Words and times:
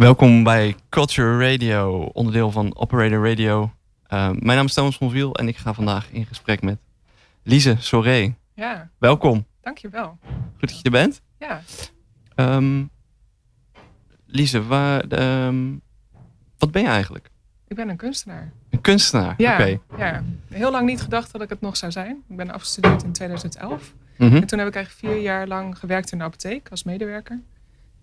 Welkom 0.00 0.42
bij 0.42 0.74
Culture 0.88 1.50
Radio, 1.50 2.00
onderdeel 2.12 2.50
van 2.50 2.76
Operator 2.76 3.28
Radio. 3.28 3.62
Uh, 3.62 4.30
mijn 4.30 4.56
naam 4.56 4.64
is 4.64 4.74
Thomas 4.74 4.96
van 4.96 5.10
Viel 5.10 5.34
en 5.34 5.48
ik 5.48 5.56
ga 5.56 5.74
vandaag 5.74 6.10
in 6.10 6.26
gesprek 6.26 6.62
met 6.62 6.78
Lise 7.42 7.76
Soré. 7.78 8.34
Ja. 8.54 8.90
Welkom. 8.98 9.46
Dankjewel. 9.60 10.18
Goed 10.58 10.68
dat 10.68 10.76
je 10.76 10.82
er 10.82 10.90
bent. 10.90 11.22
Ja. 11.38 11.62
Um, 12.36 12.90
Lise, 14.26 14.66
waar, 14.66 15.12
um, 15.46 15.80
wat 16.58 16.70
ben 16.70 16.82
je 16.82 16.88
eigenlijk? 16.88 17.30
Ik 17.68 17.76
ben 17.76 17.88
een 17.88 17.96
kunstenaar. 17.96 18.52
Een 18.70 18.80
kunstenaar? 18.80 19.34
Ja, 19.36 19.52
Oké. 19.52 19.78
ja. 19.96 20.22
Heel 20.48 20.70
lang 20.70 20.86
niet 20.86 21.00
gedacht 21.00 21.32
dat 21.32 21.42
ik 21.42 21.48
het 21.48 21.60
nog 21.60 21.76
zou 21.76 21.92
zijn. 21.92 22.22
Ik 22.28 22.36
ben 22.36 22.50
afgestudeerd 22.50 23.02
in 23.02 23.12
2011. 23.12 23.94
Mhm. 24.16 24.36
En 24.36 24.46
toen 24.46 24.58
heb 24.58 24.68
ik 24.68 24.74
eigenlijk 24.74 25.14
vier 25.14 25.22
jaar 25.22 25.46
lang 25.46 25.78
gewerkt 25.78 26.12
in 26.12 26.18
de 26.18 26.24
apotheek 26.24 26.68
als 26.70 26.84
medewerker. 26.84 27.40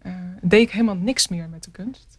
Uh, 0.07 0.13
deed 0.41 0.61
ik 0.61 0.71
helemaal 0.71 0.95
niks 0.95 1.27
meer 1.27 1.49
met 1.49 1.63
de 1.63 1.71
kunst. 1.71 2.17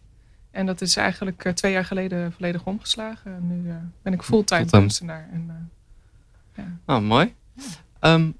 En 0.51 0.65
dat 0.65 0.81
is 0.81 0.95
eigenlijk 0.95 1.45
uh, 1.45 1.53
twee 1.53 1.71
jaar 1.71 1.85
geleden 1.85 2.31
volledig 2.31 2.65
omgeslagen. 2.65 3.35
En 3.35 3.47
nu 3.47 3.69
uh, 3.69 3.75
ben 4.01 4.13
ik 4.13 4.21
fulltime 4.21 4.65
kunstenaar. 4.65 5.29
En, 5.31 5.71
ja. 6.55 6.77
Oh, 6.85 7.01
mooi. 7.01 7.33
Um, 8.01 8.35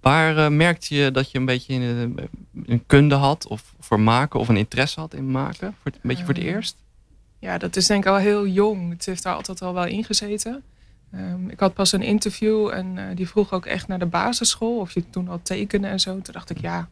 waar 0.00 0.52
merkte 0.52 0.94
je 0.94 1.10
dat 1.10 1.30
je 1.30 1.38
een 1.38 1.44
beetje 1.44 1.74
een, 1.74 2.28
een 2.64 2.86
kunde 2.86 3.14
had? 3.14 3.46
Of 3.46 3.74
voor 3.80 4.00
maken? 4.00 4.40
Of 4.40 4.48
een 4.48 4.56
interesse 4.56 5.00
had 5.00 5.14
in 5.14 5.30
maken? 5.30 5.74
Voor, 5.82 5.92
een 5.92 5.98
beetje 6.02 6.24
voor 6.24 6.34
het 6.34 6.42
eerst? 6.42 6.76
Ja, 7.38 7.58
dat 7.58 7.76
is 7.76 7.86
denk 7.86 8.04
ik 8.04 8.10
al 8.10 8.16
heel 8.16 8.46
jong. 8.46 8.90
Het 8.90 9.06
heeft 9.06 9.22
daar 9.22 9.34
altijd 9.34 9.62
al 9.62 9.74
wel 9.74 9.86
in 9.86 10.04
gezeten. 10.04 10.62
Um, 11.14 11.50
ik 11.50 11.60
had 11.60 11.74
pas 11.74 11.92
een 11.92 12.02
interview 12.02 12.68
en 12.68 12.96
uh, 12.96 13.04
die 13.14 13.28
vroeg 13.28 13.52
ook 13.52 13.66
echt 13.66 13.88
naar 13.88 13.98
de 13.98 14.06
basisschool. 14.06 14.78
Of 14.78 14.92
je 14.92 15.10
toen 15.10 15.28
al 15.28 15.40
tekende 15.42 15.88
en 15.88 16.00
zo. 16.00 16.20
Toen 16.20 16.34
dacht 16.34 16.50
ik, 16.50 16.60
ja, 16.60 16.88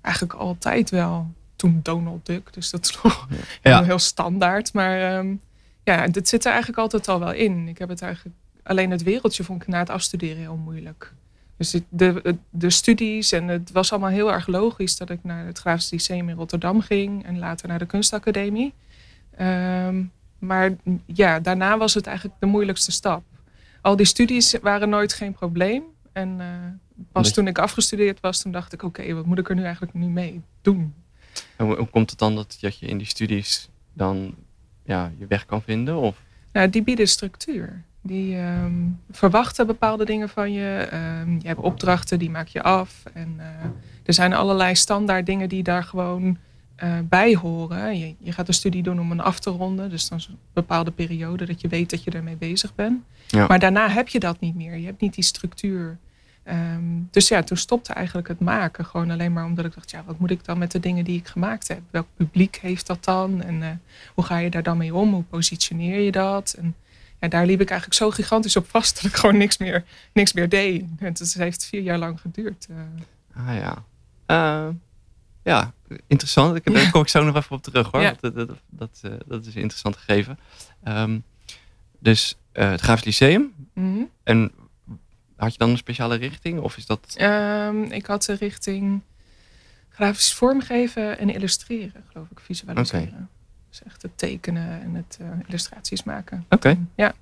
eigenlijk 0.00 0.34
altijd 0.34 0.90
wel. 0.90 1.30
Toen 1.56 1.80
Donald 1.82 2.26
Duck, 2.26 2.52
dus 2.52 2.70
dat 2.70 2.84
is 2.84 2.98
nog 3.02 3.28
Ja. 3.62 3.84
heel 3.84 3.98
standaard. 3.98 4.72
Maar 4.72 5.18
um, 5.18 5.40
ja, 5.84 6.06
dit 6.06 6.28
zit 6.28 6.44
er 6.44 6.50
eigenlijk 6.50 6.80
altijd 6.80 7.08
al 7.08 7.18
wel 7.18 7.32
in. 7.32 7.68
Ik 7.68 7.78
heb 7.78 7.88
het 7.88 8.02
eigenlijk, 8.02 8.36
alleen 8.62 8.90
het 8.90 9.02
wereldje 9.02 9.44
vond 9.44 9.62
ik 9.62 9.68
na 9.68 9.78
het 9.78 9.90
afstuderen 9.90 10.36
heel 10.36 10.56
moeilijk. 10.56 11.12
Dus 11.56 11.70
de, 11.70 11.82
de, 11.88 12.36
de 12.50 12.70
studies 12.70 13.32
en 13.32 13.48
het 13.48 13.70
was 13.70 13.90
allemaal 13.92 14.10
heel 14.10 14.32
erg 14.32 14.46
logisch 14.46 14.96
dat 14.96 15.10
ik 15.10 15.18
naar 15.22 15.46
het 15.46 15.58
Grafisch 15.58 15.90
Lyceum 15.90 16.28
in 16.28 16.36
Rotterdam 16.36 16.80
ging. 16.80 17.24
En 17.24 17.38
later 17.38 17.68
naar 17.68 17.78
de 17.78 17.86
kunstacademie. 17.86 18.74
Um, 19.40 20.12
maar 20.38 20.76
ja, 21.06 21.40
daarna 21.40 21.78
was 21.78 21.94
het 21.94 22.06
eigenlijk 22.06 22.40
de 22.40 22.46
moeilijkste 22.46 22.92
stap. 22.92 23.22
Al 23.80 23.96
die 23.96 24.06
studies 24.06 24.56
waren 24.62 24.88
nooit 24.88 25.12
geen 25.12 25.32
probleem. 25.32 25.82
En 26.12 26.38
uh, 26.38 26.46
pas 27.12 27.24
Nee. 27.24 27.32
toen 27.32 27.46
ik 27.46 27.58
afgestudeerd 27.58 28.20
was, 28.20 28.42
toen 28.42 28.52
dacht 28.52 28.72
ik... 28.72 28.82
oké, 28.82 29.14
wat 29.14 29.26
moet 29.26 29.38
ik 29.38 29.48
er 29.48 29.54
nu 29.54 29.62
eigenlijk 29.62 29.94
nu 29.94 30.06
mee 30.06 30.40
doen? 30.62 30.94
En 31.56 31.66
hoe, 31.66 31.76
hoe 31.76 31.86
komt 31.86 32.10
het 32.10 32.18
dan 32.18 32.34
dat, 32.34 32.58
dat 32.60 32.78
je 32.78 32.86
in 32.86 32.98
die 32.98 33.06
studies 33.06 33.68
dan 33.92 34.34
ja, 34.84 35.12
je 35.18 35.26
weg 35.26 35.46
kan 35.46 35.62
vinden? 35.62 35.96
Of? 35.96 36.22
Nou, 36.52 36.70
die 36.70 36.82
bieden 36.82 37.08
structuur. 37.08 37.82
Die 38.02 38.36
um, 38.36 39.00
verwachten 39.10 39.66
bepaalde 39.66 40.04
dingen 40.04 40.28
van 40.28 40.52
je. 40.52 40.88
Um, 41.22 41.38
je 41.40 41.46
hebt 41.48 41.60
opdrachten, 41.60 42.18
die 42.18 42.30
maak 42.30 42.48
je 42.48 42.62
af. 42.62 43.02
En 43.12 43.34
uh, 43.38 43.44
er 44.04 44.12
zijn 44.12 44.32
allerlei 44.32 44.74
standaard 44.74 45.26
dingen 45.26 45.48
die 45.48 45.62
daar 45.62 45.84
gewoon 45.84 46.38
uh, 46.84 46.98
bij 47.04 47.34
horen. 47.34 47.98
Je, 47.98 48.14
je, 48.18 48.32
gaat 48.32 48.48
een 48.48 48.54
studie 48.54 48.82
doen 48.82 49.00
om 49.00 49.10
een 49.10 49.20
af 49.20 49.38
te 49.38 49.50
ronden. 49.50 49.90
Dus 49.90 50.08
dan 50.08 50.18
is 50.18 50.26
een 50.26 50.38
bepaalde 50.52 50.90
periode 50.90 51.46
dat 51.46 51.60
je 51.60 51.68
weet 51.68 51.90
dat 51.90 52.04
je 52.04 52.10
ermee 52.10 52.36
bezig 52.36 52.74
bent. 52.74 53.02
Ja. 53.26 53.46
Maar 53.46 53.58
daarna 53.58 53.88
heb 53.88 54.08
je 54.08 54.20
dat 54.20 54.40
niet 54.40 54.54
meer. 54.54 54.76
Je 54.76 54.86
hebt 54.86 55.00
niet 55.00 55.14
die 55.14 55.24
structuur. 55.24 55.98
Um, 56.48 57.08
dus 57.10 57.28
ja, 57.28 57.42
toen 57.42 57.56
stopte 57.56 57.92
eigenlijk 57.92 58.28
het 58.28 58.40
maken. 58.40 58.84
Gewoon 58.84 59.10
alleen 59.10 59.32
maar 59.32 59.44
omdat 59.44 59.64
ik 59.64 59.74
dacht, 59.74 59.90
ja, 59.90 60.02
wat 60.06 60.18
moet 60.18 60.30
ik 60.30 60.44
dan 60.44 60.58
met 60.58 60.70
de 60.70 60.80
dingen 60.80 61.04
die 61.04 61.18
ik 61.18 61.26
gemaakt 61.26 61.68
heb? 61.68 61.80
Welk 61.90 62.06
publiek 62.16 62.56
heeft 62.56 62.86
dat 62.86 63.04
dan? 63.04 63.42
En 63.42 63.62
uh, 63.62 63.68
hoe 64.14 64.24
ga 64.24 64.38
je 64.38 64.50
daar 64.50 64.62
dan 64.62 64.76
mee 64.76 64.94
om? 64.94 65.12
Hoe 65.12 65.22
positioneer 65.22 66.00
je 66.00 66.12
dat? 66.12 66.54
En 66.58 66.74
ja, 67.20 67.28
daar 67.28 67.46
liep 67.46 67.60
ik 67.60 67.70
eigenlijk 67.70 68.00
zo 68.00 68.10
gigantisch 68.10 68.56
op 68.56 68.68
vast 68.68 68.94
dat 68.94 69.04
ik 69.04 69.16
gewoon 69.16 69.36
niks 69.36 69.58
meer, 69.58 69.84
niks 70.12 70.32
meer 70.32 70.48
deed. 70.48 70.84
En 70.98 71.06
het 71.06 71.34
heeft 71.34 71.64
vier 71.64 71.82
jaar 71.82 71.98
lang 71.98 72.20
geduurd. 72.20 72.66
Uh. 72.70 72.76
Ah 73.34 73.54
ja. 73.54 73.84
Uh, 74.26 74.74
ja, 75.42 75.72
interessant. 76.06 76.56
Ik, 76.56 76.72
daar 76.74 76.90
kom 76.90 77.02
ik 77.02 77.08
zo 77.08 77.24
nog 77.24 77.36
even 77.36 77.56
op 77.56 77.62
terug 77.62 77.90
hoor. 77.90 78.00
Ja. 78.00 78.14
Dat, 78.20 78.34
dat, 78.34 78.48
dat, 78.68 79.00
dat 79.26 79.46
is 79.46 79.54
een 79.54 79.60
interessant 79.60 79.96
gegeven. 79.96 80.38
Um, 80.84 81.24
dus 81.98 82.36
het 82.52 82.80
Grafisch 82.80 83.04
Lyceum. 83.04 83.52
Mm 83.74 83.94
-hmm. 83.94 84.10
En 84.22 84.52
had 85.40 85.52
je 85.52 85.58
dan 85.58 85.70
een 85.70 85.76
speciale 85.76 86.16
richting? 86.16 86.60
Of 86.60 86.76
is 86.76 86.86
dat... 86.86 87.16
Um, 87.20 87.82
ik 87.84 88.06
had 88.06 88.24
de 88.24 88.32
richting 88.32 89.00
grafisch 89.88 90.34
vormgeven 90.34 91.18
en 91.18 91.30
illustreren, 91.30 92.04
geloof 92.12 92.30
ik. 92.30 92.40
Visualiseren. 92.40 93.08
Okay. 93.08 93.26
Dus 93.68 93.82
echt 93.82 94.02
het 94.02 94.18
tekenen 94.18 94.82
en 94.82 94.94
het 94.94 95.18
uh, 95.20 95.28
illustraties 95.46 96.02
maken. 96.02 96.44
Oké. 96.44 96.54
Okay. 96.54 96.78
Ja. 96.94 97.12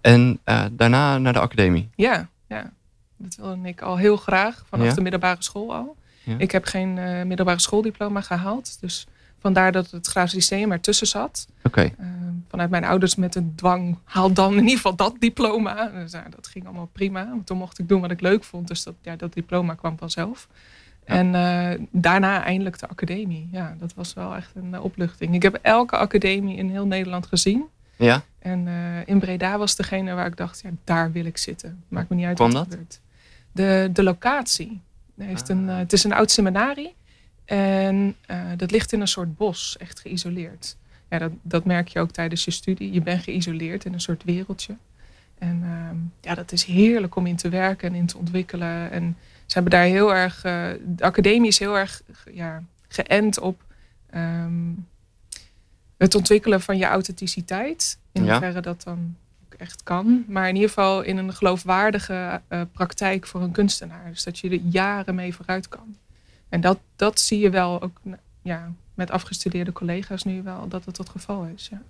En 0.00 0.40
uh, 0.44 0.64
daarna 0.72 1.18
naar 1.18 1.32
de 1.32 1.38
academie? 1.38 1.88
Ja, 1.94 2.28
ja. 2.48 2.72
Dat 3.16 3.34
wilde 3.34 3.68
ik 3.68 3.80
al 3.80 3.96
heel 3.96 4.16
graag, 4.16 4.64
vanaf 4.68 4.86
Ja? 4.86 4.94
de 4.94 5.00
middelbare 5.00 5.42
school 5.42 5.74
al. 5.74 5.96
Ja. 6.22 6.34
Ik 6.38 6.50
heb 6.50 6.64
geen 6.64 6.96
uh, 6.96 7.22
middelbare 7.22 7.60
schooldiploma 7.60 8.20
gehaald. 8.20 8.80
Dus 8.80 9.06
vandaar 9.42 9.72
dat 9.72 9.90
het 9.90 10.06
grafisch 10.06 10.32
lyceum 10.34 10.72
ertussen 10.72 11.06
zat. 11.06 11.46
Uh, 11.76 11.84
vanuit 12.48 12.70
mijn 12.70 12.84
ouders 12.84 13.14
met 13.14 13.34
een 13.34 13.52
dwang, 13.56 13.98
haal 14.04 14.32
dan 14.32 14.52
in 14.52 14.58
ieder 14.62 14.76
geval 14.76 14.96
dat 14.96 15.14
diploma. 15.18 15.86
Dus, 15.86 16.12
nou, 16.12 16.30
dat 16.30 16.46
ging 16.46 16.64
allemaal 16.64 16.88
prima. 16.92 17.28
Want 17.28 17.46
toen 17.46 17.58
mocht 17.58 17.78
ik 17.78 17.88
doen 17.88 18.00
wat 18.00 18.10
ik 18.10 18.20
leuk 18.20 18.44
vond. 18.44 18.68
Dus 18.68 18.82
dat, 18.82 18.94
ja, 19.02 19.16
dat 19.16 19.32
diploma 19.32 19.74
kwam 19.74 19.98
vanzelf. 19.98 20.48
Ja. 21.06 21.14
En 21.14 21.34
uh, 21.34 21.86
daarna 21.90 22.44
eindelijk 22.44 22.78
de 22.78 22.88
academie. 22.88 23.48
Ja, 23.52 23.74
dat 23.78 23.94
was 23.94 24.14
wel 24.14 24.34
echt 24.36 24.50
een 24.54 24.70
uh, 24.72 24.84
opluchting. 24.84 25.34
Ik 25.34 25.42
heb 25.42 25.58
elke 25.62 25.96
academie 25.96 26.56
in 26.56 26.70
heel 26.70 26.86
Nederland 26.86 27.26
gezien. 27.26 27.64
Ja? 27.96 28.22
En 28.38 28.68
in 29.06 29.18
Breda 29.18 29.58
was 29.58 29.76
degene 29.76 30.14
waar 30.14 30.26
ik 30.26 30.36
dacht, 30.36 30.60
ja, 30.62 30.70
daar 30.84 31.12
wil 31.12 31.24
ik 31.24 31.38
zitten. 31.38 31.82
Maakt 31.88 32.08
me 32.08 32.16
niet 32.16 32.24
uit 32.26 32.36
Kwam 32.36 32.52
wat 32.52 32.64
dat? 32.64 32.70
gebeurt. 32.72 33.00
De, 33.52 33.90
de 33.92 34.02
locatie. 34.02 34.80
Heeft 35.18 35.50
Ah. 35.50 35.56
een, 35.56 35.68
het 35.68 35.92
is 35.92 36.04
een 36.04 36.12
oud 36.12 36.30
seminarie. 36.30 36.94
En 37.44 38.16
uh, 38.30 38.36
dat 38.56 38.70
ligt 38.70 38.92
in 38.92 39.00
een 39.00 39.08
soort 39.08 39.36
bos, 39.36 39.76
echt 39.78 40.00
geïsoleerd. 40.00 40.76
Ja, 41.08 41.18
dat, 41.18 41.32
dat 41.42 41.64
merk 41.64 41.88
je 41.88 41.98
ook 41.98 42.10
tijdens 42.10 42.44
je 42.44 42.50
studie. 42.50 42.92
Je 42.92 43.00
bent 43.00 43.22
geïsoleerd 43.22 43.84
in 43.84 43.92
een 43.92 44.00
soort 44.00 44.24
wereldje. 44.24 44.76
En 45.38 45.62
uh, 45.64 45.88
ja, 46.20 46.34
dat 46.34 46.52
is 46.52 46.64
heerlijk 46.64 47.16
om 47.16 47.26
in 47.26 47.36
te 47.36 47.48
werken 47.48 47.88
en 47.88 47.94
in 47.94 48.06
te 48.06 48.18
ontwikkelen. 48.18 48.90
En 48.90 49.16
ze 49.46 49.54
hebben 49.54 49.72
daar 49.72 49.84
heel 49.84 50.14
erg... 50.14 50.44
Uh, 50.44 50.68
de 50.84 51.04
academie 51.04 51.48
is 51.48 51.58
heel 51.58 51.78
erg 51.78 52.02
ja, 52.32 52.62
geënt 52.88 53.38
op... 53.38 53.64
Um, 54.14 54.86
het 55.96 56.14
ontwikkelen 56.14 56.60
van 56.60 56.78
je 56.78 56.84
authenticiteit. 56.84 57.98
In 58.12 58.24
Ja. 58.24 58.30
hoeverre 58.30 58.60
dat 58.60 58.82
dan 58.82 59.16
ook 59.44 59.54
echt 59.54 59.82
kan. 59.82 60.24
Maar 60.28 60.48
in 60.48 60.54
ieder 60.54 60.68
geval 60.68 61.02
in 61.02 61.16
een 61.16 61.32
geloofwaardige 61.32 62.40
uh, 62.48 62.60
praktijk 62.72 63.26
voor 63.26 63.42
een 63.42 63.50
kunstenaar. 63.50 64.10
Dus 64.10 64.22
dat 64.24 64.38
je 64.38 64.50
er 64.50 64.60
jaren 64.64 65.14
mee 65.14 65.34
vooruit 65.34 65.68
kan. 65.68 65.96
En 66.52 66.60
dat, 66.60 66.78
dat 66.96 67.20
zie 67.20 67.38
je 67.38 67.50
wel 67.50 67.82
ook 67.82 68.00
ja, 68.42 68.72
met 68.94 69.10
afgestudeerde 69.10 69.72
collega's 69.72 70.22
nu 70.22 70.42
wel, 70.42 70.68
dat 70.68 70.84
het 70.84 70.98
het 70.98 71.08
geval 71.08 71.44
is. 71.44 71.68
Ja. 71.70 71.82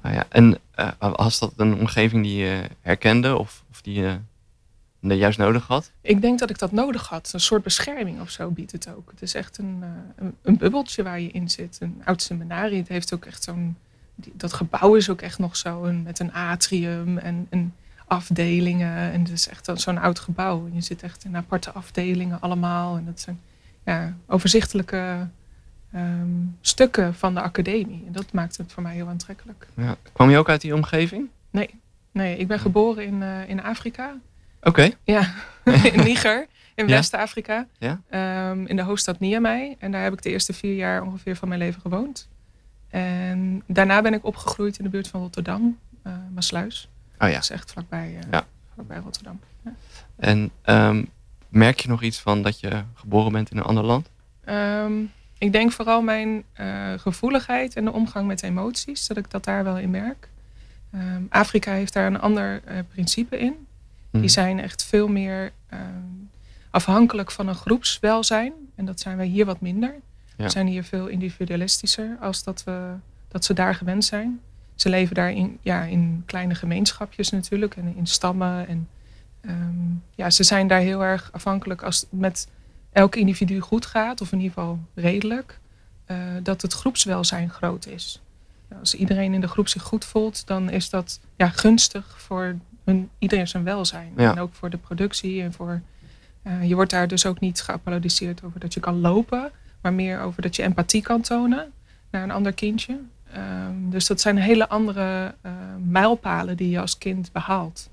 Ah, 0.00 0.14
ja. 0.14 0.26
En 0.28 0.58
uh, 0.78 0.88
was 0.98 1.38
dat 1.38 1.52
een 1.56 1.74
omgeving 1.74 2.22
die 2.22 2.36
je 2.36 2.62
herkende 2.80 3.36
of, 3.36 3.64
of 3.70 3.82
die 3.82 3.94
je 3.94 4.18
uh, 5.00 5.16
juist 5.16 5.38
nodig 5.38 5.66
had? 5.66 5.90
Ik 6.00 6.20
denk 6.20 6.38
dat 6.38 6.50
ik 6.50 6.58
dat 6.58 6.72
nodig 6.72 7.08
had. 7.08 7.30
Een 7.32 7.40
soort 7.40 7.62
bescherming 7.62 8.20
of 8.20 8.30
zo 8.30 8.50
biedt 8.50 8.72
het 8.72 8.88
ook. 8.88 9.10
Het 9.10 9.22
is 9.22 9.34
echt 9.34 9.58
een, 9.58 9.78
uh, 9.80 9.88
een, 10.16 10.36
een, 10.42 10.56
bubbeltje 10.56 11.02
waar 11.02 11.20
je 11.20 11.30
in 11.30 11.50
zit. 11.50 11.76
Een 11.80 12.02
oud 12.04 12.22
seminarie. 12.22 12.78
Het 12.78 12.88
heeft 12.88 13.14
ook 13.14 13.24
echt 13.24 13.42
zo'n... 13.42 13.76
Dat 14.14 14.52
gebouw 14.52 14.94
is 14.94 15.10
ook 15.10 15.20
echt 15.20 15.38
nog 15.38 15.56
zo 15.56 15.84
een, 15.84 16.02
met 16.02 16.18
een 16.18 16.32
atrium 16.32 17.18
en, 17.18 17.46
en 17.50 17.74
afdelingen. 18.06 19.12
En 19.12 19.20
het 19.20 19.30
is 19.30 19.48
echt 19.48 19.70
zo'n 19.74 19.98
oud 19.98 20.18
gebouw. 20.18 20.66
En 20.66 20.74
je 20.74 20.80
zit 20.80 21.02
echt 21.02 21.24
in 21.24 21.36
aparte 21.36 21.70
afdelingen 21.70 22.40
allemaal. 22.40 22.96
En 22.96 23.04
dat 23.04 23.20
zijn 23.20 23.40
ja, 23.84 24.16
overzichtelijke 24.26 25.28
um, 25.94 26.56
stukken 26.60 27.14
van 27.14 27.34
de 27.34 27.40
academie. 27.40 28.04
En 28.06 28.12
dat 28.12 28.32
maakt 28.32 28.56
het 28.56 28.72
voor 28.72 28.82
mij 28.82 28.94
heel 28.94 29.08
aantrekkelijk. 29.08 29.66
Ja. 29.76 29.96
Kwam 30.12 30.30
je 30.30 30.38
ook 30.38 30.48
uit 30.48 30.60
die 30.60 30.74
omgeving? 30.74 31.28
Nee, 31.50 31.70
nee 32.10 32.36
ik 32.36 32.46
ben 32.48 32.58
geboren 32.58 33.04
in, 33.04 33.20
uh, 33.20 33.48
in 33.48 33.62
Afrika. 33.62 34.14
Oké. 34.58 34.68
Okay. 34.68 34.94
Ja, 35.04 35.34
in 35.92 36.04
Niger, 36.04 36.46
in 36.74 36.88
ja. 36.88 36.94
West-Afrika. 36.94 37.66
Ja? 37.78 38.00
Um, 38.50 38.66
in 38.66 38.76
de 38.76 38.82
hoofdstad 38.82 39.20
Niamey. 39.20 39.76
En 39.78 39.90
daar 39.90 40.02
heb 40.02 40.12
ik 40.12 40.22
de 40.22 40.30
eerste 40.30 40.52
vier 40.52 40.74
jaar 40.74 41.02
ongeveer 41.02 41.36
van 41.36 41.48
mijn 41.48 41.60
leven 41.60 41.80
gewoond. 41.80 42.28
En 42.88 43.62
daarna 43.66 44.02
ben 44.02 44.14
ik 44.14 44.24
opgegroeid 44.24 44.78
in 44.78 44.84
de 44.84 44.90
buurt 44.90 45.08
van 45.08 45.20
Rotterdam, 45.20 45.78
uh, 46.06 46.12
Maasluis. 46.34 46.88
Oh 47.18 47.28
ja. 47.28 47.34
Dat 47.34 47.42
is 47.42 47.50
echt 47.50 47.72
vlakbij, 47.72 48.08
uh, 48.08 48.30
ja. 48.30 48.46
vlakbij 48.74 48.98
Rotterdam. 48.98 49.40
Ja. 49.64 49.74
En 50.16 50.50
um, 50.64 51.08
merk 51.52 51.80
je 51.80 51.88
nog 51.88 52.02
iets 52.02 52.20
van 52.20 52.42
dat 52.42 52.60
je 52.60 52.82
geboren 52.94 53.32
bent 53.32 53.50
in 53.50 53.56
een 53.56 53.62
ander 53.62 53.84
land? 53.84 54.10
Um, 54.48 55.10
ik 55.38 55.52
denk 55.52 55.72
vooral 55.72 56.02
mijn 56.02 56.44
uh, 56.60 56.92
gevoeligheid 56.96 57.76
en 57.76 57.84
de 57.84 57.92
omgang 57.92 58.26
met 58.26 58.42
emoties, 58.42 59.06
dat 59.06 59.16
ik 59.16 59.30
dat 59.30 59.44
daar 59.44 59.64
wel 59.64 59.78
in 59.78 59.90
merk. 59.90 60.28
Um, 60.94 61.26
Afrika 61.30 61.72
heeft 61.72 61.92
daar 61.92 62.06
een 62.06 62.20
ander 62.20 62.62
uh, 62.68 62.78
principe 62.88 63.38
in. 63.38 63.66
Mhm. 64.10 64.20
Die 64.20 64.30
zijn 64.30 64.60
echt 64.60 64.84
veel 64.84 65.08
meer 65.08 65.52
um, 65.72 66.30
afhankelijk 66.70 67.30
van 67.30 67.48
een 67.48 67.54
groepswelzijn. 67.54 68.52
En 68.74 68.84
dat 68.84 69.00
zijn 69.00 69.16
wij 69.16 69.26
hier 69.26 69.44
wat 69.44 69.60
minder. 69.60 69.94
Ja. 70.36 70.44
We 70.44 70.50
zijn 70.50 70.66
hier 70.66 70.84
veel 70.84 71.06
individualistischer 71.06 72.16
als 72.20 72.44
dat, 72.44 72.64
we, 72.64 72.92
dat 73.28 73.44
ze 73.44 73.54
daar 73.54 73.74
gewend 73.74 74.04
zijn. 74.04 74.40
Ze 74.74 74.88
leven 74.88 75.14
daar 75.14 75.32
in, 75.32 75.58
ja, 75.62 75.82
in 75.82 76.22
kleine 76.26 76.54
gemeenschapjes 76.54 77.30
natuurlijk 77.30 77.76
en 77.76 77.94
in 77.96 78.06
stammen. 78.06 78.68
En 78.68 78.88
ehm, 79.42 79.90
ja, 80.14 80.30
ze 80.30 80.42
zijn 80.42 80.66
daar 80.66 80.80
heel 80.80 81.04
erg 81.04 81.28
afhankelijk 81.32 81.82
als 81.82 82.00
het 82.00 82.08
met 82.10 82.48
elk 82.92 83.16
individu 83.16 83.60
goed 83.60 83.86
gaat, 83.86 84.20
of 84.20 84.32
in 84.32 84.40
ieder 84.40 84.52
geval 84.52 84.78
redelijk, 84.94 85.58
uh, 86.06 86.16
dat 86.42 86.62
het 86.62 86.72
groepswelzijn 86.72 87.50
groot 87.50 87.86
is. 87.86 88.22
Als 88.80 88.94
iedereen 88.94 89.34
in 89.34 89.40
de 89.40 89.48
groep 89.48 89.68
zich 89.68 89.82
goed 89.82 90.04
voelt, 90.04 90.46
dan 90.46 90.70
is 90.70 90.90
dat 90.90 91.20
ja, 91.36 91.48
gunstig 91.48 92.20
voor 92.20 92.56
hun, 92.84 93.10
iedereen 93.18 93.48
zijn 93.48 93.64
welzijn. 93.64 94.12
En 94.16 94.38
ook 94.38 94.54
voor 94.54 94.70
de 94.70 94.78
productie 94.78 95.42
en 95.42 95.52
voor. 95.52 95.80
Uh, 96.42 96.68
je 96.68 96.74
wordt 96.74 96.90
daar 96.90 97.08
dus 97.08 97.26
ook 97.26 97.40
niet 97.40 97.60
geapplaudisseerd 97.60 98.44
over 98.44 98.60
dat 98.60 98.74
je 98.74 98.80
kan 98.80 99.00
lopen, 99.00 99.50
maar 99.80 99.92
meer 99.92 100.20
over 100.20 100.42
dat 100.42 100.56
je 100.56 100.62
empathie 100.62 101.02
kan 101.02 101.20
tonen 101.20 101.72
naar 102.10 102.22
een 102.22 102.30
ander 102.30 102.52
kindje. 102.52 102.98
Um, 103.36 103.90
dus 103.90 104.06
dat 104.06 104.20
zijn 104.20 104.38
hele 104.38 104.68
andere 104.68 105.34
uh, 105.46 105.52
mijlpalen 105.78 106.56
die 106.56 106.70
je 106.70 106.80
als 106.80 106.98
kind 106.98 107.32
behaalt. 107.32 107.90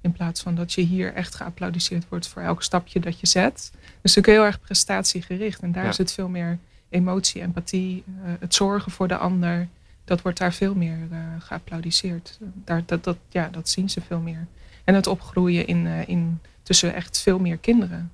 In 0.00 0.12
plaats 0.12 0.42
van 0.42 0.54
dat 0.54 0.72
je 0.72 0.80
hier 0.80 1.14
echt 1.14 1.34
geapplaudisseerd 1.34 2.08
wordt 2.08 2.28
voor 2.28 2.42
elk 2.42 2.62
stapje 2.62 3.00
dat 3.00 3.20
je 3.20 3.26
zet. 3.26 3.72
Dus 4.02 4.18
ook 4.18 4.26
heel 4.26 4.44
erg 4.44 4.60
prestatiegericht. 4.60 5.60
En 5.60 5.72
daar 5.72 5.84
ja. 5.84 5.92
zit 5.92 6.12
veel 6.12 6.28
meer 6.28 6.58
emotie, 6.88 7.42
empathie, 7.42 8.04
uh, 8.06 8.30
het 8.40 8.54
zorgen 8.54 8.92
voor 8.92 9.08
de 9.08 9.16
ander 9.16 9.68
dat 10.04 10.22
wordt 10.22 10.38
daar 10.38 10.52
veel 10.52 10.74
meer 10.74 10.98
uh, 11.10 11.18
geapplaudiseerd. 11.38 12.38
Daar, 12.64 12.82
dat, 12.86 13.04
dat, 13.04 13.16
ja, 13.28 13.48
dat 13.48 13.68
zien 13.68 13.90
ze 13.90 14.00
veel 14.00 14.20
meer. 14.20 14.46
En 14.84 14.94
het 14.94 15.06
opgroeien 15.06 15.66
in, 15.66 15.86
uh, 15.86 16.08
in, 16.08 16.40
tussen 16.62 16.94
echt 16.94 17.20
veel 17.20 17.38
meer 17.38 17.56
kinderen. 17.56 18.12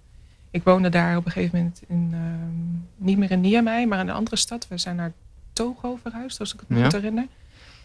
Ik 0.50 0.65
woonde 0.65 0.89
daar 0.89 1.17
op 1.17 1.27
een 1.27 1.32
gegeven 1.32 1.59
moment 1.59 1.82
in, 1.87 2.11
uh, 2.12 2.19
niet 2.97 3.19
meer 3.19 3.31
in 3.31 3.41
Niamey, 3.41 3.87
maar 3.87 4.00
in 4.00 4.09
een 4.09 4.15
andere 4.15 4.37
stad. 4.37 4.69
We 4.69 4.79
zijn 4.79 4.97
naar 4.97 5.12
Togo 5.53 5.99
verhuisd, 6.03 6.41
als 6.41 6.55
ik 6.55 6.61
het 6.61 6.69
me 6.69 6.79
ja. 6.79 6.82
goed 6.82 6.93
herinner. 6.93 7.27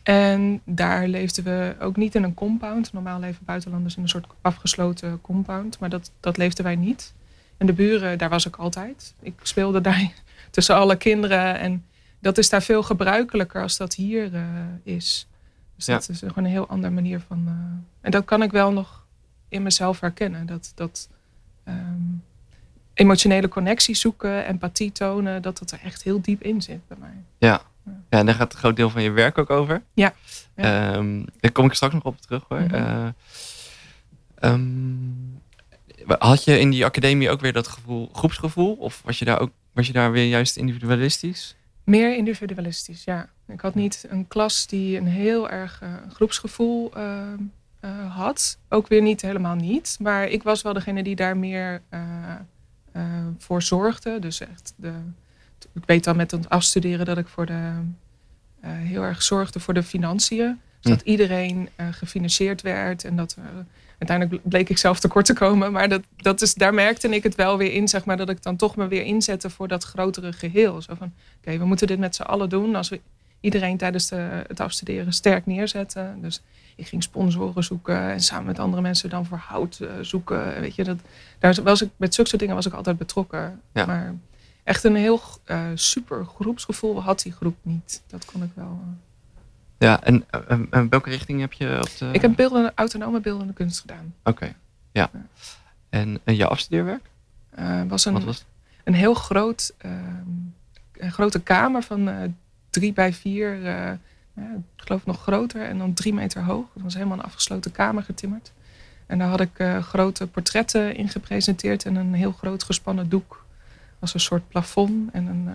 En 0.03 0.61
daar 0.65 1.07
leefden 1.07 1.43
we 1.43 1.75
ook 1.79 1.95
niet 1.95 2.15
in 2.15 2.23
een 2.23 2.33
compound. 2.33 2.93
Normaal 2.93 3.19
leven 3.19 3.45
buitenlanders 3.45 3.95
in 3.95 4.01
een 4.01 4.09
soort 4.09 4.27
afgesloten 4.41 5.21
compound. 5.21 5.79
Maar 5.79 5.89
dat, 5.89 6.11
dat 6.19 6.37
leefden 6.37 6.63
wij 6.63 6.75
niet. 6.75 7.13
En 7.57 7.65
de 7.65 7.73
buren, 7.73 8.17
daar 8.17 8.29
was 8.29 8.45
ik 8.45 8.55
altijd. 8.55 9.13
Ik 9.21 9.33
speelde 9.43 9.81
daar 9.91 10.11
tussen 10.49 10.75
alle 10.75 10.95
kinderen. 10.95 11.59
En 11.59 11.85
dat 12.19 12.37
is 12.37 12.49
daar 12.49 12.61
veel 12.61 12.83
gebruikelijker 12.83 13.61
als 13.61 13.77
dat 13.77 13.93
hier 13.93 14.33
uh, 14.33 14.41
is. 14.83 15.27
Dus 15.75 15.85
ja. 15.85 15.93
dat 15.93 16.09
is 16.09 16.19
gewoon 16.19 16.43
een 16.43 16.51
heel 16.51 16.67
andere 16.67 16.93
manier 16.93 17.19
van. 17.27 17.43
Uh, 17.47 17.53
en 18.01 18.11
dat 18.11 18.25
kan 18.25 18.43
ik 18.43 18.51
wel 18.51 18.71
nog 18.71 19.05
in 19.49 19.63
mezelf 19.63 19.99
herkennen. 19.99 20.45
Dat, 20.45 20.71
dat 20.75 21.09
um, 21.67 22.23
emotionele 22.93 23.47
connectie 23.47 23.95
zoeken, 23.95 24.45
empathie 24.45 24.91
tonen, 24.91 25.41
dat 25.41 25.57
dat 25.57 25.71
er 25.71 25.79
echt 25.83 26.03
heel 26.03 26.21
diep 26.21 26.41
in 26.41 26.61
zit 26.61 26.87
bij 26.87 26.97
mij. 26.99 27.23
Ja, 27.37 27.61
ja. 27.85 28.19
en 28.19 28.25
daar 28.25 28.35
gaat 28.35 28.53
een 28.53 28.59
groot 28.59 28.75
deel 28.75 28.89
van 28.89 29.01
je 29.01 29.11
werk 29.11 29.37
ook 29.37 29.49
over. 29.49 29.81
Ja. 29.93 30.13
ja. 30.55 30.95
Um, 30.95 31.25
daar 31.39 31.51
kom 31.51 31.65
ik 31.65 31.73
straks 31.73 31.93
nog 31.93 32.03
op 32.03 32.21
terug 32.21 32.43
hoor. 32.47 32.59
Mm 32.59 32.69
-hmm. 32.69 33.13
uh, 34.39 34.51
um, 34.51 35.41
had 36.07 36.43
je 36.43 36.59
in 36.59 36.69
die 36.69 36.85
academie 36.85 37.29
ook 37.29 37.41
weer 37.41 37.53
dat 37.53 37.67
gevoel, 37.67 38.09
groepsgevoel? 38.13 38.73
Of 38.75 39.01
was 39.05 39.19
je 39.19 39.25
daar 39.25 39.39
ook 39.39 39.51
was 39.73 39.87
je 39.87 39.93
daar 39.93 40.11
weer 40.11 40.27
juist 40.27 40.57
individualistisch? 40.57 41.55
Meer 41.83 42.17
individualistisch, 42.17 43.03
ja. 43.03 43.29
Ik 43.47 43.61
had 43.61 43.75
niet 43.75 44.05
een 44.09 44.27
klas 44.27 44.67
die 44.67 44.97
een 44.97 45.07
heel 45.07 45.49
erg 45.49 45.81
uh, 45.83 45.93
groepsgevoel 46.09 46.97
uh, 46.97 47.21
uh, 47.81 48.15
had. 48.15 48.57
Ook 48.69 48.87
weer 48.87 49.01
niet 49.01 49.21
helemaal 49.21 49.55
niet. 49.55 49.97
Maar 49.99 50.27
ik 50.27 50.43
was 50.43 50.61
wel 50.61 50.73
degene 50.73 51.03
die 51.03 51.15
daar 51.15 51.37
meer 51.37 51.81
voor 53.37 53.61
zorgde. 53.61 54.19
Dus 54.19 54.39
echt, 54.39 54.73
de, 54.75 54.93
ik 55.73 55.83
weet 55.85 56.03
dan 56.03 56.15
met 56.15 56.31
het 56.31 56.49
afstuderen 56.49 57.05
dat 57.05 57.17
ik 57.17 57.27
voor 57.27 57.45
de, 57.45 57.71
heel 58.61 59.03
erg 59.03 59.21
zorgde 59.21 59.59
voor 59.59 59.73
de 59.73 59.83
financiën. 59.83 60.59
Dus 60.79 60.91
dat 60.91 61.01
iedereen 61.01 61.69
gefinancierd 61.91 62.61
werd 62.61 63.03
en 63.03 63.15
dat 63.15 63.37
uiteindelijk 63.97 64.49
bleek 64.49 64.69
ik 64.69 64.77
zelf 64.77 64.99
tekort 64.99 65.25
te 65.25 65.33
komen. 65.33 65.71
Maar 65.71 65.89
dat, 65.89 66.01
dat 66.15 66.41
is, 66.41 66.53
daar 66.53 66.73
merkte 66.73 67.09
ik 67.09 67.23
het 67.23 67.35
wel 67.35 67.57
weer 67.57 67.73
in, 67.73 67.87
zeg 67.87 68.05
maar, 68.05 68.17
dat 68.17 68.29
ik 68.29 68.43
dan 68.43 68.55
toch 68.55 68.75
me 68.75 68.87
weer 68.87 69.03
inzette 69.03 69.49
voor 69.49 69.67
dat 69.67 69.83
grotere 69.83 70.33
geheel. 70.33 70.81
Zo 70.81 70.93
van, 70.95 71.07
oké, 71.07 71.39
okay, 71.41 71.59
we 71.59 71.65
moeten 71.65 71.87
dit 71.87 71.99
met 71.99 72.15
z'n 72.15 72.21
allen 72.21 72.49
doen. 72.49 72.75
Als 72.75 72.89
we 72.89 72.99
iedereen 73.39 73.77
tijdens 73.77 74.07
de, 74.07 74.43
het 74.47 74.59
afstuderen 74.59 75.13
sterk 75.13 75.45
neerzetten. 75.45 76.17
Dus 76.21 76.41
ik 76.75 76.87
ging 76.87 77.03
sponsoren 77.03 77.63
zoeken 77.63 78.11
en 78.11 78.19
samen 78.19 78.45
met 78.45 78.59
andere 78.59 78.81
mensen 78.81 79.09
dan 79.09 79.25
voor 79.25 79.37
hout 79.37 79.79
uh, 79.81 79.89
zoeken. 80.01 80.61
Weet 80.61 80.75
je, 80.75 80.83
dat, 80.83 80.97
daar 81.39 81.57
was 81.63 81.81
ik, 81.81 81.89
met 81.95 82.13
zulke 82.13 82.29
soort 82.29 82.41
dingen 82.41 82.55
was 82.55 82.65
ik 82.65 82.73
altijd 82.73 82.97
betrokken. 82.97 83.61
Ja. 83.73 83.85
Maar 83.85 84.15
echt 84.63 84.83
een 84.83 84.95
heel 84.95 85.21
uh, 85.45 85.65
super 85.73 86.25
groepsgevoel 86.25 87.01
had 87.01 87.21
die 87.21 87.31
groep 87.31 87.55
niet. 87.61 88.01
Dat 88.07 88.25
kon 88.25 88.43
ik 88.43 88.49
wel. 88.53 88.79
Uh, 88.85 88.93
ja, 89.77 90.03
en, 90.03 90.25
en, 90.47 90.67
en, 90.69 90.89
welke 90.89 91.09
richting 91.09 91.39
heb 91.39 91.53
je 91.53 91.77
op 91.77 91.97
de... 91.97 92.09
Ik 92.11 92.21
heb 92.21 92.35
beeldende, 92.35 92.71
autonome 92.75 93.19
beeldende 93.19 93.53
kunst 93.53 93.79
gedaan. 93.79 94.13
Oké, 94.19 94.29
okay. 94.29 94.55
ja. 94.91 95.09
ja. 95.13 95.25
En, 95.89 96.19
en 96.23 96.35
je 96.35 96.47
afstudeerwerk? 96.47 97.09
Uh, 97.59 97.81
was 97.87 98.05
een, 98.05 98.25
was 98.25 98.45
een 98.83 98.93
heel 98.93 99.13
groot, 99.13 99.73
uh, 99.85 99.91
een 100.93 101.11
grote 101.11 101.41
kamer 101.41 101.83
van 101.83 102.35
drie 102.69 102.93
bij 102.93 103.13
vier, 103.13 103.55
ja, 103.61 103.99
ik 104.77 104.83
geloof 104.83 105.05
nog 105.05 105.21
groter 105.21 105.61
en 105.61 105.77
dan 105.77 105.93
drie 105.93 106.13
meter 106.13 106.43
hoog. 106.43 106.65
Het 106.73 106.83
was 106.83 106.93
helemaal 106.93 107.17
een 107.17 107.23
afgesloten 107.23 107.71
kamer 107.71 108.03
getimmerd. 108.03 108.51
En 109.05 109.17
daar 109.17 109.27
had 109.27 109.39
ik 109.39 109.63
grote 109.81 110.27
portretten 110.27 110.95
in 110.95 111.09
gepresenteerd 111.09 111.85
en 111.85 111.95
een 111.95 112.13
heel 112.13 112.31
groot 112.31 112.63
gespannen 112.63 113.09
doek 113.09 113.41
als 114.01 114.13
een 114.13 114.19
soort 114.19 114.47
plafond 114.47 115.11
en 115.11 115.27
een, 115.27 115.49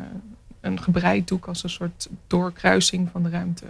een 0.61 0.83
gebreid 0.83 1.29
doek 1.29 1.47
als 1.47 1.63
een 1.63 1.71
soort 1.71 2.09
doorkruising 2.27 3.09
van 3.11 3.23
de 3.23 3.29
ruimte. 3.29 3.65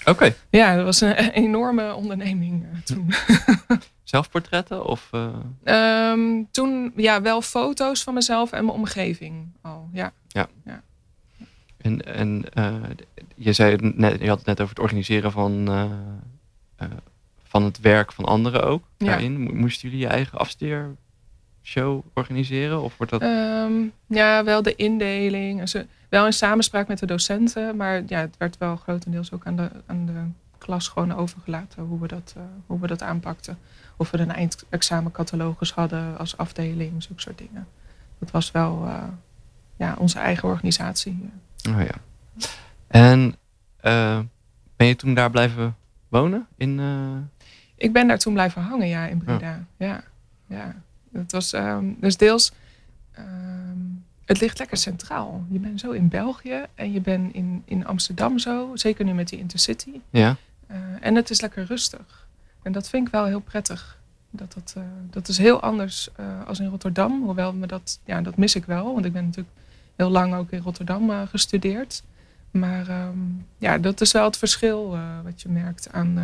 Oké. 0.00 0.10
Okay. 0.10 0.36
Ja, 0.50 0.76
dat 0.76 0.84
was 0.84 1.00
een 1.00 1.14
enorme 1.16 1.94
onderneming 1.94 2.62
uh, 2.62 2.80
toen. 2.80 3.12
Zelfportretten? 4.02 4.84
Of, 4.84 5.10
uh... 5.12 6.10
um, 6.12 6.48
toen 6.50 6.92
ja, 6.96 7.22
wel 7.22 7.42
foto's 7.42 8.02
van 8.02 8.14
mezelf 8.14 8.52
en 8.52 8.64
mijn 8.64 8.76
omgeving 8.76 9.52
al. 9.60 9.88
Ja. 9.92 10.12
ja. 10.28 10.48
ja. 10.64 10.82
En, 11.76 12.14
en 12.14 12.44
uh, 12.54 12.74
je, 13.36 13.52
zei 13.52 13.76
net, 13.94 14.20
je 14.20 14.28
had 14.28 14.38
het 14.38 14.46
net 14.46 14.60
over 14.60 14.74
het 14.74 14.84
organiseren 14.84 15.32
van, 15.32 15.70
uh, 15.70 15.90
van 17.42 17.62
het 17.62 17.80
werk 17.80 18.12
van 18.12 18.24
anderen 18.24 18.62
ook. 18.62 18.84
Ja. 18.96 19.06
Daarin. 19.06 19.56
Moesten 19.56 19.88
jullie 19.88 20.04
je 20.04 20.12
eigen 20.12 20.38
afstudeershow 21.64 22.02
organiseren? 22.14 22.82
Of 22.82 22.96
wordt 22.96 23.12
dat... 23.12 23.22
Um, 23.22 23.92
ja, 24.06 24.44
wel 24.44 24.62
de 24.62 24.74
indeling. 24.74 25.60
Dus, 25.60 25.76
wel 26.08 26.26
in 26.26 26.32
samenspraak 26.32 26.88
met 26.88 26.98
de 26.98 27.06
docenten, 27.06 27.76
maar 27.76 28.02
ja, 28.06 28.20
het 28.20 28.36
werd 28.36 28.58
wel 28.58 28.76
grotendeels 28.76 29.32
ook 29.32 29.46
aan 29.46 29.56
de, 29.56 29.70
aan 29.86 30.06
de 30.06 30.22
klas 30.58 30.88
gewoon 30.88 31.14
overgelaten 31.14 31.82
hoe 31.82 32.00
we, 32.00 32.06
dat, 32.06 32.34
uh, 32.36 32.42
hoe 32.66 32.80
we 32.80 32.86
dat 32.86 33.02
aanpakten. 33.02 33.58
Of 33.96 34.10
we 34.10 34.18
een 34.18 34.32
eindexamencatalogus 34.32 35.72
hadden 35.72 36.18
als 36.18 36.36
afdeling, 36.36 37.02
zulke 37.02 37.20
soort 37.20 37.38
dingen. 37.38 37.66
Dat 38.18 38.30
was 38.30 38.50
wel 38.50 38.84
uh, 38.84 39.02
ja, 39.76 39.94
onze 39.98 40.18
eigen 40.18 40.48
organisatie. 40.48 41.30
Oh 41.68 41.80
ja. 41.80 41.94
En 42.86 43.34
uh, 43.82 44.18
ben 44.76 44.86
je 44.86 44.96
toen 44.96 45.14
daar 45.14 45.30
blijven 45.30 45.76
wonen? 46.08 46.46
In, 46.56 46.80
Ik 47.76 47.92
ben 47.92 48.06
daar 48.06 48.18
toen 48.18 48.32
blijven 48.32 48.62
hangen, 48.62 48.88
ja, 48.88 49.06
in 49.06 49.18
Breda. 49.18 49.52
Oh. 49.52 49.86
Ja, 49.86 50.04
ja. 50.46 50.74
Het 51.16 51.32
was 51.32 51.52
um, 51.52 51.96
dus 52.00 52.16
deels 52.16 52.52
um, 53.18 54.04
het 54.24 54.40
ligt 54.40 54.58
lekker 54.58 54.76
centraal. 54.76 55.44
Je 55.48 55.58
bent 55.58 55.80
zo 55.80 55.90
in 55.90 56.08
België 56.08 56.64
en 56.74 56.92
je 56.92 57.00
bent 57.00 57.34
in, 57.34 57.62
in 57.64 57.86
Amsterdam 57.86 58.38
zo. 58.38 58.70
Zeker 58.74 59.04
nu 59.04 59.12
met 59.12 59.28
die 59.28 59.38
Intercity. 59.38 60.00
Ja. 60.10 60.36
Uh, 60.70 60.76
en 61.00 61.14
het 61.14 61.30
is 61.30 61.40
lekker 61.40 61.64
rustig. 61.64 62.28
En 62.62 62.72
dat 62.72 62.88
vind 62.88 63.06
ik 63.06 63.12
wel 63.12 63.24
heel 63.24 63.40
prettig. 63.40 63.98
Dat, 64.30 64.52
dat, 64.52 64.74
uh, 64.78 64.84
dat 65.10 65.28
is 65.28 65.38
heel 65.38 65.60
anders 65.60 66.08
uh, 66.20 66.46
als 66.46 66.60
in 66.60 66.68
Rotterdam. 66.68 67.22
Hoewel 67.22 67.52
me 67.52 67.66
dat, 67.66 68.00
ja, 68.04 68.20
dat 68.20 68.36
mis 68.36 68.54
ik 68.54 68.64
wel. 68.64 68.92
Want 68.92 69.04
ik 69.04 69.12
ben 69.12 69.24
natuurlijk 69.24 69.56
heel 69.96 70.10
lang 70.10 70.34
ook 70.34 70.50
in 70.50 70.60
Rotterdam 70.60 71.26
gestudeerd. 71.26 72.02
Maar 72.50 73.06
um, 73.06 73.46
ja, 73.58 73.78
dat 73.78 74.00
is 74.00 74.12
wel 74.12 74.24
het 74.24 74.36
verschil 74.36 74.98
wat 75.24 75.42
je 75.42 75.48
merkt 75.48 75.92
aan, 75.92 76.18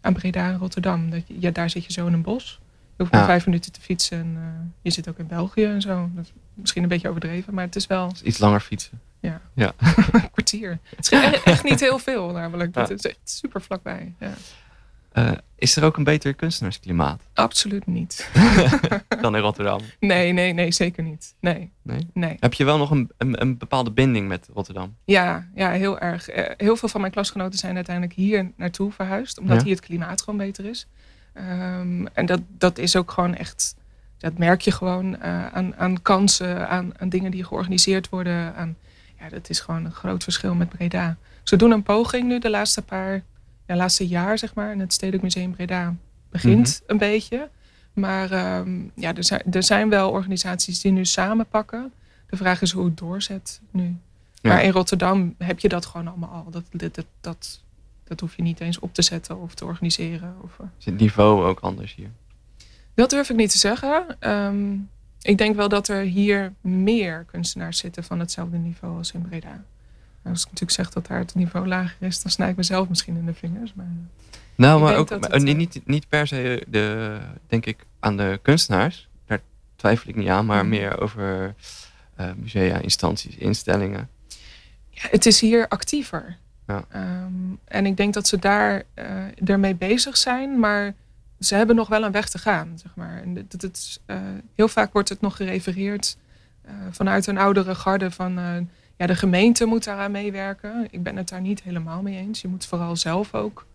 aan 0.00 0.12
Breda 0.12 0.48
en 0.48 0.58
Rotterdam. 0.58 1.10
Dat 1.10 1.28
je, 1.28 1.40
ja, 1.40 1.50
daar 1.50 1.70
zit 1.70 1.84
je 1.84 1.92
zo 1.92 2.06
in 2.06 2.12
een 2.12 2.22
bos. 2.22 2.60
Je 2.96 3.02
hoeft 3.02 3.12
maar 3.12 3.20
ja. 3.20 3.26
vijf 3.26 3.46
minuten 3.46 3.72
te 3.72 3.80
fietsen. 3.80 4.18
En, 4.18 4.34
uh, 4.36 4.42
je 4.82 4.90
zit 4.90 5.08
ook 5.08 5.18
in 5.18 5.26
België 5.26 5.64
en 5.64 5.80
zo. 5.80 6.10
Dat 6.14 6.24
is 6.24 6.32
misschien 6.54 6.82
een 6.82 6.88
beetje 6.88 7.08
overdreven, 7.08 7.54
maar 7.54 7.64
het 7.64 7.76
is 7.76 7.86
wel... 7.86 8.12
Iets 8.22 8.38
langer 8.38 8.60
fietsen. 8.60 9.00
Ja, 9.20 9.40
ja. 9.54 9.72
een 10.12 10.30
kwartier. 10.36 10.78
Het 10.96 11.04
is 11.04 11.08
echt, 11.08 11.42
echt 11.42 11.64
niet 11.64 11.80
heel 11.80 11.98
veel 11.98 12.30
namelijk. 12.30 12.74
Ja. 12.74 12.80
Het 12.80 12.90
is 12.90 13.06
echt 13.06 13.18
super 13.24 13.62
vlakbij. 13.62 14.14
Ja. 14.18 14.32
Uh, 15.14 15.32
is 15.56 15.76
er 15.76 15.84
ook 15.84 15.96
een 15.96 16.04
beter 16.04 16.34
kunstenaarsklimaat? 16.34 17.22
Absoluut 17.34 17.86
niet. 17.86 18.30
Dan 19.20 19.36
in 19.36 19.42
Rotterdam? 19.42 19.80
Nee, 20.00 20.32
nee, 20.32 20.52
nee, 20.52 20.72
zeker 20.72 21.02
niet. 21.02 21.34
Nee. 21.40 21.70
nee? 21.82 22.10
nee. 22.12 22.36
Heb 22.40 22.54
je 22.54 22.64
wel 22.64 22.78
nog 22.78 22.90
een, 22.90 23.10
een, 23.18 23.40
een, 23.40 23.58
bepaalde 23.58 23.90
binding 23.90 24.28
met 24.28 24.48
Rotterdam? 24.54 24.96
Ja, 25.04 25.48
ja 25.54 25.70
heel 25.70 25.98
erg. 25.98 26.36
Uh, 26.36 26.44
heel 26.56 26.76
veel 26.76 26.88
van 26.88 27.00
mijn 27.00 27.12
klasgenoten 27.12 27.58
zijn 27.58 27.74
uiteindelijk 27.74 28.16
hier 28.16 28.52
naartoe 28.56 28.92
verhuisd. 28.92 29.38
Omdat 29.38 29.56
ja. 29.56 29.64
hier 29.64 29.74
het 29.74 29.84
klimaat 29.84 30.22
gewoon 30.22 30.38
beter 30.38 30.64
is. 30.64 30.86
Um, 31.36 32.06
en 32.06 32.26
dat, 32.26 32.40
dat 32.58 32.78
is 32.78 32.96
ook 32.96 33.10
gewoon 33.10 33.34
echt 33.34 33.76
dat 34.24 34.38
merk 34.38 34.60
je 34.60 34.70
gewoon 34.70 35.22
aan, 35.22 35.76
aan 35.76 36.02
kansen, 36.02 36.68
aan, 36.68 36.92
aan 36.98 37.08
dingen 37.08 37.30
die 37.30 37.44
georganiseerd 37.44 38.08
worden. 38.08 38.54
Aan, 38.54 38.76
ja, 39.18 39.28
dat 39.28 39.50
is 39.50 39.60
gewoon 39.60 39.84
een 39.84 39.92
groot 39.92 40.22
verschil 40.22 40.54
met 40.54 40.68
Breda. 40.68 41.16
Ze 41.42 41.56
doen 41.56 41.70
een 41.70 41.82
poging 41.82 42.28
nu 42.28 42.38
de 42.38 42.50
laatste 42.50 42.82
paar, 42.82 43.22
ja, 43.66 43.76
laatste 43.76 44.06
jaar 44.06 44.38
zeg 44.38 44.54
maar. 44.54 44.70
En 44.70 44.78
het 44.78 44.92
Stedelijk 44.92 45.22
Museum 45.22 45.54
Breda 45.54 45.94
begint 46.30 46.80
mhm. 46.82 46.92
een 46.92 46.98
beetje. 46.98 47.48
Maar 47.92 48.30
ehm, 48.30 48.80
ja, 48.94 49.14
er 49.14 49.24
zijn, 49.24 49.42
er 49.50 49.62
zijn 49.62 49.88
wel 49.88 50.10
organisaties 50.10 50.80
die 50.80 50.92
nu 50.92 51.04
samenpakken. 51.04 51.92
De 52.26 52.36
vraag 52.36 52.62
is 52.62 52.72
hoe 52.72 52.84
het 52.84 52.98
doorzet 52.98 53.60
nu. 53.70 53.96
Maar 54.42 54.62
in 54.62 54.70
Rotterdam 54.70 55.34
heb 55.38 55.58
je 55.58 55.68
dat 55.68 55.86
gewoon 55.86 56.08
allemaal 56.08 56.30
al. 56.30 56.50
Dat, 56.50 56.64
dat, 56.70 57.04
dat, 57.20 57.60
dat, 58.04 58.20
hoef 58.20 58.36
je 58.36 58.42
niet 58.42 58.60
eens 58.60 58.78
op 58.78 58.94
te 58.94 59.02
zetten 59.02 59.40
of 59.40 59.54
te 59.54 59.64
organiseren. 59.64 60.34
Of, 60.42 60.58
eh. 60.60 60.66
Is 60.78 60.84
het 60.84 60.98
niveau 60.98 61.44
ook 61.44 61.60
anders 61.60 61.94
hier? 61.94 62.10
Dat 62.94 63.10
durf 63.10 63.30
ik 63.30 63.36
niet 63.36 63.50
te 63.50 63.58
zeggen. 63.58 64.16
Ehm, 64.18 64.76
ik 65.22 65.38
denk 65.38 65.56
wel 65.56 65.68
dat 65.68 65.88
er 65.88 66.02
hier 66.02 66.52
meer 66.60 67.24
kunstenaars 67.30 67.78
zitten 67.78 68.04
van 68.04 68.18
hetzelfde 68.18 68.56
niveau 68.56 68.96
als 68.96 69.12
in 69.12 69.22
Breda. 69.22 69.64
Als 70.24 70.40
ik 70.40 70.46
natuurlijk 70.46 70.70
zeg 70.70 70.90
dat 70.90 71.06
daar 71.06 71.18
het 71.18 71.34
niveau 71.34 71.66
lager 71.66 72.06
is, 72.06 72.22
dan 72.22 72.32
snij 72.32 72.50
ik 72.50 72.56
mezelf 72.56 72.88
misschien 72.88 73.16
in 73.16 73.26
de 73.26 73.34
vingers. 73.34 73.74
Maar 73.74 73.86
nou, 74.54 74.80
maar 74.80 74.96
ook 74.96 75.20
maar, 75.20 75.42
niet, 75.42 75.80
niet 75.84 76.08
per 76.08 76.26
se 76.26 76.64
de, 76.68 77.18
denk 77.46 77.66
ik, 77.66 77.86
aan 78.00 78.16
de 78.16 78.38
kunstenaars. 78.42 79.08
Daar 79.26 79.40
twijfel 79.76 80.08
ik 80.08 80.16
niet 80.16 80.28
aan, 80.28 80.46
maar 80.46 80.62
mm. 80.62 80.68
meer 80.68 81.00
over 81.00 81.54
uh, 82.20 82.30
musea, 82.36 82.78
instanties, 82.78 83.36
instellingen. 83.36 84.08
Ja, 84.90 85.08
het 85.10 85.26
is 85.26 85.40
hier 85.40 85.68
actiever. 85.68 86.36
Ja. 86.66 86.84
Ehm, 86.88 87.32
en 87.64 87.86
ik 87.86 87.96
denk 87.96 88.14
dat 88.14 88.26
ze 88.26 88.38
daar 88.38 88.82
uh, 88.94 89.48
ermee 89.48 89.74
bezig 89.74 90.16
zijn, 90.16 90.58
maar 90.58 90.94
ze 91.40 91.54
hebben 91.54 91.76
nog 91.76 91.88
wel 91.88 92.04
een 92.04 92.12
weg 92.12 92.28
te 92.28 92.38
gaan. 92.38 92.78
Zeg 92.82 92.94
maar. 92.94 93.22
En 93.22 93.48
uh, 94.06 94.16
heel 94.54 94.68
vaak 94.68 94.92
wordt 94.92 95.08
het 95.08 95.20
nog 95.20 95.36
gerefereerd 95.36 96.16
vanuit 96.90 97.26
een 97.26 97.38
oudere 97.38 97.74
garde 97.74 98.10
van 98.10 98.32
ja, 98.96 99.06
de 99.06 99.14
gemeente 99.14 99.64
moet 99.64 99.84
daaraan 99.84 100.10
meewerken. 100.10 100.86
Ik 100.90 101.02
ben 101.02 101.16
het 101.16 101.28
daar 101.28 101.40
niet 101.40 101.62
helemaal 101.62 102.02
mee 102.02 102.16
eens. 102.16 102.40
Je 102.40 102.48
moet 102.48 102.66
vooral 102.66 102.96
zelf 102.96 103.34
ook 103.34 103.66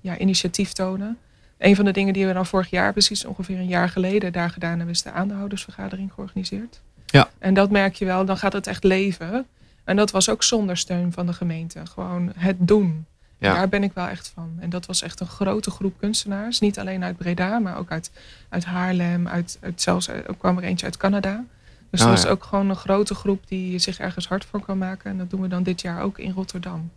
ja, 0.00 0.18
initiatief 0.18 0.72
tonen. 0.72 1.18
Een 1.60 1.76
van 1.76 1.84
de 1.84 1.90
dingen 1.90 2.12
die 2.12 2.26
we 2.26 2.32
dan 2.32 2.46
vorig 2.46 2.70
jaar, 2.70 2.92
precies 2.92 3.24
ongeveer 3.24 3.58
een 3.58 3.66
jaar 3.66 3.88
geleden, 3.88 4.32
daar 4.32 4.50
gedaan 4.50 4.76
hebben, 4.76 4.94
is 4.94 5.02
de 5.02 5.10
aandeelhoudersvergadering 5.10 6.12
georganiseerd. 6.12 6.80
Ja. 7.06 7.30
En 7.38 7.54
dat 7.54 7.70
merk 7.70 7.94
je 7.94 8.04
wel, 8.04 8.24
dan 8.24 8.36
gaat 8.36 8.52
het 8.52 8.66
echt 8.66 8.84
leven. 8.84 9.46
En 9.90 9.96
dat 9.96 10.10
was 10.10 10.28
ook 10.28 10.42
zonder 10.42 10.76
steun 10.76 11.12
van 11.12 11.26
de 11.26 11.32
gemeente. 11.32 11.86
Gewoon 11.86 12.32
het 12.36 12.56
doen. 12.58 13.06
Ja. 13.38 13.54
Daar 13.54 13.68
ben 13.68 13.82
ik 13.82 13.92
wel 13.92 14.06
echt 14.06 14.32
van. 14.34 14.56
En 14.58 14.70
dat 14.70 14.86
was 14.86 15.02
echt 15.02 15.20
een 15.20 15.26
grote 15.26 15.70
groep 15.70 15.94
kunstenaars. 15.98 16.60
Niet 16.60 16.78
alleen 16.78 17.04
uit 17.04 17.16
Breda, 17.16 17.58
maar 17.58 17.78
ook 17.78 17.90
uit, 17.90 18.10
uit 18.48 18.64
Haarlem. 18.64 19.28
Uit, 19.28 19.58
uit 19.60 19.82
zelfs 19.82 20.08
er 20.08 20.26
eh, 20.26 20.34
kwam 20.38 20.56
er 20.56 20.62
eentje 20.62 20.86
uit 20.86 20.96
Canada. 20.96 21.44
Dus 21.90 22.00
oh, 22.00 22.06
dat 22.06 22.16
was 22.22 22.32
ook 22.32 22.44
gewoon 22.44 22.70
een 22.70 22.76
grote 22.76 23.14
groep 23.14 23.48
die 23.48 23.78
zich 23.78 23.98
ergens 23.98 24.28
hard 24.28 24.44
voor 24.44 24.60
kan 24.60 24.78
maken. 24.78 25.10
En 25.10 25.18
dat 25.18 25.30
doen 25.30 25.40
we 25.40 25.48
dan 25.48 25.62
dit 25.62 25.80
jaar 25.80 26.02
ook 26.02 26.18
in 26.18 26.32
Rotterdam. 26.32 26.90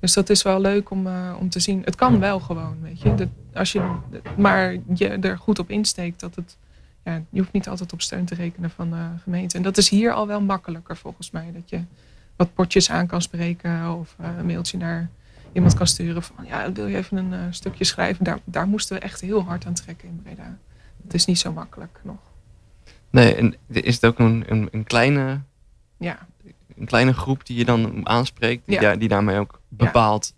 Dus 0.00 0.12
dat 0.12 0.30
is 0.30 0.42
wel 0.42 0.60
leuk 0.60 0.90
om, 0.90 1.06
uh, 1.06 1.36
om 1.38 1.48
te 1.48 1.60
zien. 1.60 1.82
Het 1.84 1.94
kan 1.94 2.20
wel 2.20 2.40
gewoon, 2.40 2.76
weet 2.82 3.00
je. 3.00 3.14
Dat, 3.14 3.28
als 3.54 3.72
je 3.72 3.94
maar 4.36 4.76
je 4.94 5.08
er 5.08 5.38
goed 5.38 5.58
op 5.58 5.70
insteekt 5.70 6.20
dat 6.20 6.34
het... 6.34 6.56
Ja, 7.04 7.22
je 7.30 7.38
hoeft 7.38 7.52
niet 7.52 7.68
altijd 7.68 7.92
op 7.92 8.00
steun 8.00 8.24
te 8.24 8.34
rekenen 8.34 8.70
van 8.70 8.90
de 8.90 9.06
gemeente. 9.22 9.56
En 9.56 9.62
dat 9.62 9.76
is 9.76 9.88
hier 9.88 10.12
al 10.12 10.26
wel 10.26 10.40
makkelijker 10.40 10.96
volgens 10.96 11.30
mij. 11.30 11.50
Dat 11.52 11.70
je 11.70 11.80
wat 12.36 12.54
potjes 12.54 12.90
aan 12.90 13.06
kan 13.06 13.22
spreken 13.22 13.94
of 13.94 14.16
uh, 14.20 14.26
een 14.38 14.46
mailtje 14.46 14.78
naar 14.78 15.10
iemand 15.52 15.74
kan 15.74 15.86
sturen 15.86 16.22
van... 16.22 16.44
Ja, 16.44 16.72
wil 16.72 16.86
je 16.86 16.96
even 16.96 17.16
een 17.16 17.32
uh, 17.32 17.40
stukje 17.50 17.84
schrijven? 17.84 18.24
Daar, 18.24 18.38
daar 18.44 18.66
moesten 18.66 18.96
we 18.96 19.02
echt 19.02 19.20
heel 19.20 19.42
hard 19.42 19.66
aan 19.66 19.74
trekken 19.74 20.08
in 20.08 20.20
Breda. 20.22 20.58
Het 21.02 21.14
is 21.14 21.24
niet 21.24 21.38
zo 21.38 21.52
makkelijk 21.52 22.00
nog. 22.02 22.18
Nee, 23.10 23.34
en 23.34 23.54
is 23.66 23.94
het 23.94 24.04
ook 24.04 24.18
een, 24.18 24.44
een, 24.46 24.68
een 24.72 24.84
kleine... 24.84 25.40
Ja, 25.96 26.18
een 26.76 26.86
kleine 26.86 27.12
groep 27.12 27.46
die 27.46 27.56
je 27.56 27.64
dan 27.64 28.08
aanspreekt, 28.08 28.66
die, 28.66 28.80
ja. 28.80 28.96
die 28.96 29.08
daarmee 29.08 29.38
ook 29.38 29.60
bepaalt 29.68 30.34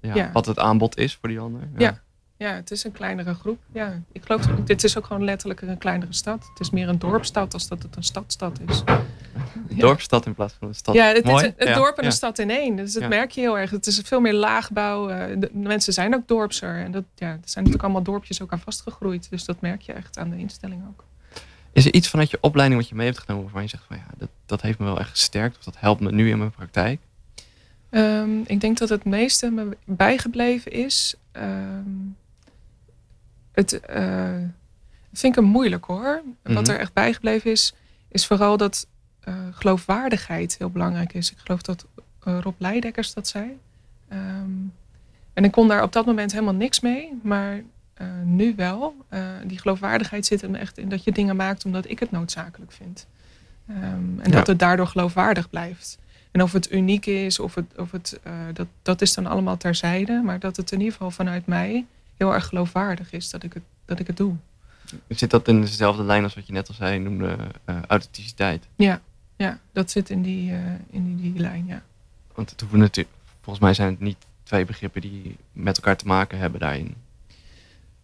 ja. 0.00 0.32
wat 0.32 0.46
het 0.46 0.58
aanbod 0.58 0.96
is 0.96 1.14
voor 1.14 1.28
die 1.28 1.38
ander. 1.38 1.68
Ja. 1.76 2.00
Ja. 2.36 2.52
het 2.54 2.70
is 2.70 2.84
een 2.84 2.92
kleinere 2.92 3.34
groep. 3.34 3.58
Ja, 3.72 4.02
ik 4.12 4.24
geloof, 4.24 4.46
dit 4.46 4.84
is 4.84 4.98
ook 4.98 5.06
gewoon 5.06 5.24
letterlijk 5.24 5.60
een 5.60 5.78
kleinere 5.78 6.12
stad. 6.12 6.46
Het 6.48 6.60
is 6.60 6.70
meer 6.70 6.88
een 6.88 6.98
dorpstad 6.98 7.54
als 7.54 7.68
dat 7.68 7.82
het 7.82 7.96
een 7.96 8.02
stadstad 8.02 8.60
is. 8.68 8.82
Een 9.68 9.78
dorpstad 9.78 10.26
in 10.26 10.34
plaats 10.34 10.54
van 10.58 10.68
een 10.68 10.74
stad. 10.74 10.94
Ja, 10.94 11.06
het 11.06 11.28
is 11.28 11.40
het 11.56 11.74
dorp 11.74 11.98
en 11.98 12.04
een 12.04 12.12
stad 12.12 12.38
in 12.38 12.50
één. 12.50 12.76
Dus 12.76 12.92
dat 12.92 13.08
merk 13.08 13.30
je 13.30 13.40
heel 13.40 13.58
erg. 13.58 13.70
Het 13.70 13.86
is 13.86 14.00
veel 14.04 14.20
meer 14.20 14.34
laagbouw. 14.34 15.08
Eh, 15.08 15.36
de 15.38 15.50
mensen 15.52 15.92
zijn 15.92 16.14
ook 16.14 16.28
dorpser. 16.28 16.76
En 16.76 16.90
dat, 16.90 17.04
ja, 17.14 17.28
er 17.28 17.38
zijn 17.44 17.64
natuurlijk 17.64 17.82
allemaal 17.82 18.02
dorpjes 18.02 18.42
ook 18.42 18.52
aan 18.52 18.60
vastgegroeid. 18.60 19.30
Dus 19.30 19.44
dat 19.44 19.60
merk 19.60 19.80
je 19.80 19.92
echt 19.92 20.18
aan 20.18 20.30
de 20.30 20.38
instelling 20.38 20.82
ook. 20.88 21.04
Is 21.72 21.86
er 21.86 21.94
iets 21.94 22.08
vanuit 22.08 22.30
je 22.30 22.38
opleiding 22.40 22.80
wat 22.80 22.88
je 22.88 22.94
mee 22.94 23.06
hebt 23.06 23.18
genomen 23.18 23.42
waarvan 23.42 23.62
je 23.62 23.68
zegt 23.68 23.84
van 23.86 23.96
ja, 23.96 24.06
dat, 24.16 24.28
dat 24.46 24.62
heeft 24.62 24.78
me 24.78 24.84
wel 24.84 24.98
echt 24.98 25.10
gesterkt 25.10 25.56
of 25.58 25.64
dat 25.64 25.76
helpt 25.78 26.00
me 26.00 26.12
nu 26.12 26.30
in 26.30 26.38
mijn 26.38 26.50
praktijk? 26.50 27.00
Um, 27.90 28.42
ik 28.46 28.60
denk 28.60 28.78
dat 28.78 28.88
het 28.88 29.04
meeste 29.04 29.50
me 29.50 29.76
bijgebleven 29.84 30.72
is. 30.72 31.14
Um, 31.32 32.16
het 33.56 33.80
uh, 33.90 34.36
vind 35.12 35.32
ik 35.32 35.34
hem 35.34 35.44
moeilijk 35.44 35.84
hoor. 35.84 36.22
Wat 36.42 36.62
mhm. 36.62 36.70
er 36.70 36.78
echt 36.78 36.92
bijgebleven 36.92 37.50
is, 37.50 37.74
is 38.08 38.26
vooral 38.26 38.56
dat 38.56 38.86
uh, 39.28 39.34
geloofwaardigheid 39.50 40.56
heel 40.58 40.70
belangrijk 40.70 41.12
is. 41.12 41.30
Ik 41.30 41.38
geloof 41.38 41.62
dat 41.62 41.86
uh, 42.28 42.38
Rob 42.40 42.54
Leidekkers 42.58 43.14
dat 43.14 43.28
zei. 43.28 43.58
Um, 44.12 44.72
en 45.32 45.44
ik 45.44 45.52
kon 45.52 45.68
daar 45.68 45.82
op 45.82 45.92
dat 45.92 46.06
moment 46.06 46.32
helemaal 46.32 46.54
niks 46.54 46.80
mee. 46.80 47.18
Maar 47.22 47.62
nu 48.24 48.54
wel. 48.56 48.96
Die 49.44 49.58
geloofwaardigheid 49.58 50.26
zit 50.26 50.40
hem 50.40 50.54
echt 50.54 50.78
in 50.78 50.88
dat 50.88 51.04
je 51.04 51.12
dingen 51.12 51.36
maakt 51.36 51.64
omdat 51.64 51.90
ik 51.90 51.98
het 51.98 52.10
noodzakelijk 52.10 52.72
vind. 52.72 53.06
Um, 53.70 54.20
en 54.20 54.30
dat 54.30 54.46
het 54.46 54.58
daardoor 54.58 54.86
geloofwaardig 54.86 55.50
blijft. 55.50 55.98
En 56.30 56.42
of 56.42 56.52
het 56.52 56.72
uniek 56.72 57.06
is, 57.06 57.38
of 57.38 57.54
het, 57.54 57.64
of 57.76 57.90
het, 57.90 58.20
uh, 58.26 58.32
dat, 58.52 58.66
dat 58.82 59.02
is 59.02 59.14
dan 59.14 59.26
allemaal 59.26 59.56
terzijde. 59.56 60.20
Maar 60.24 60.38
dat 60.38 60.56
het 60.56 60.72
in 60.72 60.78
ieder 60.78 60.92
geval 60.92 61.10
vanuit 61.10 61.46
mij 61.46 61.84
heel 62.16 62.34
erg 62.34 62.46
geloofwaardig 62.46 63.12
is 63.12 63.30
dat 63.30 63.42
ik 63.42 63.52
het, 63.52 63.62
dat 63.84 63.98
ik 63.98 64.06
het 64.06 64.16
doe. 64.16 64.34
Zit 65.08 65.30
dat 65.30 65.48
in 65.48 65.60
dezelfde 65.60 66.02
lijn 66.02 66.22
als 66.22 66.34
wat 66.34 66.46
je 66.46 66.52
net 66.52 66.68
al 66.68 66.74
zei, 66.74 66.98
noemde 66.98 67.36
authenticiteit? 67.64 68.66
Ja, 68.76 69.00
ja, 69.36 69.58
dat 69.72 69.90
zit 69.90 70.10
in 70.10 70.22
die, 70.22 70.52
in 70.90 71.16
die, 71.16 71.32
die 71.32 71.40
lijn, 71.40 71.66
ja. 71.66 71.82
Want 72.34 72.50
het 72.50 72.60
hoeven 72.60 72.78
natuurlijk, 72.78 73.16
volgens 73.40 73.64
mij 73.64 73.74
zijn 73.74 73.90
het 73.90 74.00
niet 74.00 74.16
twee 74.42 74.64
begrippen 74.64 75.00
die 75.00 75.36
met 75.52 75.76
elkaar 75.76 75.96
te 75.96 76.06
maken 76.06 76.38
hebben 76.38 76.60
daarin. 76.60 76.94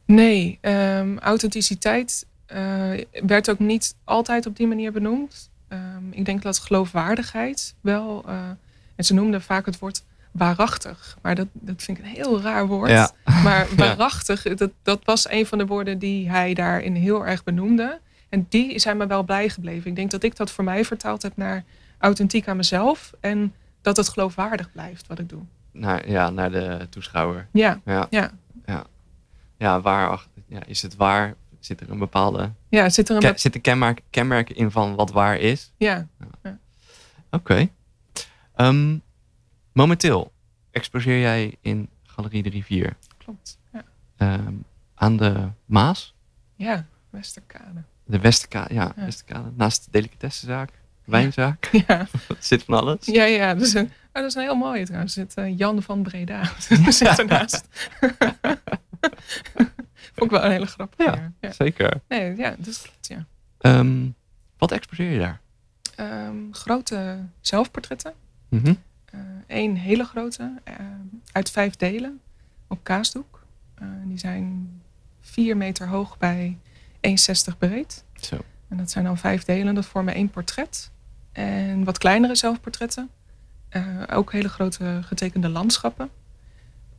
Nee, 0.04 0.58
um, 0.60 1.18
authenticiteit 1.18 2.26
uh, 2.52 3.04
werd 3.12 3.50
ook 3.50 3.58
niet 3.58 3.94
altijd 4.04 4.46
op 4.46 4.56
die 4.56 4.66
manier 4.66 4.92
benoemd. 4.92 5.50
Um, 5.68 6.08
ik 6.10 6.24
denk 6.24 6.42
dat 6.42 6.58
geloofwaardigheid 6.58 7.74
wel. 7.80 8.24
En 8.94 9.04
ze 9.04 9.14
noemden 9.14 9.42
vaak 9.42 9.66
het 9.66 9.78
woord 9.78 10.04
waarachtig. 10.32 11.16
Maar 11.22 11.34
dat, 11.34 11.46
dat 11.52 11.82
vind 11.82 11.98
ik 11.98 12.04
een 12.04 12.10
heel 12.10 12.40
raar 12.40 12.66
woord. 12.66 12.90
Ja. 12.90 13.10
Maar 13.44 13.66
waarachtig, 13.76 14.42
dat, 14.42 14.70
dat 14.82 15.04
was 15.04 15.30
een 15.30 15.46
van 15.46 15.58
de 15.58 15.66
woorden 15.66 15.98
die 15.98 16.30
hij 16.30 16.54
daarin 16.54 16.94
heel 16.94 17.26
erg 17.26 17.44
benoemde. 17.44 18.00
En 18.28 18.46
die 18.48 18.78
zijn 18.78 18.96
me 18.96 19.06
wel 19.06 19.24
bijgebleven. 19.24 19.90
Ik 19.90 19.96
denk 19.96 20.10
dat 20.10 20.22
ik 20.22 20.36
dat 20.36 20.50
voor 20.50 20.64
mij 20.64 20.84
vertaald 20.84 21.22
heb 21.22 21.36
naar 21.36 21.64
authentiek 21.98 22.48
aan 22.48 22.56
mezelf. 22.56 23.12
En 23.20 23.54
dat 23.80 23.96
het 23.96 24.08
geloofwaardig 24.08 24.72
blijft 24.72 25.06
wat 25.06 25.18
ik 25.18 25.28
doe. 25.28 25.42
Naar, 25.72 26.08
ja, 26.08 26.30
naar 26.30 26.50
de 26.50 26.86
toeschouwer. 26.90 27.48
Ja, 27.52 27.80
ja. 27.84 28.06
ja 28.10 28.30
ja, 29.62 29.80
waar 29.80 30.26
ja, 30.46 30.60
is 30.66 30.82
het 30.82 30.96
waar? 30.96 31.34
Zit 31.60 31.80
er 31.80 31.90
een 31.90 31.98
bepaalde. 31.98 32.52
Ja, 32.68 32.88
zit 32.88 33.08
er 33.08 33.24
een. 33.24 33.38
zit 33.38 33.60
kenmerk, 33.60 34.00
kenmerken 34.10 34.56
in 34.56 34.70
van 34.70 34.94
wat 34.94 35.10
waar 35.10 35.38
is? 35.38 35.72
Ja. 35.76 36.06
ja. 36.42 36.58
Oké. 37.30 37.68
Ehm, 38.54 38.98
momenteel 39.72 40.32
exposeer 40.70 41.20
jij 41.20 41.56
in 41.60 41.88
Galerie 42.02 42.42
de 42.42 42.48
Rivier. 42.48 42.96
Klopt. 43.18 43.58
Ja. 43.72 43.84
Ehm, 44.16 44.54
aan 44.94 45.16
de 45.16 45.48
Maas? 45.64 46.14
Ja, 46.56 46.86
Westerkade. 47.10 47.82
De 48.04 48.18
Westerkade, 48.18 48.74
ja, 48.74 48.92
ja. 48.96 49.04
Westerkade. 49.04 49.50
Naast 49.56 49.84
de 49.84 49.90
delicatessenzaak, 49.90 50.70
wijnzaak. 51.04 51.68
Ja. 51.86 52.06
zit 52.38 52.64
van 52.64 52.80
alles. 52.80 53.06
Ja, 53.06 53.24
ja. 53.24 53.54
Dat 53.54 53.66
is 53.66 53.74
een, 53.74 53.84
oh, 53.84 54.12
dat 54.12 54.24
is 54.24 54.34
een 54.34 54.42
heel 54.42 54.56
mooi 54.56 54.84
trouwens. 54.84 55.16
Er 55.16 55.24
zit 55.28 55.44
uh, 55.44 55.58
Jan 55.58 55.82
van 55.82 56.02
Breda. 56.02 56.44
zit 56.88 57.18
ernaast. 57.18 57.68
Vond 60.14 60.30
ik 60.30 60.30
wel 60.30 60.44
een 60.44 60.50
hele 60.50 60.66
grap. 60.66 60.94
Ja, 60.96 61.32
ja, 61.40 61.52
zeker. 61.52 62.00
Nee, 62.08 62.36
ja, 62.36 62.54
dus 62.58 62.86
ja. 63.00 63.26
Um, 63.58 64.14
wat 64.58 64.72
exposeer 64.72 65.10
je 65.10 65.18
daar? 65.18 65.40
Um, 66.28 66.48
grote 66.54 67.18
zelfportretten. 67.40 68.14
Mm 68.48 68.60
-hmm. 68.64 68.78
Eén 69.46 69.76
hele 69.76 70.04
grote, 70.04 70.52
uh, 70.68 70.74
uit 71.32 71.50
vijf 71.50 71.76
delen, 71.76 72.20
op 72.66 72.78
kaasdoek. 72.82 73.44
Uh, 73.82 73.88
die 74.04 74.18
zijn 74.18 74.80
vier 75.20 75.56
meter 75.56 75.88
hoog 75.88 76.18
bij 76.18 76.58
1,60 77.08 77.58
breed. 77.58 78.04
Zo. 78.20 78.38
En 78.68 78.76
dat 78.76 78.90
zijn 78.90 79.04
dan 79.04 79.18
vijf 79.18 79.44
delen, 79.44 79.74
dat 79.74 79.86
vormen 79.86 80.14
één 80.14 80.30
portret. 80.30 80.90
En 81.32 81.84
wat 81.84 81.98
kleinere 81.98 82.34
zelfportretten. 82.34 83.10
Uh, 83.70 84.02
ook 84.10 84.32
hele 84.32 84.48
grote 84.48 85.00
getekende 85.02 85.48
landschappen. 85.48 86.10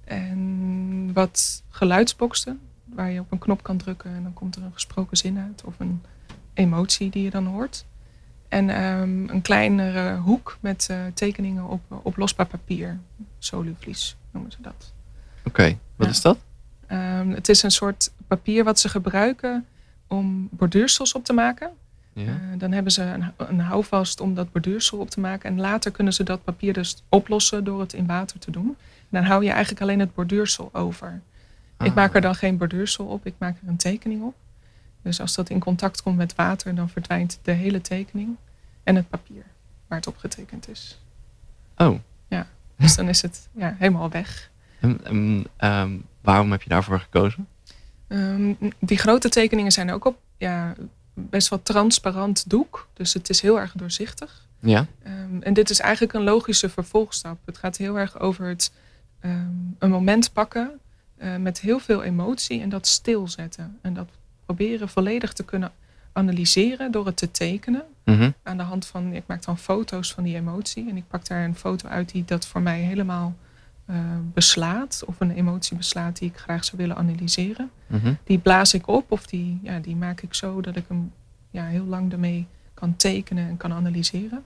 En 0.04 1.14
wat 1.14 1.64
geluidsboxen 1.70 2.60
waar 2.86 3.12
je 3.12 3.20
op 3.20 3.32
een 3.32 3.40
knop 3.40 3.64
kan 3.64 3.78
drukken 3.78 4.16
en 4.16 4.24
dan 4.24 4.34
komt 4.34 4.56
er 4.56 4.64
een 4.64 4.74
gesproken 4.74 5.18
zin 5.18 5.38
uit 5.38 5.64
of 5.64 5.80
een 5.80 6.04
emotie 6.54 7.10
die 7.10 7.24
je 7.24 7.30
dan 7.30 7.46
hoort. 7.46 7.86
En 8.54 8.70
ehm, 8.70 9.30
een 9.30 9.42
kleinere 9.42 10.16
hoek 10.16 10.58
met 10.60 10.88
uh, 10.92 10.98
tekeningen 11.14 11.68
op, 11.68 11.82
op 12.04 12.18
losbaar 12.18 12.46
papier. 12.46 13.00
Soluvlies 13.40 14.16
noemen 14.32 14.52
ze 14.52 14.58
dat. 14.62 14.94
Oké, 15.44 15.78
wat 15.96 16.10
is 16.10 16.22
dat? 16.22 16.38
Um, 16.92 17.32
het 17.32 17.50
is 17.50 17.64
een 17.64 17.72
soort 17.72 18.12
papier 18.28 18.64
wat 18.64 18.80
ze 18.80 18.90
gebruiken 18.90 19.66
om 20.08 20.48
borduursels 20.52 21.14
op 21.14 21.26
te 21.26 21.34
maken. 21.34 21.70
Ja. 22.14 22.24
Uh, 22.24 22.34
dan 22.58 22.72
hebben 22.72 22.92
ze 22.92 23.02
een, 23.02 23.32
een, 23.38 23.60
houvast 23.60 24.20
om 24.20 24.34
dat 24.34 24.52
borduursel 24.52 24.98
op 24.98 25.10
te 25.10 25.20
maken. 25.20 25.50
En 25.50 25.60
later 25.60 25.92
kunnen 25.92 26.14
ze 26.14 26.24
dat 26.24 26.44
papier 26.44 26.74
dus 26.74 27.04
oplossen 27.10 27.64
door 27.64 27.80
het 27.80 27.94
in 27.94 28.06
water 28.06 28.40
te 28.40 28.52
doen. 28.52 28.68
En 28.68 29.10
dan 29.10 29.24
hou 29.24 29.44
je 29.44 29.52
eigenlijk 29.52 29.82
alleen 29.82 30.00
het 30.00 30.14
borduursel 30.14 30.70
over. 30.74 31.22
Ik 31.80 31.90
ah. 31.90 31.96
maak 31.96 32.16
er 32.16 32.22
dan 32.22 32.36
geen 32.36 32.58
borduursel 32.58 33.06
op, 33.06 33.26
ik 33.26 33.36
maak 33.38 33.58
er 33.62 33.68
een 33.68 33.78
tekening 33.78 34.24
op. 34.24 34.36
Dus 35.04 35.20
als 35.20 35.36
dat 35.36 35.50
in 35.50 35.60
contact 35.60 36.02
komt 36.02 36.18
met 36.18 36.36
water, 36.36 36.76
dan 36.76 36.90
verdwijnt 36.90 37.40
de 37.42 37.52
hele 37.52 37.82
tekening 37.82 38.36
en 38.84 38.96
het 38.96 39.10
papier 39.10 39.44
waar 39.88 39.98
het 39.98 40.08
op 40.08 40.18
getekend 40.18 40.70
is. 40.70 41.00
Oh. 41.78 42.00
Ja, 42.28 42.48
dus 42.76 42.96
dan 42.96 43.08
is 43.10 43.22
het 43.22 43.50
ja, 43.52 43.76
helemaal 43.80 44.10
weg. 44.10 44.50
En, 44.80 45.46
ehm, 45.58 45.98
waarom 46.22 46.52
heb 46.52 46.62
je 46.62 46.70
daarvoor 46.70 47.00
gekozen? 47.00 47.48
Um, 48.08 48.58
die 48.80 48.98
grote 48.98 49.30
tekeningen 49.30 49.72
zijn 49.72 49.92
ook 49.92 50.06
op 50.06 50.20
ja, 50.38 50.74
best 51.14 51.50
wel 51.50 51.64
transparant 51.64 52.50
doek. 52.50 52.88
Dus 52.94 53.14
het 53.14 53.30
is 53.30 53.42
heel 53.42 53.60
erg 53.60 53.72
doorzichtig. 53.72 54.48
Ja. 54.60 54.86
Um, 55.08 55.42
en 55.42 55.54
dit 55.54 55.70
is 55.70 55.80
eigenlijk 55.80 56.14
een 56.14 56.24
logische 56.24 56.70
vervolgstap. 56.70 57.38
Het 57.46 57.58
gaat 57.58 57.78
heel 57.78 58.00
erg 58.00 58.20
over 58.20 58.48
het 58.48 58.72
een 59.80 59.90
moment 59.90 60.34
pakken 60.34 60.80
uh, 61.18 61.36
met 61.36 61.60
heel 61.60 61.80
veel 61.80 62.04
emotie 62.04 62.62
en 62.62 62.70
dat 62.70 62.88
stilzetten. 62.88 63.80
En 63.82 63.94
dat 63.94 64.10
proberen 64.46 64.90
volledig 64.90 65.34
te 65.34 65.44
kunnen 65.44 65.72
analyseren 66.14 66.92
door 66.92 67.06
het 67.06 67.18
te 67.18 67.32
tekenen. 67.32 67.84
Mhm. 68.06 68.32
Aan 68.44 68.58
de 68.58 68.64
hand 68.64 68.86
van, 68.86 69.14
ik 69.14 69.24
maak 69.26 69.44
dan 69.44 69.58
foto's 69.58 70.14
van 70.14 70.24
die 70.24 70.36
emotie. 70.36 70.90
En 70.90 70.98
ik 70.98 71.08
pak 71.08 71.28
daar 71.28 71.44
een 71.44 71.56
foto 71.56 71.88
uit 71.88 72.12
die 72.12 72.26
dat 72.26 72.46
voor 72.46 72.62
mij 72.62 72.80
helemaal 72.80 73.36
uh, 73.90 73.96
beslaat. 74.34 75.04
Of 75.06 75.20
een 75.20 75.32
emotie 75.32 75.78
beslaat 75.78 76.18
die 76.18 76.30
ik 76.30 76.38
graag 76.38 76.66
zou 76.66 76.78
willen 76.78 76.96
analyseren. 76.96 77.72
Mhm. 77.88 78.14
Die 78.24 78.38
blaas 78.38 78.74
ik 78.74 78.88
op 78.88 79.12
of 79.12 79.26
die, 79.26 79.60
ja, 79.64 79.80
die 79.80 79.96
maak 79.96 80.22
ik 80.22 80.34
zo 80.34 80.62
dat 80.62 80.76
ik 80.76 80.86
hem 80.88 81.12
ja, 81.50 81.66
heel 81.66 81.86
lang 81.86 82.12
ermee 82.12 82.48
kan 82.74 82.96
tekenen 82.96 83.48
en 83.48 83.58
kan 83.58 83.74
analyseren. 83.74 84.44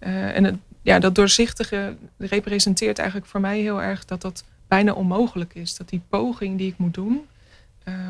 Uh, 0.00 0.36
en 0.36 0.44
het, 0.44 0.56
ja, 0.82 0.98
dat 0.98 1.14
doorzichtige 1.14 1.96
representeert 2.16 2.98
eigenlijk 2.98 3.28
voor 3.28 3.40
mij 3.40 3.60
heel 3.60 3.82
erg 3.82 4.04
dat 4.04 4.20
dat 4.20 4.44
bijna 4.68 4.92
onmogelijk 4.92 5.54
is. 5.54 5.76
Dat 5.76 5.88
die 5.88 6.02
poging 6.08 6.58
die 6.58 6.68
ik 6.68 6.78
moet 6.78 6.94
doen 6.94 7.20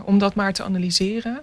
om 0.04 0.18
dat 0.18 0.34
maar 0.34 0.52
te 0.52 0.62
analyseren 0.62 1.40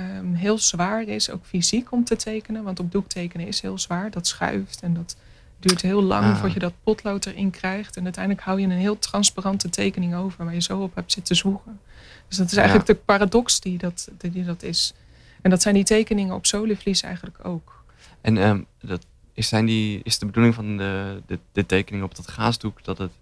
um, 0.00 0.34
heel 0.34 0.58
zwaar 0.58 1.02
is, 1.02 1.30
ook 1.30 1.44
fysiek 1.44 1.92
om 1.92 2.04
te 2.04 2.16
tekenen. 2.16 2.62
Want 2.62 2.80
op 2.80 2.92
doek 2.92 3.08
tekenen 3.08 3.46
is 3.46 3.60
heel 3.60 3.78
zwaar. 3.78 4.10
Dat 4.10 4.26
schuift 4.26 4.80
en 4.80 4.94
dat 4.94 5.16
duurt 5.58 5.82
heel 5.82 6.02
lang 6.02 6.24
ah. 6.24 6.32
voordat 6.34 6.52
je 6.52 6.58
dat 6.58 6.72
potlood 6.82 7.26
erin 7.26 7.50
krijgt. 7.50 7.96
En 7.96 8.04
uiteindelijk 8.04 8.44
hou 8.44 8.60
je 8.60 8.66
een 8.66 8.72
heel 8.72 8.98
transparante 8.98 9.68
tekening 9.68 10.14
over 10.14 10.44
waar 10.44 10.54
je 10.54 10.62
zo 10.62 10.80
op 10.80 10.94
hebt 10.94 11.12
zitten 11.12 11.36
zwoegen. 11.36 11.80
Dus 12.28 12.36
dat 12.36 12.50
is 12.50 12.56
eigenlijk 12.56 12.86
de 12.86 12.94
paradox 12.94 13.60
die 13.60 13.78
dat, 13.78 14.08
die 14.18 14.44
dat 14.44 14.62
is. 14.62 14.94
En 15.42 15.50
dat 15.50 15.62
zijn 15.62 15.74
die 15.74 15.84
tekeningen 15.84 16.34
op 16.34 16.46
solivlies 16.46 17.02
eigenlijk 17.02 17.44
ook. 17.44 17.84
En 18.20 18.36
um, 18.36 18.66
dat, 18.80 19.06
is, 19.32 19.48
zijn 19.48 19.66
die, 19.66 20.00
is 20.02 20.18
de 20.18 20.26
bedoeling 20.26 20.54
van 20.54 20.76
de, 20.76 21.22
de, 21.26 21.38
de 21.52 21.66
tekening 21.66 22.04
op 22.04 22.14
dat 22.14 22.28
gaasdoek 22.28 22.84
dat 22.84 22.98
het, 22.98 23.12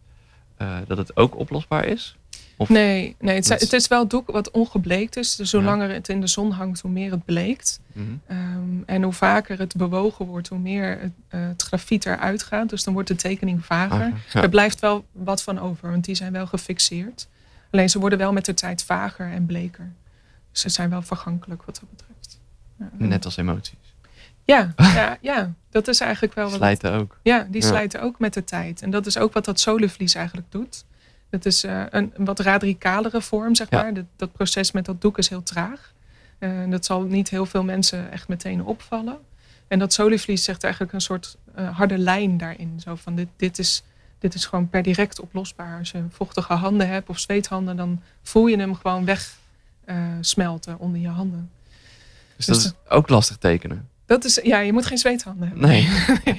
uh, 0.59 0.79
dat 0.87 0.99
het 0.99 1.17
ook 1.17 1.37
oplosbaar 1.37 1.85
is? 1.85 2.17
Of 2.57 2.69
nee, 2.69 3.17
nee 3.19 3.35
het, 3.35 3.49
het, 3.49 3.73
is 3.73 3.89
wel 3.89 4.09
doek 4.09 4.31
wat 4.31 4.51
ongebleekt 4.51 5.17
is. 5.17 5.37
Dus 5.37 5.53
hoe 5.53 5.63
langer 5.63 5.91
het 5.91 6.09
in 6.09 6.21
de 6.21 6.27
zon 6.27 6.51
hangt, 6.51 6.81
hoe 6.81 6.91
meer 6.91 7.11
het 7.11 7.25
bleekt. 7.25 7.81
Mm 7.93 8.21
um, 8.31 8.83
en 8.87 9.03
hoe 9.03 9.13
vaker 9.13 9.59
het 9.59 9.77
bewogen 9.77 10.27
wordt, 10.27 10.49
hoe 10.49 10.59
meer 10.59 10.99
het, 11.01 11.13
uh, 11.31 11.47
het 11.47 11.63
grafiet 11.63 12.07
eruit 12.07 12.43
gaat. 12.43 12.69
Dus 12.69 12.85
dan 12.85 12.93
wordt 12.93 13.09
de 13.09 13.17
tekening 13.17 13.65
vager. 13.65 14.13
Ja. 14.33 14.43
Er 14.43 14.49
blijft 14.49 14.81
wel 14.81 15.05
wat 15.13 15.43
van 15.43 15.59
over, 15.59 15.91
want 15.91 16.05
die 16.05 16.15
zijn 16.15 16.33
wel 16.33 16.47
gefixeerd. 16.47 17.29
Alleen 17.71 17.91
ze 17.91 17.99
worden 17.99 18.19
wel 18.19 18.33
met 18.33 18.45
de 18.45 18.55
tijd 18.55 18.85
vager 18.85 19.33
en 19.33 19.47
bleker. 19.47 19.93
Dus 20.51 20.61
ze 20.61 20.69
zijn 20.69 20.91
wel 20.91 21.03
vergankelijk 21.03 21.63
wat 21.63 21.75
dat 21.81 21.91
betreft. 21.91 22.41
Ja, 22.79 23.07
Net 23.07 23.25
als 23.25 23.37
emoties. 23.37 23.95
Ja, 24.45 24.73
ja, 24.95 25.19
ja, 25.21 25.53
dat 25.71 25.89
is 25.89 26.01
eigenlijk 26.01 26.35
wel 26.35 26.45
wat. 26.45 26.55
Slijten 26.55 26.93
ook. 26.93 27.19
Ja, 27.23 27.47
die 27.51 27.63
slijten 27.63 28.03
ook 28.03 28.19
met 28.19 28.35
de 28.35 28.45
tijd. 28.45 28.83
En 28.83 28.91
dat 28.91 29.07
is 29.07 29.19
ook 29.19 29.33
wat 29.33 29.45
dat 29.45 29.61
soluvlies 29.61 30.15
eigenlijk 30.15 30.47
doet. 30.51 30.85
Het 31.31 31.47
is 31.47 31.65
uh, 31.65 31.85
een, 31.91 32.13
wat 32.17 32.41
radicalere 32.41 33.21
vorm, 33.23 33.55
zeg 33.55 33.71
maar. 33.71 33.95
Dat, 33.95 34.05
dat, 34.17 34.33
proces 34.33 34.73
met 34.73 34.85
dat 34.85 35.01
doek 35.01 35.19
is 35.19 35.29
heel 35.29 35.43
traag. 35.43 35.93
Uh, 36.39 36.71
dat 36.71 36.85
zal 36.85 37.03
niet 37.03 37.31
heel 37.31 37.47
veel 37.47 37.63
mensen 37.63 38.11
echt 38.11 38.29
meteen 38.29 38.65
opvallen. 38.65 39.19
En 39.69 39.79
dat 39.79 39.93
solivlies 39.93 40.45
zegt 40.45 40.63
eigenlijk 40.63 40.93
een 40.93 41.01
soort 41.01 41.37
uh, 41.59 41.77
harde 41.77 41.99
lijn 41.99 42.39
daarin. 42.39 42.81
Zo 42.81 42.95
van 42.95 43.15
dit, 43.15 43.29
dit, 43.37 43.59
is, 43.59 43.83
dit 44.19 44.35
is 44.35 44.47
gewoon 44.47 44.69
per 44.69 44.83
direct 44.83 45.21
oplosbaar. 45.21 45.79
Als 45.79 45.91
je 45.91 46.05
vochtige 46.11 46.53
handen 46.53 46.89
hebt 46.89 47.09
of 47.09 47.19
zweethanden, 47.19 47.77
dan 47.77 48.03
voel 48.23 48.47
je 48.47 48.59
hem 48.59 48.75
gewoon 48.75 49.05
weg 49.05 49.37
smelten 50.21 50.79
onder 50.79 51.01
je 51.01 51.09
handen. 51.09 51.51
Dus, 52.37 52.47
dus 52.47 52.63
dat 52.63 52.65
is 52.65 52.93
ook 52.93 53.09
lastig 53.09 53.37
tekenen? 53.37 53.89
Dat 54.07 54.25
is, 54.25 54.41
ja, 54.43 54.59
je 54.59 54.73
moet 54.73 54.87
geen 54.87 54.99
zweethanden 54.99 55.49
hebben. 55.49 55.69
Nee. 55.69 55.89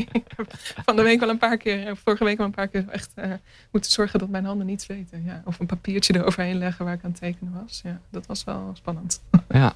Van 0.86 0.96
de 0.96 1.02
week 1.02 1.20
wel 1.20 1.30
een 1.30 1.38
paar 1.38 1.58
keer, 1.58 1.98
vorige 1.98 2.24
week 2.24 2.38
wel 2.38 2.46
een 2.46 2.52
paar 2.52 2.68
keer 2.68 2.90
echt 2.90 3.12
uh, 3.16 3.34
moeten 3.72 3.92
zorgen 3.92 4.20
dat 4.20 4.30
mijn 4.30 4.46
handen 4.46 4.66
niet 4.66 4.82
zweten. 4.82 5.24
Ja. 5.24 5.42
Of 5.46 5.60
een 5.60 5.66
papiertje 5.66 6.16
eroverheen 6.16 6.58
leggen 6.58 6.86
waar 6.86 6.94
ik 6.94 7.04
aan 7.04 7.10
het 7.10 7.20
tekenen 7.20 7.54
was. 7.62 7.82
Ja, 7.84 8.02
dat 8.10 8.26
was 8.26 8.44
wel 8.44 8.72
spannend. 8.74 9.22
Ja. 9.50 9.74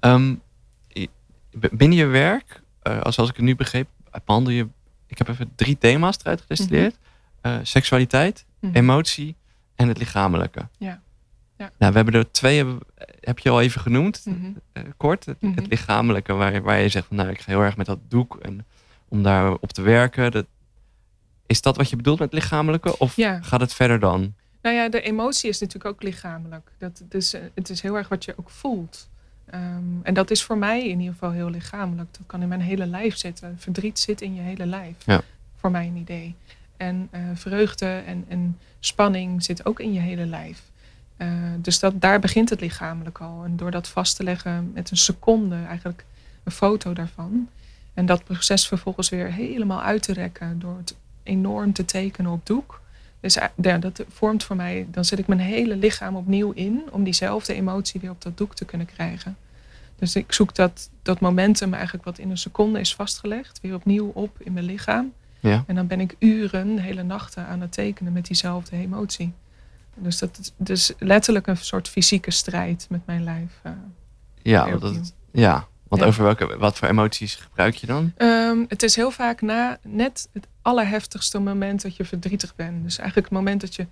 Um, 0.00 0.42
binnen 1.50 1.98
je 1.98 2.06
werk, 2.06 2.62
uh, 2.82 3.00
zoals 3.00 3.30
ik 3.30 3.36
het 3.36 3.44
nu 3.44 3.56
begreep, 3.56 3.88
behandel 4.24 4.52
je, 4.52 4.66
ik 5.06 5.18
heb 5.18 5.28
even 5.28 5.52
drie 5.54 5.78
thema's 5.78 6.18
eruit 6.20 6.40
gedestilleerd. 6.40 6.94
Mm 6.94 7.00
-hmm. 7.42 7.52
uh, 7.52 7.58
seksualiteit, 7.62 8.44
mm 8.60 8.68
-hmm. 8.68 8.78
emotie 8.78 9.36
en 9.74 9.88
het 9.88 9.98
lichamelijke. 9.98 10.68
Ja. 10.78 11.02
Ja. 11.58 11.70
Nou, 11.78 11.92
we 11.92 11.96
hebben 11.96 12.14
er 12.14 12.30
twee, 12.30 12.64
heb 13.20 13.38
je 13.38 13.50
al 13.50 13.60
even 13.60 13.80
genoemd, 13.80 14.22
mm 14.24 14.34
-hmm. 14.40 14.84
uh, 14.84 14.92
kort. 14.96 15.24
Het, 15.24 15.40
mm 15.40 15.48
-hmm. 15.48 15.58
het, 15.58 15.66
lichamelijke, 15.70 16.32
waar, 16.32 16.62
waar 16.62 16.80
je 16.80 16.88
zegt 16.88 17.06
van 17.06 17.16
nou, 17.16 17.28
ik 17.28 17.40
ga 17.40 17.50
heel 17.52 17.62
erg 17.62 17.76
met 17.76 17.86
dat 17.86 17.98
doek 18.08 18.36
en 18.36 18.64
om 19.08 19.22
daar 19.22 19.52
op 19.52 19.72
te 19.72 19.82
werken. 19.82 20.30
Dat, 20.30 20.46
is 21.46 21.62
dat 21.62 21.76
wat 21.76 21.90
je 21.90 21.96
bedoelt 21.96 22.18
met 22.18 22.32
lichamelijke? 22.32 22.98
Of 22.98 23.16
ja. 23.16 23.40
gaat 23.42 23.60
het 23.60 23.74
verder 23.74 23.98
dan? 23.98 24.34
Nou 24.62 24.76
ja, 24.76 24.88
de 24.88 25.00
emotie 25.00 25.48
is 25.48 25.60
natuurlijk 25.60 25.94
ook 25.94 26.02
lichamelijk. 26.02 26.70
Dat, 26.78 27.02
dus, 27.08 27.34
het 27.54 27.70
is 27.70 27.80
heel 27.80 27.96
erg 27.96 28.08
wat 28.08 28.24
je 28.24 28.34
ook 28.36 28.50
voelt. 28.50 29.08
Um, 29.54 30.00
en 30.02 30.14
dat 30.14 30.30
is 30.30 30.42
voor 30.42 30.58
mij 30.58 30.88
in 30.88 30.98
ieder 30.98 31.12
geval 31.12 31.30
heel 31.30 31.50
lichamelijk. 31.50 32.08
Dat 32.12 32.26
kan 32.26 32.42
in 32.42 32.48
mijn 32.48 32.60
hele 32.60 32.86
lijf 32.86 33.16
zitten. 33.16 33.56
Verdriet 33.58 33.98
zit 33.98 34.20
in 34.20 34.34
je 34.34 34.40
hele 34.40 34.66
lijf. 34.66 34.94
Ja. 35.04 35.20
Voor 35.56 35.70
mij 35.70 35.86
een 35.86 35.96
idee. 35.96 36.34
En 36.76 37.08
uh, 37.14 37.20
vreugde 37.34 37.86
en, 37.86 38.24
en 38.28 38.58
spanning 38.80 39.44
zit 39.44 39.66
ook 39.66 39.80
in 39.80 39.92
je 39.92 40.00
hele 40.00 40.26
lijf. 40.26 40.62
Uh, 41.18 41.28
dus 41.58 41.78
dat, 41.78 42.00
daar 42.00 42.20
begint 42.20 42.50
het 42.50 42.60
lichamelijk 42.60 43.18
al. 43.18 43.44
En 43.44 43.56
door 43.56 43.70
dat 43.70 43.88
vast 43.88 44.16
te 44.16 44.22
leggen 44.22 44.70
met 44.74 44.90
een 44.90 44.96
seconde, 44.96 45.56
eigenlijk 45.68 46.04
een 46.44 46.52
foto 46.52 46.92
daarvan. 46.92 47.48
En 47.94 48.06
dat 48.06 48.24
proces 48.24 48.66
vervolgens 48.66 49.08
weer 49.08 49.32
helemaal 49.32 49.82
uit 49.82 50.02
te 50.02 50.12
rekken 50.12 50.58
door 50.58 50.76
het 50.76 50.96
enorm 51.22 51.72
te 51.72 51.84
tekenen 51.84 52.30
op 52.30 52.46
doek. 52.46 52.80
Dus 53.20 53.38
ja, 53.56 53.78
dat 53.78 54.04
vormt 54.08 54.44
voor 54.44 54.56
mij, 54.56 54.86
dan 54.90 55.04
zet 55.04 55.18
ik 55.18 55.26
mijn 55.26 55.40
hele 55.40 55.76
lichaam 55.76 56.16
opnieuw 56.16 56.52
in 56.52 56.82
om 56.90 57.04
diezelfde 57.04 57.54
emotie 57.54 58.00
weer 58.00 58.10
op 58.10 58.22
dat 58.22 58.38
doek 58.38 58.54
te 58.54 58.64
kunnen 58.64 58.86
krijgen. 58.86 59.36
Dus 59.98 60.16
ik 60.16 60.32
zoek 60.32 60.54
dat, 60.54 60.90
dat 61.02 61.20
momentum 61.20 61.74
eigenlijk 61.74 62.04
wat 62.04 62.18
in 62.18 62.30
een 62.30 62.38
seconde 62.38 62.80
is 62.80 62.94
vastgelegd, 62.94 63.60
weer 63.62 63.74
opnieuw 63.74 64.10
op 64.14 64.36
in 64.38 64.52
mijn 64.52 64.64
lichaam. 64.64 65.12
Ja. 65.40 65.64
En 65.66 65.74
dan 65.74 65.86
ben 65.86 66.00
ik 66.00 66.16
uren, 66.18 66.78
hele 66.78 67.02
nachten 67.02 67.46
aan 67.46 67.60
het 67.60 67.72
tekenen 67.72 68.12
met 68.12 68.26
diezelfde 68.26 68.76
emotie. 68.76 69.32
Dus 69.96 70.18
dat 70.18 70.38
is 70.38 70.52
dus 70.56 70.92
letterlijk 70.98 71.46
een 71.46 71.56
soort 71.56 71.88
fysieke 71.88 72.30
strijd 72.30 72.86
met 72.90 73.06
mijn 73.06 73.24
lijf. 73.24 73.60
Uh, 73.66 73.72
ja, 74.42 74.76
dat, 74.76 75.14
ja, 75.32 75.66
want 75.88 76.02
ja. 76.02 76.08
over 76.08 76.24
welke, 76.24 76.58
wat 76.58 76.78
voor 76.78 76.88
emoties 76.88 77.34
gebruik 77.34 77.74
je 77.74 77.86
dan? 77.86 78.12
Um, 78.18 78.64
het 78.68 78.82
is 78.82 78.96
heel 78.96 79.10
vaak 79.10 79.40
na 79.40 79.78
net 79.82 80.28
het 80.32 80.46
allerheftigste 80.62 81.38
moment 81.38 81.82
dat 81.82 81.96
je 81.96 82.04
verdrietig 82.04 82.54
bent. 82.54 82.82
Dus 82.82 82.98
eigenlijk 82.98 83.28
het 83.28 83.38
moment 83.38 83.60
dat 83.60 83.74
je 83.74 83.86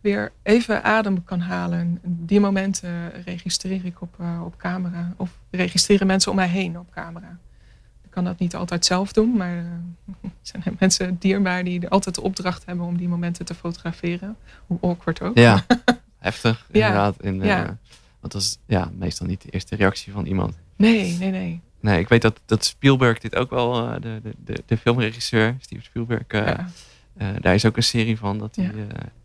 weer 0.00 0.32
even 0.42 0.84
adem 0.84 1.24
kan 1.24 1.40
halen. 1.40 1.98
Die 2.02 2.40
momenten 2.40 3.10
registreer 3.24 3.84
ik 3.84 4.00
op, 4.00 4.16
uh, 4.20 4.42
op 4.44 4.56
camera. 4.56 5.12
Of 5.16 5.30
registreren 5.50 6.06
mensen 6.06 6.30
om 6.30 6.36
mij 6.36 6.48
heen 6.48 6.78
op 6.78 6.90
camera. 6.90 7.38
Ik 8.10 8.16
kan 8.16 8.24
dat 8.24 8.38
niet 8.38 8.54
altijd 8.54 8.84
zelf 8.84 9.12
doen, 9.12 9.36
maar 9.36 9.56
uh, 9.56 9.62
er 10.22 10.30
zijn 10.42 10.76
mensen 10.78 11.16
dierbaar 11.18 11.64
die 11.64 11.88
altijd 11.88 12.14
de 12.14 12.20
opdracht 12.20 12.66
hebben 12.66 12.86
om 12.86 12.96
die 12.96 13.08
momenten 13.08 13.44
te 13.44 13.54
fotograferen. 13.54 14.36
Hoe 14.66 14.78
awkward 14.80 15.22
ook. 15.22 15.38
Ja, 15.38 15.66
heftig 16.18 16.66
inderdaad. 16.70 17.16
Ja. 17.20 17.28
In, 17.28 17.40
uh, 17.40 17.46
ja. 17.46 17.78
Want 18.20 18.32
dat 18.32 18.42
is 18.42 18.58
ja, 18.66 18.90
meestal 18.94 19.26
niet 19.26 19.42
de 19.42 19.50
eerste 19.50 19.76
reactie 19.76 20.12
van 20.12 20.26
iemand. 20.26 20.58
Nee, 20.76 21.16
nee, 21.18 21.30
nee. 21.30 21.60
Nee, 21.80 21.98
ik 21.98 22.08
weet 22.08 22.22
dat, 22.22 22.40
dat 22.46 22.64
Spielberg 22.64 23.18
dit 23.18 23.36
ook 23.36 23.50
wel, 23.50 23.88
uh, 23.88 24.00
de, 24.00 24.20
de, 24.44 24.62
de 24.66 24.76
filmregisseur, 24.76 25.56
Steven 25.60 25.84
Spielberg, 25.84 26.22
uh, 26.28 26.46
ja. 26.46 27.32
daar 27.40 27.54
is 27.54 27.64
ook 27.64 27.76
een 27.76 27.82
serie 27.82 28.18
van 28.18 28.38
dat 28.38 28.56
hij 28.56 28.72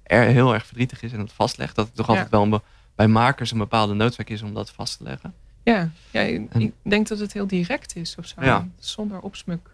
er 0.04 0.24
heel 0.24 0.54
erg 0.54 0.66
verdrietig 0.66 1.02
is 1.02 1.12
en 1.12 1.20
het 1.20 1.34
vastlegt. 1.34 1.76
Dat 1.76 1.86
het 1.86 1.96
toch 1.96 2.10
altijd 2.10 2.30
wel 2.30 2.44
een 2.44 2.62
bij 2.96 3.08
makers 3.08 3.52
een 3.52 3.58
bepaalde 3.58 3.94
noodzaak 3.94 4.30
is 4.30 4.42
om 4.42 4.54
dat 4.54 4.72
vast 4.72 4.98
te 4.98 5.04
leggen. 5.04 5.34
Ja, 5.66 5.90
ja 6.12 6.22
ik, 6.22 6.72
denk 6.82 7.08
dat 7.08 7.20
het 7.20 7.34
heel 7.34 7.48
direct 7.48 7.96
is 7.96 8.16
of 8.16 8.28
zo. 8.28 8.42
Ja. 8.42 8.68
Zonder 8.80 9.20
opsmuk. 9.20 9.70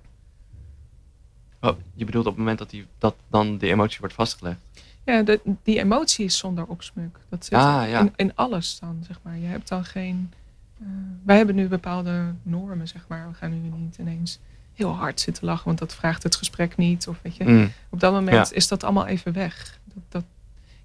Oh, 1.60 1.78
je 1.94 2.06
bedoelt 2.06 2.26
op 2.26 2.32
het 2.32 2.40
moment 2.40 2.58
dat, 2.58 2.70
die, 2.70 2.86
dat 2.98 3.16
dan 3.30 3.58
de 3.58 3.68
emotie 3.68 4.00
wordt 4.00 4.14
vastgelegd? 4.14 4.60
Ja, 5.04 5.22
de, 5.22 5.40
die 5.64 5.80
emotie 5.80 6.26
is 6.26 6.38
zonder 6.38 6.66
opsmuk. 6.66 7.18
Dat 7.30 7.46
zit 7.46 7.54
ah, 7.54 7.90
ja. 7.90 8.00
in, 8.00 8.14
in, 8.16 8.36
alles 8.36 8.80
dan, 8.80 9.04
zeg 9.08 9.20
maar. 9.22 9.38
Je 9.38 9.46
hebt 9.46 9.68
dan 9.68 9.86
geen... 9.86 10.34
Uh, 10.82 10.88
wij 11.24 11.38
hebben 11.38 11.56
nu 11.56 11.68
bepaalde 11.68 12.34
normen, 12.44 12.88
zeg 12.88 13.06
maar. 13.08 13.28
We 13.28 13.34
gaan 13.34 13.62
nu 13.62 13.70
niet 13.70 13.98
ineens 13.98 14.40
heel 14.74 14.96
hard 14.96 15.20
zitten 15.20 15.46
lachen, 15.46 15.66
want 15.66 15.80
dat 15.80 15.94
vraagt 15.94 16.24
het 16.24 16.36
gesprek 16.36 16.78
niet. 16.78 17.08
Of 17.08 17.20
weet 17.22 17.36
je, 17.36 17.44
mm. 17.44 17.72
op 17.90 18.00
dat 18.00 18.14
moment 18.14 18.54
is 18.54 18.68
dat 18.68 18.84
allemaal 18.84 19.08
even 19.08 19.34
weg. 19.34 19.80
Dat, 19.84 20.04
dat, 20.10 20.24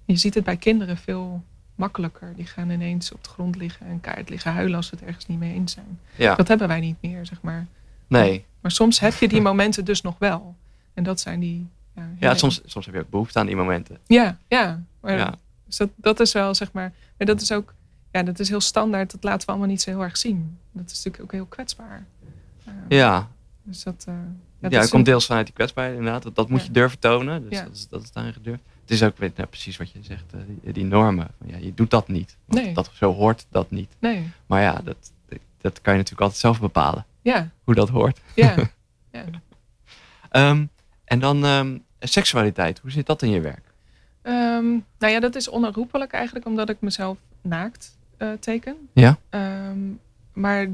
je 0.05 0.15
ziet 0.15 0.33
het 0.33 0.43
bij 0.43 0.57
kinderen 0.57 0.97
veel 0.97 1.43
makkelijker. 1.77 2.33
Die 2.35 2.45
gaan 2.45 2.69
ineens 2.69 3.11
op 3.11 3.23
de 3.23 3.29
grond 3.29 3.55
liggen 3.55 3.85
en 3.85 3.99
kaart 4.01 4.29
liggen 4.29 4.51
huilen 4.51 4.75
als 4.75 4.87
ze 4.87 4.95
het 4.95 5.03
ergens 5.03 5.25
niet 5.25 5.39
mee 5.39 5.53
eens 5.53 5.71
zijn. 5.71 5.99
Ja. 6.15 6.35
Dat 6.35 6.47
hebben 6.47 6.67
wij 6.67 6.79
niet 6.79 6.97
meer, 7.01 7.25
zeg 7.25 7.41
maar. 7.41 7.67
Nee. 8.07 8.45
Maar 8.61 8.71
soms 8.71 8.99
heb 8.99 9.13
je 9.13 9.27
die 9.27 9.41
momenten 9.41 9.85
dus 9.85 10.01
nog 10.01 10.15
wel. 10.19 10.55
En 10.93 11.03
dat 11.03 11.19
zijn 11.19 11.39
die. 11.39 11.67
Ja, 11.95 12.09
ja 12.19 12.35
soms, 12.35 12.61
soms 12.65 12.85
heb 12.85 12.95
je 12.95 13.01
ook 13.01 13.09
behoefte 13.09 13.39
aan 13.39 13.45
die 13.45 13.55
momenten. 13.55 13.97
Ja, 14.05 14.37
ja. 14.47 14.81
Maar 14.99 15.17
ja. 15.17 15.35
Dus 15.65 15.77
dat, 15.77 15.89
dat 15.95 16.19
is 16.19 16.33
wel, 16.33 16.55
zeg 16.55 16.71
maar. 16.71 16.93
Maar 17.17 17.27
dat 17.27 17.41
is 17.41 17.51
ook. 17.51 17.73
Ja, 18.11 18.23
dat 18.23 18.39
is 18.39 18.49
heel 18.49 18.61
standaard. 18.61 19.11
Dat 19.11 19.23
laten 19.23 19.45
we 19.45 19.51
allemaal 19.51 19.69
niet 19.69 19.81
zo 19.81 19.89
heel 19.89 20.03
erg 20.03 20.17
zien. 20.17 20.57
Dat 20.71 20.91
is 20.91 20.95
natuurlijk 20.95 21.23
ook 21.23 21.31
heel 21.31 21.45
kwetsbaar. 21.45 22.05
ja. 22.87 23.29
Dus 23.63 23.83
dat. 23.83 24.05
Uh, 24.09 24.15
ja, 24.69 24.79
het 24.79 24.89
komt 24.89 25.05
deels 25.05 25.25
vanuit 25.25 25.45
die 25.45 25.55
kwetsbaarheid 25.55 25.97
inderdaad. 25.97 26.23
Dat, 26.23 26.35
dat 26.35 26.49
moet 26.49 26.65
je 26.65 26.71
durven 26.71 26.99
tonen. 26.99 27.49
Dus 27.49 27.59
dat, 27.59 27.75
is, 27.75 27.87
dat 27.89 28.01
is 28.01 28.33
gedurfd. 28.33 28.61
Het 28.87 28.95
is 28.95 29.03
ook 29.03 29.17
weet, 29.17 29.37
nou, 29.37 29.49
precies 29.49 29.77
wat 29.77 29.91
je 29.91 29.99
zegt, 30.01 30.23
uh, 30.35 30.41
die, 30.47 30.73
die, 30.73 30.83
normen. 30.83 31.27
Ja, 31.45 31.57
je 31.57 31.73
doet 31.73 31.89
dat 31.89 32.07
niet. 32.07 32.37
Nee. 32.45 32.73
Dat, 32.73 32.89
zo 32.93 33.13
hoort 33.13 33.45
dat 33.49 33.71
niet. 33.71 33.95
Nee. 33.99 34.29
Maar 34.45 34.61
ja, 34.61 34.81
dat, 34.83 35.11
dat 35.61 35.81
kan 35.81 35.93
je 35.93 35.99
natuurlijk 35.99 36.21
altijd 36.21 36.39
zelf 36.39 36.59
bepalen. 36.59 37.05
Ja. 37.21 37.49
Hoe 37.63 37.75
dat 37.75 37.89
hoort. 37.89 38.21
Ja. 38.35 38.55
ja. 39.11 39.23
um, 40.49 40.69
en 41.03 41.19
dan 41.19 41.43
um, 41.43 41.83
seksualiteit. 41.99 42.79
Hoe 42.79 42.91
zit 42.91 43.05
dat 43.05 43.21
in 43.21 43.29
je 43.29 43.41
werk? 43.41 43.73
Um, 44.23 44.85
nou 44.99 45.13
ja, 45.13 45.19
dat 45.19 45.35
is 45.35 45.49
onherroepelijk 45.49 46.11
eigenlijk 46.11 46.45
omdat 46.45 46.69
ik 46.69 46.81
mezelf 46.81 47.17
naakt 47.41 47.97
uh, 48.17 48.31
teken. 48.39 48.89
Ja. 48.93 49.17
maar 50.33 50.67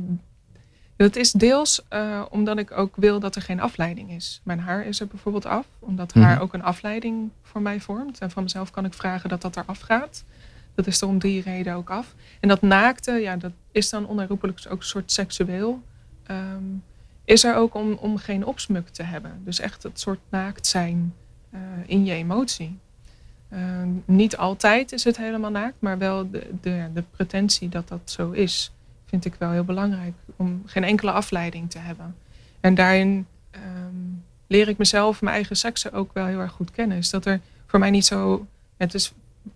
dat 0.96 1.16
is 1.16 1.32
deels 1.32 1.82
uh, 1.90 2.26
omdat 2.30 2.58
ik 2.58 2.72
ook 2.72 2.96
wil 2.96 3.20
dat 3.20 3.36
er 3.36 3.42
geen 3.42 3.60
afleiding 3.60 4.12
is. 4.12 4.42
Mijn 4.44 4.60
haar 4.60 4.86
is 4.86 5.00
er 5.00 5.08
bijvoorbeeld 5.08 5.46
af, 5.46 5.68
omdat 5.80 6.14
haar 6.14 6.34
mhm. 6.34 6.42
ook 6.42 6.54
een 6.54 6.64
afleiding 6.64 7.30
voor 7.42 7.62
mij 7.62 7.80
vormt. 7.80 8.20
En 8.20 8.32
van 8.32 8.44
mezelf 8.44 8.72
kan 8.72 8.86
ik 8.86 8.94
vragen 8.94 9.30
dat 9.30 9.42
dat 9.42 9.58
eraf 9.58 9.80
gaat. 9.80 10.24
Dat 10.76 10.88
is 10.88 11.02
er 11.02 11.08
om 11.08 11.20
die 11.20 11.42
reden 11.42 11.74
ook 11.74 11.90
af. 11.90 12.16
En 12.40 12.48
dat 12.48 12.62
naakte, 12.62 13.12
ja, 13.12 13.38
dat 13.38 13.52
is 13.72 13.90
dan 13.90 14.08
onherroepelijk 14.08 14.60
ook 14.70 14.80
een 14.80 14.86
soort 14.86 15.12
seksueel. 15.12 15.82
Um, 16.32 16.84
is 17.26 17.44
er 17.44 17.56
ook 17.56 17.74
om, 17.74 17.94
om 17.94 18.18
geen 18.18 18.46
opsmuk 18.46 18.88
te 18.88 19.04
hebben. 19.04 19.42
Dus 19.44 19.60
echt 19.60 19.84
het 19.84 20.00
soort 20.00 20.20
naakt 20.30 20.68
zijn 20.68 21.14
uh, 21.54 21.60
in 21.86 22.06
je 22.06 22.14
emotie. 22.14 22.80
Uh, 23.54 23.60
niet 24.06 24.38
altijd 24.38 24.92
is 24.92 25.04
het 25.04 25.18
helemaal 25.18 25.52
naakt, 25.52 25.76
maar 25.80 25.98
wel 25.98 26.32
de, 26.32 26.50
de, 26.62 26.90
de 26.94 27.04
pretentie 27.12 27.70
dat 27.70 27.88
dat 27.88 28.02
zo 28.06 28.32
is 28.32 28.72
vind 29.14 29.26
ik 29.34 29.40
wel 29.40 29.52
heel 29.52 29.64
belangrijk. 29.64 30.14
Om 30.36 30.62
geen 30.66 30.84
enkele 30.84 31.12
afleiding 31.12 31.70
te 31.70 31.78
hebben. 31.78 32.16
En 32.60 32.76
daarin 32.76 33.28
um, 33.52 34.24
leer 34.48 34.68
ik 34.68 34.78
mezelf, 34.78 35.22
mijn 35.22 35.36
eigen 35.36 35.56
seksen 35.56 35.92
ook 35.92 36.14
wel 36.14 36.26
heel 36.26 36.40
erg 36.40 36.52
goed 36.52 36.72
kennen. 36.72 36.98
Is 36.98 37.10
dat 37.10 37.26
er 37.26 37.40
voor 37.66 37.80
mij 37.80 37.90
niet 37.90 38.06
zo. 38.06 38.48
Het 38.78 38.94
is, 38.94 39.14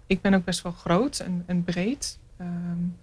ik 0.08 0.22
ben 0.22 0.34
ook 0.34 0.43
best 0.43 0.62
wel 0.62 0.72
groot 0.72 1.20
en, 1.20 1.43
en 1.46 1.63
breed. 1.63 2.17
Um, 2.41 2.96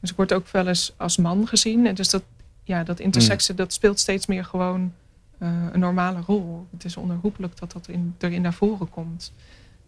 dus 0.00 0.10
ik 0.10 0.16
word 0.16 0.32
ook 0.32 0.48
wel 0.48 0.66
eens 0.66 0.94
als 0.96 1.16
man 1.16 1.48
gezien. 1.48 1.86
En 1.86 1.94
dus 1.94 2.10
dat, 2.10 2.22
ja, 2.62 2.84
dat 2.84 3.00
interseksen, 3.00 3.54
mm. 3.54 3.60
dat 3.60 3.72
speelt 3.72 3.98
steeds 3.98 4.26
meer 4.26 4.44
gewoon 4.44 4.92
uh, 5.38 5.48
een 5.72 5.80
normale 5.80 6.20
rol. 6.20 6.66
Het 6.70 6.84
is 6.84 6.96
onherroepelijk 6.96 7.58
dat 7.58 7.72
dat 7.72 7.88
in, 7.88 8.14
erin 8.18 8.42
naar 8.42 8.54
voren 8.54 8.90
komt. 8.90 9.32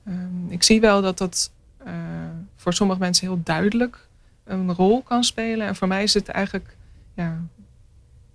Um, 0.09 0.47
ik 0.49 0.63
zie 0.63 0.81
wel 0.81 1.03
dat 1.03 1.19
dat 1.19 1.51
uh, 1.87 1.93
voor 2.57 2.75
sommige 2.75 3.01
mensen 3.01 3.27
heel 3.27 3.41
duidelijk 3.43 4.09
een 4.47 4.75
rol 4.75 5.03
kan 5.03 5.25
spelen. 5.25 5.67
En 5.67 5.77
voor 5.77 5.89
mij 5.89 6.03
is 6.03 6.15
het 6.15 6.29
eigenlijk, 6.29 6.77
ja, 7.15 7.41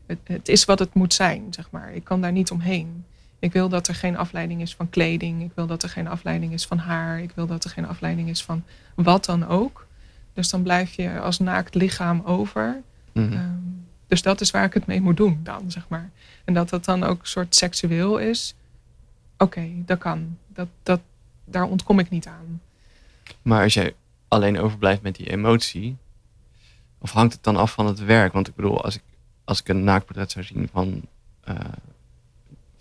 het, 0.05 0.19
het, 0.23 0.47
is 0.47 0.65
wat 0.65 0.79
het 0.79 0.93
moet 0.93 1.13
zijn, 1.13 1.47
zeg 1.49 1.71
maar. 1.71 1.93
Ik 1.93 2.03
kan 2.03 2.21
daar 2.21 2.31
niet 2.31 2.51
omheen. 2.51 3.05
Ik 3.39 3.53
wil 3.53 3.69
dat 3.69 3.87
er 3.87 3.95
geen 3.95 4.17
afleiding 4.17 4.61
is 4.61 4.75
van 4.75 4.89
kleding. 4.89 5.43
Ik 5.43 5.51
wil 5.55 5.67
dat 5.67 5.83
er 5.83 5.89
geen 5.89 6.07
afleiding 6.07 6.53
is 6.53 6.65
van 6.65 6.77
haar. 6.77 7.21
Ik 7.21 7.31
wil 7.35 7.47
dat 7.47 7.63
er 7.63 7.69
geen 7.69 7.87
afleiding 7.87 8.29
is 8.29 8.43
van 8.43 8.63
wat 8.95 9.25
dan 9.25 9.47
ook. 9.47 9.87
Dus 10.33 10.49
dan 10.49 10.63
blijf 10.63 10.93
je 10.93 11.19
als 11.19 11.39
naakt 11.39 11.75
lichaam 11.75 12.21
over. 12.25 12.81
Mhm. 13.11 13.33
Ehm, 13.33 13.57
dus 14.07 14.21
dat 14.21 14.41
is 14.41 14.51
waar 14.51 14.65
ik 14.65 14.73
het 14.73 14.85
mee 14.85 15.01
moet 15.01 15.17
doen 15.17 15.39
dan, 15.43 15.71
zeg 15.71 15.87
maar. 15.87 16.09
En 16.45 16.53
dat 16.53 16.69
dat 16.69 16.85
dan 16.85 17.03
ook 17.03 17.19
een 17.19 17.27
soort 17.27 17.55
seksueel 17.55 18.17
is. 18.17 18.55
Oké, 19.37 19.67
dat 19.85 19.97
kan. 19.97 20.37
Dat, 20.47 20.67
dat, 20.83 21.01
daar 21.45 21.63
ontkom 21.63 21.99
ik 21.99 22.09
niet 22.09 22.27
aan. 22.27 22.61
Maar 23.41 23.63
als 23.63 23.73
jij 23.73 23.95
alleen 24.27 24.59
overblijft 24.59 25.01
met 25.01 25.15
die 25.15 25.29
emotie? 25.29 25.97
Of 27.01 27.11
hangt 27.11 27.33
het 27.33 27.43
dan 27.43 27.55
af 27.55 27.71
van 27.71 27.85
het 27.85 27.99
werk? 27.99 28.33
Want 28.33 28.47
ik 28.47 28.55
bedoel, 28.55 28.83
als 28.83 28.95
ik, 28.95 29.01
als 29.43 29.59
ik 29.59 29.67
een 29.67 29.83
naakportret 29.83 30.31
zou 30.31 30.45
zien 30.45 30.69
van, 30.71 31.01
uh, 31.49 31.55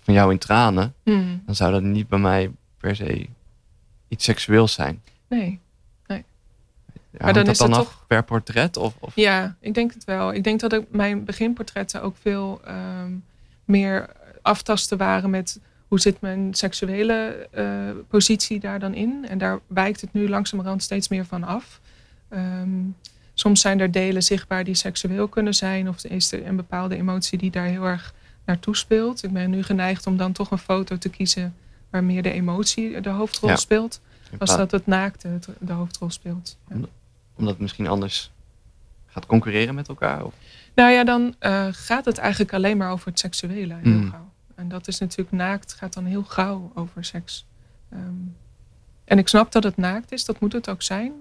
van 0.00 0.14
jou 0.14 0.32
in 0.32 0.38
tranen, 0.38 0.94
hmm. 1.02 1.42
dan 1.46 1.54
zou 1.54 1.72
dat 1.72 1.82
niet 1.82 2.08
bij 2.08 2.18
mij 2.18 2.50
per 2.78 2.96
se 2.96 3.28
iets 4.08 4.24
seksueels 4.24 4.72
zijn. 4.72 5.02
Nee. 5.28 5.60
nee. 6.06 6.24
maar 7.18 7.32
dan 7.32 7.46
is 7.46 7.58
dat 7.58 7.70
dan 7.70 7.78
af 7.78 7.84
toch... 7.84 8.04
per 8.06 8.24
portret? 8.24 8.76
Of, 8.76 8.94
of, 8.98 9.14
Ja, 9.14 9.56
ik 9.60 9.74
denk 9.74 9.94
het 9.94 10.04
wel. 10.04 10.34
Ik 10.34 10.44
denk 10.44 10.60
dat 10.60 10.72
ik 10.72 10.86
mijn 10.90 11.24
beginportretten 11.24 12.02
ook 12.02 12.16
veel 12.20 12.60
um, 12.68 13.24
meer 13.64 14.10
aftasten 14.42 14.98
waren 14.98 15.30
met 15.30 15.60
hoe 15.88 16.00
zit 16.00 16.20
mijn 16.20 16.54
seksuele 16.54 17.48
uh, 17.54 18.02
positie 18.08 18.60
daar 18.60 18.78
dan 18.78 18.94
in? 18.94 19.26
En 19.28 19.38
daar 19.38 19.60
wijkt 19.66 20.00
het 20.00 20.12
nu 20.12 20.28
langzamerhand 20.28 20.82
steeds 20.82 21.08
meer 21.08 21.24
van 21.24 21.44
af. 21.44 21.80
Um, 22.30 22.96
soms 23.40 23.60
zijn 23.60 23.80
er 23.80 23.90
delen 23.90 24.22
zichtbaar 24.22 24.64
die 24.64 24.74
seksueel 24.74 25.28
kunnen 25.28 25.54
zijn. 25.54 25.88
Of 25.88 26.04
is 26.04 26.32
er 26.32 26.46
een 26.46 26.56
bepaalde 26.56 26.96
emotie 26.96 27.38
die 27.38 27.50
daar 27.50 27.66
heel 27.66 27.84
erg 27.84 28.14
naartoe 28.44 28.76
speelt. 28.76 29.24
Ik 29.24 29.32
ben 29.32 29.50
nu 29.50 29.62
geneigd 29.62 30.06
om 30.06 30.16
dan 30.16 30.32
toch 30.32 30.50
een 30.50 30.58
foto 30.58 30.98
te 30.98 31.08
kiezen 31.08 31.54
waar 31.90 32.04
meer 32.04 32.22
de 32.22 32.32
emotie 32.32 33.00
de 33.00 33.08
hoofdrol 33.08 33.56
speelt. 33.56 34.00
Als 34.38 34.56
dat 34.56 34.70
het 34.70 34.86
naakte 34.86 35.38
de 35.58 35.72
hoofdrol 35.72 36.10
speelt. 36.10 36.56
Ja. 36.68 36.74
Omdat 37.34 37.52
het 37.52 37.62
misschien 37.62 37.86
anders 37.86 38.30
gaat 39.06 39.26
concurreren 39.26 39.74
met 39.74 39.88
elkaar? 39.88 40.24
Of? 40.24 40.34
Nou 40.74 40.90
ja, 40.90 41.04
dan 41.04 41.34
uh, 41.40 41.66
gaat 41.70 42.04
het 42.04 42.18
eigenlijk 42.18 42.52
alleen 42.52 42.76
maar 42.76 42.90
over 42.90 43.06
het 43.08 43.18
seksuele 43.18 43.74
heel 43.74 43.92
mm. 43.92 44.10
gauw. 44.10 44.30
En 44.54 44.68
dat 44.68 44.88
is 44.88 44.98
natuurlijk 44.98 45.32
naakt, 45.32 45.72
gaat 45.72 45.92
dan 45.92 46.04
heel 46.04 46.22
gauw 46.22 46.70
over 46.74 47.04
seks. 47.04 47.46
Um, 47.92 48.36
en 49.04 49.18
ik 49.18 49.28
snap 49.28 49.52
dat 49.52 49.62
het 49.62 49.76
naakt 49.76 50.12
is, 50.12 50.24
dat 50.24 50.40
moet 50.40 50.52
het 50.52 50.68
ook 50.68 50.82
zijn. 50.82 51.12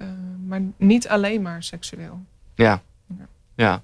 Uh, 0.00 0.08
maar 0.46 0.62
niet 0.76 1.08
alleen 1.08 1.42
maar 1.42 1.62
seksueel. 1.62 2.20
Ja. 2.54 2.82
ja. 3.18 3.26
ja. 3.54 3.82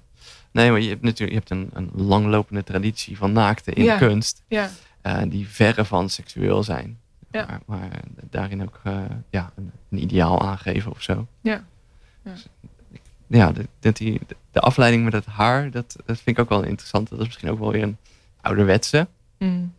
Nee, 0.51 0.71
maar 0.71 0.79
je 0.79 0.89
hebt 0.89 1.01
natuurlijk 1.01 1.31
je 1.31 1.37
hebt 1.37 1.49
een, 1.49 1.69
een 1.73 2.05
langlopende 2.05 2.63
traditie 2.63 3.17
van 3.17 3.31
naakte 3.31 3.73
in 3.73 3.97
kunst. 3.97 4.43
Ja. 4.47 4.69
Uh, 5.03 5.21
die 5.27 5.47
verre 5.47 5.85
van 5.85 6.09
seksueel 6.09 6.63
zijn. 6.63 6.99
Ja. 7.31 7.45
Maar, 7.45 7.61
maar 7.65 7.89
daarin 8.29 8.61
ook 8.61 8.79
uh, 8.87 9.01
ja, 9.29 9.51
een, 9.55 9.71
een, 9.89 10.01
ideaal 10.01 10.41
aangeven 10.41 10.91
of 10.91 11.01
zo. 11.01 11.27
Ja. 11.41 11.63
Ja, 12.23 12.31
dus, 12.31 12.47
ja 13.27 13.51
de, 13.79 13.91
die, 13.91 14.21
de 14.51 14.59
afleiding 14.59 15.03
met 15.03 15.13
het 15.13 15.25
haar, 15.25 15.71
dat, 15.71 15.95
dat 16.05 16.15
vind 16.19 16.37
ik 16.37 16.39
ook 16.39 16.49
wel 16.49 16.63
interessant. 16.63 17.09
Dat 17.09 17.19
is 17.19 17.25
misschien 17.25 17.49
ook 17.49 17.59
wel 17.59 17.71
weer 17.71 17.83
een 17.83 17.97
ouderwetse. 18.41 19.07
Mm. 19.37 19.73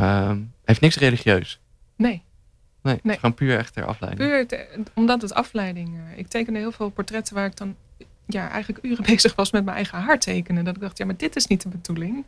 Um, 0.00 0.52
heeft 0.64 0.80
niks 0.80 0.96
religieus. 0.96 1.60
Nee. 1.96 2.22
Nee, 2.84 2.98
nee. 3.02 3.16
gewoon 3.16 3.34
puur 3.34 3.58
echt 3.58 3.72
ter 3.72 3.84
afleiding. 3.84 4.46
Puur 4.48 4.66
omdat 4.94 5.22
het 5.22 5.34
afleiding... 5.34 5.88
Uh, 5.88 6.18
ik 6.18 6.28
tekende 6.28 6.58
heel 6.58 6.72
veel 6.72 6.88
portretten 6.88 7.34
waar 7.34 7.46
ik 7.46 7.56
dan 7.56 7.76
ja, 8.26 8.50
eigenlijk 8.50 8.84
uren 8.84 9.04
bezig 9.14 9.34
was 9.34 9.50
met 9.50 9.64
mijn 9.64 9.76
eigen 9.76 9.98
haar 9.98 10.18
tekenen. 10.18 10.64
Dat 10.64 10.74
ik 10.74 10.80
dacht, 10.80 10.98
ja, 10.98 11.04
maar 11.04 11.16
dit 11.16 11.36
is 11.36 11.46
niet 11.46 11.62
de 11.62 11.68
bedoeling. 11.68 12.24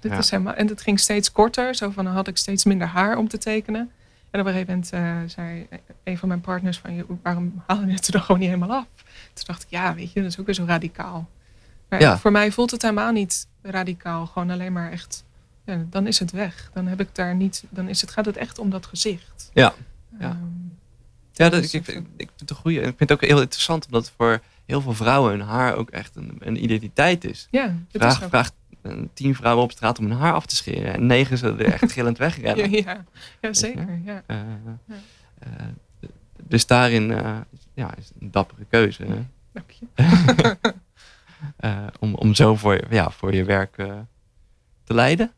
Dit 0.00 0.12
is 0.12 0.30
helemaal, 0.30 0.54
en 0.54 0.68
het 0.68 0.82
ging 0.82 1.00
steeds 1.00 1.32
korter. 1.32 1.74
Zo 1.74 1.90
van, 1.90 2.04
dan 2.04 2.14
had 2.14 2.28
ik 2.28 2.36
steeds 2.36 2.64
minder 2.64 2.86
haar 2.86 3.16
om 3.16 3.28
te 3.28 3.38
tekenen. 3.38 3.90
En 4.30 4.40
op 4.40 4.46
een 4.46 4.52
gegeven 4.52 4.74
moment 4.74 4.92
uh, 4.94 5.30
zei 5.30 5.66
een 6.04 6.18
van 6.18 6.28
mijn 6.28 6.40
partners 6.40 6.78
van, 6.78 7.18
waarom 7.22 7.62
haal 7.66 7.80
je 7.80 7.92
het 7.92 8.06
er 8.06 8.12
dan 8.12 8.20
gewoon 8.20 8.40
niet 8.40 8.50
helemaal 8.50 8.78
af? 8.78 8.86
Toen 9.32 9.44
dacht 9.46 9.62
ik, 9.62 9.70
ja, 9.70 9.94
weet 9.94 10.12
je, 10.12 10.20
dat 10.22 10.30
is 10.30 10.38
ook 10.38 10.46
weer 10.46 10.54
zo 10.54 10.64
radicaal. 10.66 11.28
Maar 11.88 12.00
ja. 12.00 12.18
voor 12.18 12.32
mij 12.32 12.52
voelt 12.52 12.70
het 12.70 12.82
helemaal 12.82 13.12
niet 13.12 13.46
radicaal. 13.62 14.26
Gewoon 14.26 14.50
alleen 14.50 14.72
maar 14.72 14.90
echt, 14.92 15.24
ja, 15.64 15.84
dan 15.90 16.06
is 16.06 16.18
het 16.18 16.30
weg. 16.30 16.70
Dan 16.74 16.86
heb 16.86 17.00
ik 17.00 17.08
daar 17.12 17.34
niet, 17.34 17.64
dan 17.68 17.88
is 17.88 18.00
het, 18.00 18.10
gaat 18.10 18.26
het 18.26 18.36
echt 18.36 18.58
om 18.58 18.70
dat 18.70 18.86
gezicht. 18.86 19.50
Ja, 19.52 19.74
ja. 20.20 20.28
Ehm, 20.28 20.36
ja, 21.32 21.48
dat, 21.48 21.62
ik, 21.62 21.72
ik, 21.72 21.86
ik, 21.86 22.04
vind 22.16 22.30
het 22.36 22.50
een 22.50 22.56
goede. 22.56 22.78
Ik 22.78 22.84
vind 22.84 22.98
het 22.98 23.12
ook 23.12 23.20
heel 23.20 23.40
interessant, 23.40 23.86
omdat 23.86 24.12
voor 24.16 24.40
heel 24.64 24.80
veel 24.80 24.94
vrouwen 24.94 25.30
hun 25.30 25.40
haar 25.40 25.74
ook 25.74 25.90
echt 25.90 26.16
een, 26.16 26.36
een 26.38 26.62
identiteit 26.62 27.24
is. 27.24 27.48
Ja, 27.50 27.76
vraag, 27.92 28.20
is 28.20 28.28
vraag 28.28 28.50
tien 29.14 29.34
vrouwen 29.34 29.64
op 29.64 29.70
straat 29.70 29.98
om 29.98 30.06
hun 30.06 30.18
haar 30.18 30.32
af 30.32 30.46
te 30.46 30.56
scheren. 30.56 30.94
En 30.94 31.06
negen 31.06 31.38
zullen 31.38 31.58
er 31.58 31.72
echt 31.72 31.92
gillend 31.92 32.18
wegrennen. 32.18 32.70
Ja, 32.70 32.78
ja, 32.78 33.04
ja 33.40 33.52
zeker. 33.52 34.00
Ja. 34.04 34.22
Uh, 34.26 34.36
uh, 35.42 35.66
dus 36.42 36.66
daarin 36.66 37.06
ja, 37.74 37.94
is 37.96 38.10
een 38.20 38.30
dappere 38.30 38.64
keuze. 38.70 39.04
Dank 39.52 39.70
je. 39.70 40.56
om, 42.00 42.14
om 42.14 42.34
zo 42.34 42.56
voor, 42.56 42.80
ja, 42.90 43.10
voor 43.10 43.34
je 43.34 43.44
werk 43.44 43.74
te 44.84 44.94
leiden. 44.94 45.32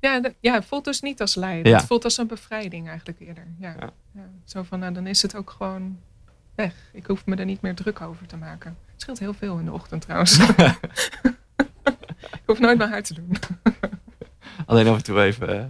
Ja, 0.00 0.20
ja, 0.40 0.54
het 0.54 0.64
voelt 0.64 0.84
dus 0.84 1.00
niet 1.00 1.20
als 1.20 1.34
lijden. 1.34 1.74
Het 1.74 1.84
voelt 1.84 2.04
als 2.04 2.18
een 2.18 2.26
bevrijding 2.26 2.88
eigenlijk 2.88 3.20
eerder. 3.20 3.46
Ja. 3.58 3.74
ja. 4.14 4.30
Zo 4.44 4.62
van, 4.62 4.78
nou, 4.78 4.92
dan 4.92 5.06
is 5.06 5.22
het 5.22 5.36
ook 5.36 5.50
gewoon 5.50 5.98
weg. 6.54 6.74
Ik 6.92 7.06
hoef 7.06 7.26
me 7.26 7.36
er 7.36 7.44
niet 7.44 7.60
meer 7.60 7.74
druk 7.74 8.00
over 8.00 8.26
te 8.26 8.36
maken. 8.36 8.76
Het 8.92 9.00
scheelt 9.00 9.18
heel 9.18 9.34
veel 9.34 9.58
in 9.58 9.64
de 9.64 9.72
ochtend 9.72 10.02
trouwens. 10.02 10.38
ik 12.38 12.42
hoef 12.46 12.58
nooit 12.58 12.78
mijn 12.78 12.90
haar 12.90 13.02
te 13.02 13.14
doen. 13.14 13.36
Alleen 14.66 14.86
af 14.86 14.96
en 14.96 15.02
toe 15.02 15.22
even 15.22 15.56
uh, 15.56 15.64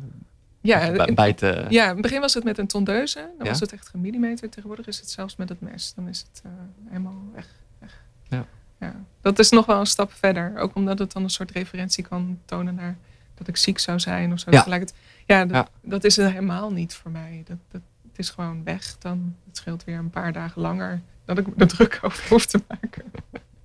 ja, 0.60 1.06
bijten. 1.14 1.70
Ja, 1.70 1.82
in 1.82 1.92
het 1.92 2.02
begin 2.02 2.20
was 2.20 2.34
het 2.34 2.44
met 2.44 2.58
een 2.58 2.66
tondeuze. 2.66 3.30
Dan 3.38 3.46
was 3.46 3.60
het 3.60 3.72
echt 3.72 3.88
gemillimeter. 3.88 4.48
Tegenwoordig 4.48 4.86
is 4.86 5.00
het 5.00 5.10
zelfs 5.10 5.36
met 5.36 5.48
het 5.48 5.60
mes. 5.60 5.92
Dan 5.94 6.08
is 6.08 6.24
het 6.30 6.42
uh, 6.46 6.52
helemaal 6.88 7.22
weg. 7.32 7.46
weg. 7.78 8.02
Ja. 8.28 8.46
ja. 8.80 9.04
Dat 9.20 9.38
is 9.38 9.50
nog 9.50 9.66
wel 9.66 9.80
een 9.80 9.86
stap 9.86 10.12
verder. 10.12 10.58
Ook 10.58 10.74
omdat 10.74 10.98
het 10.98 11.12
dan 11.12 11.22
een 11.22 11.30
soort 11.30 11.50
referentie 11.50 12.04
kan 12.04 12.40
tonen 12.44 12.74
naar 12.74 12.96
dat 13.40 13.48
ik 13.48 13.56
ziek 13.56 13.78
zou 13.78 14.00
zijn 14.00 14.32
of 14.32 14.38
zo. 14.38 14.50
Ja, 14.50 14.80
ja, 15.26 15.44
dat, 15.44 15.70
dat 15.82 16.04
is 16.04 16.16
helemaal 16.16 16.72
niet 16.72 16.94
voor 16.94 17.10
mij. 17.10 17.42
Dat, 17.46 17.56
dat, 17.70 17.80
het 18.08 18.18
is 18.18 18.30
gewoon 18.30 18.64
weg. 18.64 18.98
Dan, 18.98 19.36
het 19.46 19.56
scheelt 19.56 19.84
weer 19.84 19.98
een 19.98 20.10
paar 20.10 20.32
dagen 20.32 20.62
langer 20.62 21.00
dat 21.24 21.38
ik 21.38 21.56
me 21.56 21.66
druk 21.76 21.98
over 22.02 22.28
hoef 22.28 22.46
te 22.46 22.62
maken. 22.68 23.04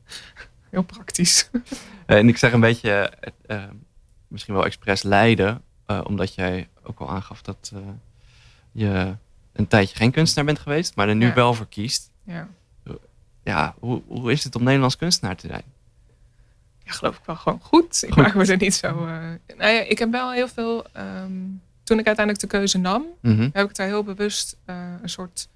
Heel 0.69 0.83
praktisch. 0.83 1.49
Eh, 2.05 2.17
en 2.17 2.27
ik 2.27 2.37
zeg 2.37 2.51
een 2.51 2.59
beetje, 2.59 3.11
uh, 3.47 3.63
misschien 4.27 4.53
wel 4.53 4.65
expres 4.65 5.03
lijden, 5.03 5.61
uh, 5.87 6.01
omdat 6.03 6.33
jij 6.33 6.69
ook 6.83 6.99
al 6.99 7.09
aangaf 7.09 7.41
dat 7.41 7.73
je 8.71 9.15
een 9.53 9.67
tijdje 9.67 9.95
geen 9.95 10.11
kunstenaar 10.11 10.45
bent 10.45 10.59
geweest, 10.59 10.95
maar 10.95 11.09
er 11.09 11.15
nu 11.15 11.33
wel 11.33 11.53
voor 11.53 11.67
kiest. 11.67 12.11
Ja. 12.23 12.47
Ja, 13.43 13.75
hoe, 13.79 14.01
hoe 14.07 14.31
is 14.31 14.43
het 14.43 14.55
om 14.55 14.63
Nederlands 14.63 14.97
kunstenaar 14.97 15.35
te 15.35 15.47
zijn? 15.47 15.63
Ja, 16.85 16.91
geloof 16.91 17.17
ik 17.17 17.25
wel 17.25 17.35
gewoon 17.35 17.59
goed. 17.61 18.03
Ik 18.03 18.15
maak 18.15 18.33
me 18.33 18.45
er 18.45 18.57
niet 18.57 18.75
zo. 18.75 18.87
Uh, 18.87 19.17
nou 19.57 19.71
ja, 19.71 19.81
ik 19.81 19.99
heb 19.99 20.11
wel 20.11 20.31
heel 20.31 20.47
veel. 20.47 20.85
Um, 20.97 21.61
toen 21.83 21.99
ik 21.99 22.05
uiteindelijk 22.05 22.45
de 22.49 22.57
keuze 22.57 22.77
nam, 22.77 23.05
mm 23.21 23.49
heb 23.53 23.69
ik 23.69 23.75
daar 23.75 23.87
heel 23.87 24.03
bewust 24.03 24.57
uh, 24.69 24.75
een 25.01 25.09
soort. 25.09 25.47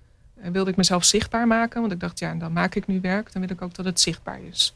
Uh, 0.43 0.49
wilde 0.51 0.69
ik 0.69 0.75
mezelf 0.75 1.03
zichtbaar 1.03 1.47
maken. 1.47 1.81
Want 1.81 1.93
ik 1.93 1.99
dacht, 1.99 2.19
ja, 2.19 2.33
dan 2.33 2.53
maak 2.53 2.75
ik 2.75 2.87
nu 2.87 3.01
werk. 3.01 3.31
Dan 3.33 3.41
wil 3.41 3.51
ik 3.51 3.61
ook 3.61 3.73
dat 3.73 3.85
het 3.85 3.99
zichtbaar 3.99 4.39
is. 4.41 4.75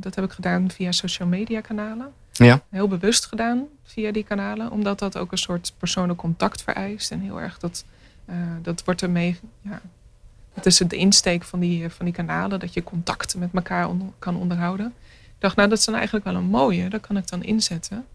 dat 0.00 0.14
heb 0.14 0.24
ik 0.24 0.30
gedaan 0.30 0.70
via 0.70 0.92
social 0.92 1.28
media 1.28 1.60
kanalen. 1.60 2.12
Ja. 2.32 2.62
Heel 2.70 2.88
bewust 2.88 3.26
gedaan 3.26 3.64
via 3.84 4.12
die 4.12 4.24
kanalen. 4.24 4.70
Omdat 4.70 4.98
dat 4.98 5.18
ook 5.18 5.32
een 5.32 5.38
soort 5.38 5.72
persoonlijk 5.78 6.18
contact 6.18 6.62
vereist. 6.62 7.10
En 7.10 7.20
heel 7.20 7.40
erg 7.40 7.58
dat. 7.58 7.84
dat 8.62 8.84
wordt 8.84 9.02
ermee. 9.02 9.38
Ja, 9.62 9.80
het 10.54 10.66
is 10.66 10.76
de 10.76 10.96
insteek 10.96 11.44
van 11.44 11.60
die, 11.60 11.90
van 11.90 12.04
die 12.04 12.14
kanalen. 12.14 12.60
Dat 12.60 12.74
je 12.74 12.82
contacten 12.82 13.38
met 13.38 13.50
elkaar 13.52 13.88
kan 14.18 14.36
onderhouden 14.36 14.94
dacht, 15.40 15.56
nou, 15.56 15.68
dat 15.68 15.78
is 15.78 15.84
dan 15.84 15.94
eigenlijk 15.94 16.24
wel 16.24 16.34
een 16.34 16.44
mooie. 16.44 16.88
Dat 16.88 17.00
kan 17.00 17.16
ik 17.16 17.28
dan 17.28 17.42
inzetten. 17.42 18.06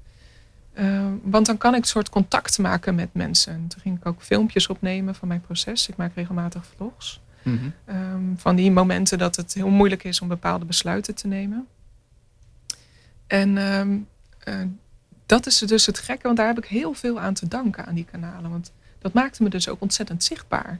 Uh, 0.79 1.05
want 1.23 1.45
dan 1.45 1.57
kan 1.57 1.73
ik 1.73 1.81
een 1.81 1.87
soort 1.87 2.09
contact 2.09 2.57
maken 2.57 2.95
met 2.95 3.13
mensen. 3.13 3.67
Toen 3.67 3.81
ging 3.81 3.97
ik 3.97 4.05
ook 4.05 4.21
filmpjes 4.21 4.67
opnemen 4.67 5.15
van 5.15 5.27
mijn 5.27 5.41
proces. 5.41 5.87
Ik 5.87 5.95
maak 5.95 6.15
regelmatig 6.15 6.65
vlogs. 6.75 7.21
Mhm. 7.43 7.69
Ehm, 7.85 8.35
van 8.35 8.55
die 8.55 8.71
momenten 8.71 9.17
dat 9.17 9.35
het 9.35 9.53
heel 9.53 9.69
moeilijk 9.69 10.03
is 10.03 10.21
om 10.21 10.27
bepaalde 10.27 10.65
besluiten 10.65 11.15
te 11.15 11.27
nemen. 11.27 11.67
En 13.27 13.57
ehm, 13.57 13.97
eh, 14.39 14.67
dat 15.25 15.45
is 15.45 15.57
dus 15.57 15.85
het 15.85 15.99
gekke, 15.99 16.23
want 16.23 16.37
daar 16.37 16.47
heb 16.47 16.57
ik 16.57 16.65
heel 16.65 16.93
veel 16.93 17.19
aan 17.19 17.33
te 17.33 17.47
danken 17.47 17.85
aan 17.85 17.95
die 17.95 18.05
kanalen. 18.11 18.49
Want 18.49 18.71
dat 18.99 19.13
maakte 19.13 19.43
me 19.43 19.49
dus 19.49 19.69
ook 19.69 19.81
ontzettend 19.81 20.23
zichtbaar. 20.23 20.79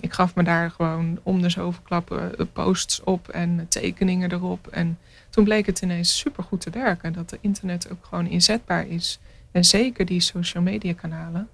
ik 0.00 0.12
gaf 0.12 0.34
me 0.34 0.42
daar 0.42 0.70
gewoon 0.70 1.18
om 1.22 1.42
de 1.42 1.48
zoveel 1.48 1.82
klappen 1.82 2.38
eh, 2.38 2.46
posts 2.52 3.02
op 3.02 3.28
en 3.28 3.66
tekeningen 3.68 4.32
erop. 4.32 4.66
En 4.66 4.98
toen 5.36 5.44
bleek 5.44 5.66
het 5.66 5.80
ineens 5.80 6.18
supergoed 6.18 6.60
te 6.60 6.70
werken. 6.70 7.12
Dat 7.12 7.30
de 7.30 7.38
internet 7.40 7.90
ook 7.90 8.04
gewoon 8.04 8.26
inzetbaar 8.26 8.86
is. 8.86 9.18
En 9.52 9.64
zeker 9.64 10.06
die 10.06 10.20
social 10.20 10.62
media 10.62 10.92
kanalen. 10.92 11.48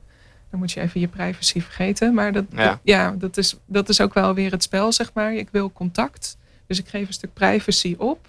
Dan 0.51 0.59
moet 0.59 0.73
je 0.73 0.81
even 0.81 1.01
je 1.01 1.09
privacy 1.09 1.61
vergeten. 1.61 2.14
Maar 2.14 2.33
dat, 2.33 2.45
ja. 2.83 3.11
dat, 3.11 3.37
is, 3.37 3.57
dat 3.66 3.88
is 3.88 4.01
ook 4.01 4.14
wel 4.14 4.35
weer 4.35 4.51
het 4.51 4.62
spel, 4.62 4.92
zeg 4.92 5.12
maar. 5.12 5.35
Ik 5.35 5.49
wil 5.51 5.73
contact. 5.73 6.37
Dus 6.66 6.79
ik 6.79 6.88
geef 6.88 7.07
een 7.07 7.12
stuk 7.12 7.33
privacy 7.33 7.95
op. 7.99 8.29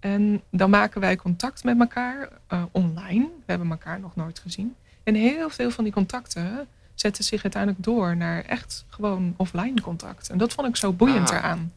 En 0.00 0.42
dan 0.50 0.70
maken 0.70 1.00
wij 1.00 1.16
contact 1.16 1.64
met 1.64 1.80
elkaar 1.80 2.28
uh, 2.52 2.62
online. 2.70 3.24
We 3.24 3.46
hebben 3.46 3.70
elkaar 3.70 4.00
nog 4.00 4.16
nooit 4.16 4.38
gezien. 4.38 4.74
En 5.02 5.14
heel 5.14 5.50
veel 5.50 5.70
van 5.70 5.84
die 5.84 5.92
contacten 5.92 6.68
zetten 6.94 7.24
zich 7.24 7.42
uiteindelijk 7.42 7.84
door 7.84 8.16
naar 8.16 8.44
echt 8.44 8.84
gewoon 8.88 9.34
offline 9.36 9.80
contact. 9.80 10.30
En 10.30 10.38
dat 10.38 10.52
vond 10.52 10.68
ik 10.68 10.76
zo 10.76 10.92
boeiend 10.92 11.30
ah. 11.30 11.36
eraan. 11.36 11.72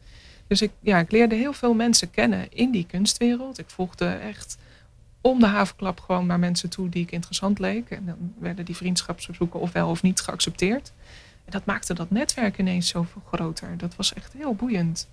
Dus 0.54 0.62
ik, 0.62 0.72
ja, 0.80 0.98
ik 0.98 1.10
leerde 1.10 1.34
heel 1.34 1.52
veel 1.52 1.74
mensen 1.74 2.10
kennen 2.10 2.52
in 2.52 2.70
die 2.70 2.86
kunstwereld. 2.86 3.58
Ik 3.58 3.70
volgde 3.70 4.06
echt 4.06 4.56
om 5.20 5.40
de 5.40 5.46
havenklap 5.46 6.00
gewoon 6.00 6.26
naar 6.26 6.38
mensen 6.38 6.70
toe 6.70 6.88
die 6.88 7.02
ik 7.02 7.10
interessant 7.10 7.58
leek. 7.58 7.90
En 7.90 8.06
dan 8.06 8.34
werden 8.38 8.64
die 8.64 8.76
vriendschapsverzoeken 8.76 9.60
ofwel 9.60 9.88
of 9.88 10.02
niet 10.02 10.20
geaccepteerd. 10.20 10.92
En 11.44 11.50
dat 11.50 11.64
maakte 11.64 11.94
dat 11.94 12.10
netwerk 12.10 12.58
ineens 12.58 12.88
zoveel 12.88 13.22
groter. 13.26 13.76
Dat 13.76 13.96
was 13.96 14.14
echt 14.14 14.32
heel 14.32 14.54
boeiend. 14.54 15.08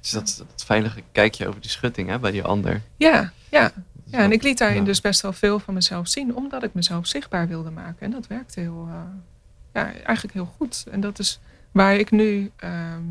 Dus 0.00 0.10
dat, 0.10 0.44
dat 0.48 0.64
veilige 0.64 1.02
kijkje 1.12 1.48
over 1.48 1.60
die 1.60 1.70
schutting 1.70 2.08
hè, 2.08 2.18
bij 2.18 2.30
die 2.30 2.44
ander. 2.44 2.82
Ja, 2.96 3.32
ja. 3.50 3.72
ja 4.04 4.18
en 4.18 4.32
ik 4.32 4.42
liet 4.42 4.58
daarin 4.58 4.84
dus 4.84 5.00
best 5.00 5.20
wel 5.20 5.32
veel 5.32 5.58
van 5.58 5.74
mezelf 5.74 6.08
zien. 6.08 6.36
Omdat 6.36 6.62
ik 6.62 6.74
mezelf 6.74 7.06
zichtbaar 7.06 7.48
wilde 7.48 7.70
maken. 7.70 8.00
En 8.00 8.10
dat 8.10 8.26
werkte 8.26 8.60
heel, 8.60 8.86
uh, 8.88 9.00
ja, 9.72 9.92
eigenlijk 9.92 10.34
heel 10.34 10.54
goed. 10.56 10.86
En 10.90 11.00
dat 11.00 11.18
is 11.18 11.40
waar 11.72 11.96
ik 11.96 12.10
nu... 12.10 12.50
Ehm, 12.56 13.02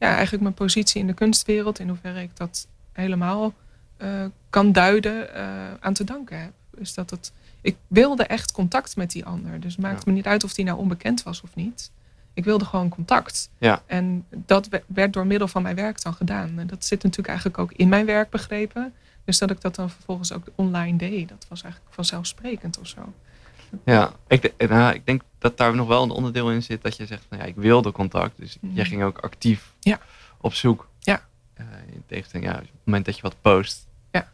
ja, 0.00 0.08
eigenlijk 0.08 0.42
mijn 0.42 0.54
positie 0.54 1.00
in 1.00 1.06
de 1.06 1.12
kunstwereld, 1.12 1.78
in 1.78 1.88
hoeverre 1.88 2.22
ik 2.22 2.36
dat 2.36 2.66
helemaal 2.92 3.54
uh, 3.98 4.24
kan 4.50 4.72
duiden, 4.72 5.28
uh, 5.36 5.74
aan 5.80 5.92
te 5.92 6.04
danken 6.04 6.40
heb. 6.40 6.52
Dus 6.70 6.94
dat 6.94 7.10
het, 7.10 7.32
ik 7.60 7.76
wilde 7.86 8.24
echt 8.24 8.52
contact 8.52 8.96
met 8.96 9.10
die 9.10 9.24
ander. 9.24 9.60
Dus 9.60 9.72
het 9.72 9.82
maakte 9.82 10.08
me 10.08 10.14
niet 10.14 10.26
uit 10.26 10.44
of 10.44 10.54
die 10.54 10.64
nou 10.64 10.78
onbekend 10.78 11.22
was 11.22 11.40
of 11.42 11.54
niet. 11.54 11.90
Ik 12.34 12.44
wilde 12.44 12.64
gewoon 12.64 12.88
contact. 12.88 13.50
Ja. 13.58 13.82
En 13.86 14.26
dat 14.30 14.68
werd 14.86 15.12
door 15.12 15.26
middel 15.26 15.48
van 15.48 15.62
mijn 15.62 15.76
werk 15.76 16.02
dan 16.02 16.14
gedaan. 16.14 16.58
En 16.58 16.66
dat 16.66 16.84
zit 16.84 17.02
natuurlijk 17.02 17.28
eigenlijk 17.28 17.58
ook 17.58 17.72
in 17.72 17.88
mijn 17.88 18.06
werk 18.06 18.30
begrepen. 18.30 18.92
Dus 19.24 19.38
dat 19.38 19.50
ik 19.50 19.60
dat 19.60 19.74
dan 19.74 19.90
vervolgens 19.90 20.32
ook 20.32 20.46
online 20.54 20.96
deed, 20.96 21.28
dat 21.28 21.46
was 21.48 21.62
eigenlijk 21.62 21.94
vanzelfsprekend 21.94 22.78
of 22.78 22.86
zo. 22.86 23.12
Ja, 23.84 24.12
ik, 24.28 24.68
nou, 24.68 24.94
ik 24.94 25.06
denk 25.06 25.22
dat 25.38 25.56
daar 25.56 25.74
nog 25.74 25.88
wel 25.88 26.02
een 26.02 26.10
onderdeel 26.10 26.50
in 26.50 26.62
zit 26.62 26.82
dat 26.82 26.96
je 26.96 27.06
zegt, 27.06 27.26
nou 27.30 27.42
ja, 27.42 27.48
ik 27.48 27.56
wilde 27.56 27.92
contact. 27.92 28.36
Dus 28.36 28.56
mm. 28.60 28.74
jij 28.74 28.84
ging 28.84 29.02
ook 29.02 29.18
actief 29.18 29.74
ja. 29.80 29.98
op 30.40 30.54
zoek. 30.54 30.88
Ja. 30.98 31.20
Uh, 31.60 31.66
in 31.92 32.02
tegenstelling, 32.06 32.50
ja, 32.50 32.54
op 32.54 32.60
het 32.60 32.70
moment 32.84 33.04
dat 33.04 33.16
je 33.16 33.22
wat 33.22 33.36
post, 33.40 33.88
ja. 34.10 34.28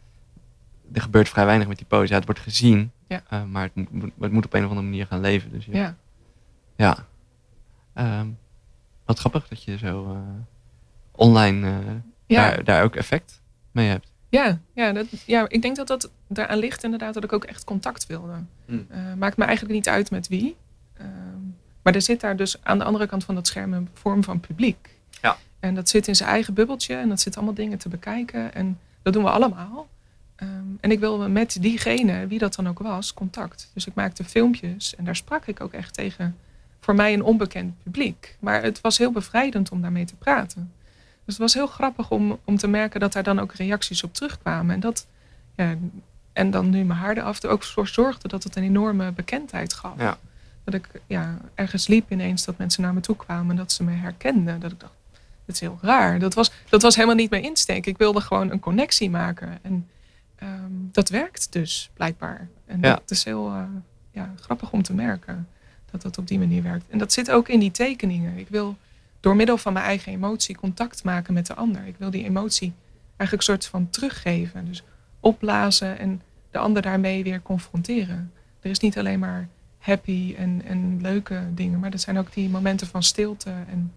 er 0.93 1.01
gebeurt 1.01 1.29
vrij 1.29 1.45
weinig 1.47 1.69
met 1.69 1.77
die 1.77 1.87
post. 1.87 2.09
Ja, 2.09 2.15
het 2.15 2.25
wordt 2.25 2.41
gezien, 2.41 2.93
ja. 3.07 3.23
Uh, 3.33 3.45
maar 3.45 3.71
het 3.75 3.91
moet, 3.91 4.13
het 4.21 4.33
moet 4.33 4.45
op 4.45 4.55
een 4.55 4.65
of 4.65 4.69
andere 4.69 4.87
manier 4.87 5.07
gaan 5.07 5.21
leven. 5.21 5.51
Dus 5.51 5.65
ja. 5.65 5.97
Ja. 6.77 7.07
Um, 7.95 8.39
wat 9.05 9.19
grappig 9.19 9.49
dat 9.49 9.63
je 9.63 9.79
zo 9.79 10.13
uh, 10.13 10.19
online 11.13 11.85
daar, 12.27 12.65
daar 12.65 12.83
ook 12.83 12.97
effect 12.97 13.43
mee 13.73 13.89
hebt. 13.89 14.13
Ja, 14.29 14.59
ja, 14.73 14.93
dat, 14.93 15.07
ja, 15.27 15.49
ik 15.49 15.63
denk 15.63 15.77
dat 15.77 15.87
dat 15.87 16.11
daaraan 16.27 16.59
ligt 16.59 16.85
inderdaad 16.85 17.15
dat 17.15 17.25
ik 17.25 17.33
ook 17.33 17.45
echt 17.45 17.65
contact 17.65 18.07
wilde. 18.07 18.35
Hmm. 18.67 18.87
Uh, 18.91 18.97
maakt 19.19 19.37
me 19.37 19.45
eigenlijk 19.45 19.75
niet 19.75 19.89
uit 19.89 20.11
met 20.11 20.29
wie. 20.29 20.57
Uh, 21.01 21.07
maar 21.83 21.95
er 21.95 22.03
zit 22.03 22.21
daar 22.21 22.37
dus 22.37 22.65
aan 22.65 22.79
de 22.79 22.85
andere 22.85 23.07
kant 23.07 23.25
van 23.25 23.35
dat 23.35 23.47
scherm 23.47 23.73
een 23.73 23.89
vorm 23.93 24.25
van 24.25 24.41
publiek. 24.41 24.91
Ja. 25.23 25.37
En 25.61 25.75
dat 25.75 25.89
zit 25.89 26.09
in 26.09 26.17
zijn 26.17 26.29
eigen 26.29 26.55
bubbeltje 26.55 26.95
en 26.95 27.09
dat 27.09 27.21
zit 27.21 27.37
allemaal 27.37 27.55
dingen 27.55 27.79
te 27.79 27.89
bekijken. 27.89 28.55
En 28.55 28.79
dat 29.03 29.13
doen 29.13 29.23
we 29.23 29.31
allemaal. 29.31 29.89
Um, 30.43 30.79
en 30.81 30.91
ik 30.91 30.99
wilde 30.99 31.29
met 31.29 31.63
diegene, 31.63 32.27
wie 32.27 32.39
dat 32.39 32.55
dan 32.55 32.69
ook 32.69 32.79
was, 32.79 33.15
contact. 33.15 33.71
Dus 33.75 33.87
ik 33.87 33.95
maakte 33.95 34.25
filmpjes 34.25 34.95
en 34.95 35.05
daar 35.05 35.17
sprak 35.17 35.47
ik 35.47 35.61
ook 35.61 35.73
echt 35.73 35.95
tegen 35.95 36.37
voor 36.81 36.95
mij 36.95 37.13
een 37.13 37.23
onbekend 37.23 37.83
publiek. 37.83 38.37
Maar 38.41 38.63
het 38.63 38.81
was 38.81 38.99
heel 38.99 39.13
bevrijdend 39.13 39.71
om 39.71 39.83
daarmee 39.83 40.05
te 40.05 40.17
praten. 40.17 40.73
Dus 41.27 41.35
het 41.35 41.39
was 41.39 41.55
heel 41.55 41.67
grappig 41.67 42.11
om, 42.11 42.39
om 42.45 42.57
te 42.57 42.69
merken 42.69 43.01
dat 43.01 43.13
daar 43.13 43.23
dan 43.23 43.39
ook 43.39 43.55
reacties 43.55 44.03
op 44.03 44.15
terugkwamen. 44.15 44.75
En, 44.75 44.81
dat, 44.81 45.07
ja, 45.57 45.75
en 46.33 46.51
dan 46.51 46.71
nu 46.71 46.85
mijn 46.85 46.99
haar 46.99 47.17
eraf, 47.17 47.43
er 47.43 47.51
ook 47.51 47.63
voor 47.63 47.89
zorgde 47.89 48.29
dat 48.29 48.45
het 48.45 48.57
een 48.57 48.63
enorme 48.63 49.13
bekendheid 49.13 49.73
gaf. 49.73 49.99
Ja. 49.99 50.19
Dat 50.65 50.75
ik 50.75 50.89
ja, 51.07 51.39
ergens 51.55 51.87
liep 51.87 52.11
ineens 52.11 52.45
dat 52.45 52.59
mensen 52.59 52.83
naar 52.83 52.95
me 52.95 53.01
toe 53.01 53.17
kwamen 53.17 53.51
en 53.51 53.57
dat 53.57 53.73
ze 53.73 53.85
me 53.85 53.93
herkenden. 53.93 54.61
Dat 54.61 54.73
ik 54.73 54.81
dacht, 54.81 54.93
dat 55.45 55.55
is 55.55 55.61
heel 55.61 55.79
raar. 55.83 56.19
Dat 56.19 56.35
was, 56.35 56.51
dat 56.69 56.83
was 56.83 56.95
helemaal 56.95 57.17
niet 57.17 57.31
mijn 57.31 57.43
insteek. 57.43 57.87
Ik 57.87 57.99
wilde 57.99 58.21
gewoon 58.21 58.51
een 58.51 58.61
connectie 58.61 59.11
maken. 59.11 59.59
En 59.63 59.89
um, 60.43 60.89
dat 60.93 61.09
werkt 61.09 61.53
dus 61.53 61.91
blijkbaar. 61.95 62.49
En 62.67 62.81
ja. 62.81 62.95
dat 62.95 63.11
is 63.11 63.25
heel 63.25 63.49
uh, 63.49 63.63
ja, 64.11 64.33
grappig 64.41 64.73
om 64.73 64.83
te 64.83 64.95
merken 64.95 65.49
dat 65.91 66.03
dat 66.03 66.19
op 66.19 66.29
die 66.29 66.39
manier 66.39 66.63
werkt. 66.63 66.85
En 66.89 66.99
dat 66.99 67.13
zit 67.13 67.31
ook 67.31 67.49
in 67.49 67.61
die 67.61 67.71
tekeningen. 67.71 68.39
Ik 68.39 68.49
wil 68.49 68.77
door 69.21 69.37
middel 69.37 69.59
van 69.59 69.73
mijn 69.73 69.85
eigen 69.85 70.13
emotie 70.13 70.57
contact 70.57 71.05
maken 71.05 71.35
met 71.35 71.47
de 71.47 71.55
ander. 71.55 71.87
Ik 71.87 71.95
wil 71.99 72.11
die 72.11 72.25
emotie 72.25 72.73
eigenlijk 73.17 73.33
een 73.33 73.55
soort 73.55 73.67
van 73.67 73.91
teruggeven. 73.91 74.65
Dus 74.65 74.83
opblazen 75.21 75.99
en 75.99 76.23
de 76.51 76.59
ander 76.59 76.83
daarmee 76.83 77.23
weer 77.23 77.43
confronteren. 77.43 78.33
Er 78.61 78.71
is 78.71 78.79
niet 78.79 78.99
alleen 78.99 79.19
maar 79.19 79.49
happy 79.79 80.35
en, 80.39 80.63
en 80.65 80.99
leuke 81.01 81.43
dingen. 81.55 81.79
Maar 81.79 81.93
er 81.93 81.99
zijn 81.99 82.19
ook 82.19 82.33
die 82.33 82.49
momenten 82.49 82.87
van 82.87 83.03
stilte 83.03 83.51
en 83.51 83.93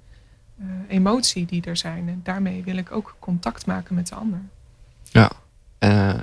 uh, 0.61 0.65
emotie 0.87 1.45
die 1.45 1.63
er 1.63 1.77
zijn. 1.77 2.07
En 2.07 2.19
daarmee 2.23 2.63
wil 2.63 2.77
ik 2.77 2.91
ook 2.91 3.15
contact 3.19 3.65
maken 3.65 3.95
met 3.95 4.07
de 4.07 4.15
ander. 4.15 4.41
Ja, 5.03 5.31
uh, 5.79 6.19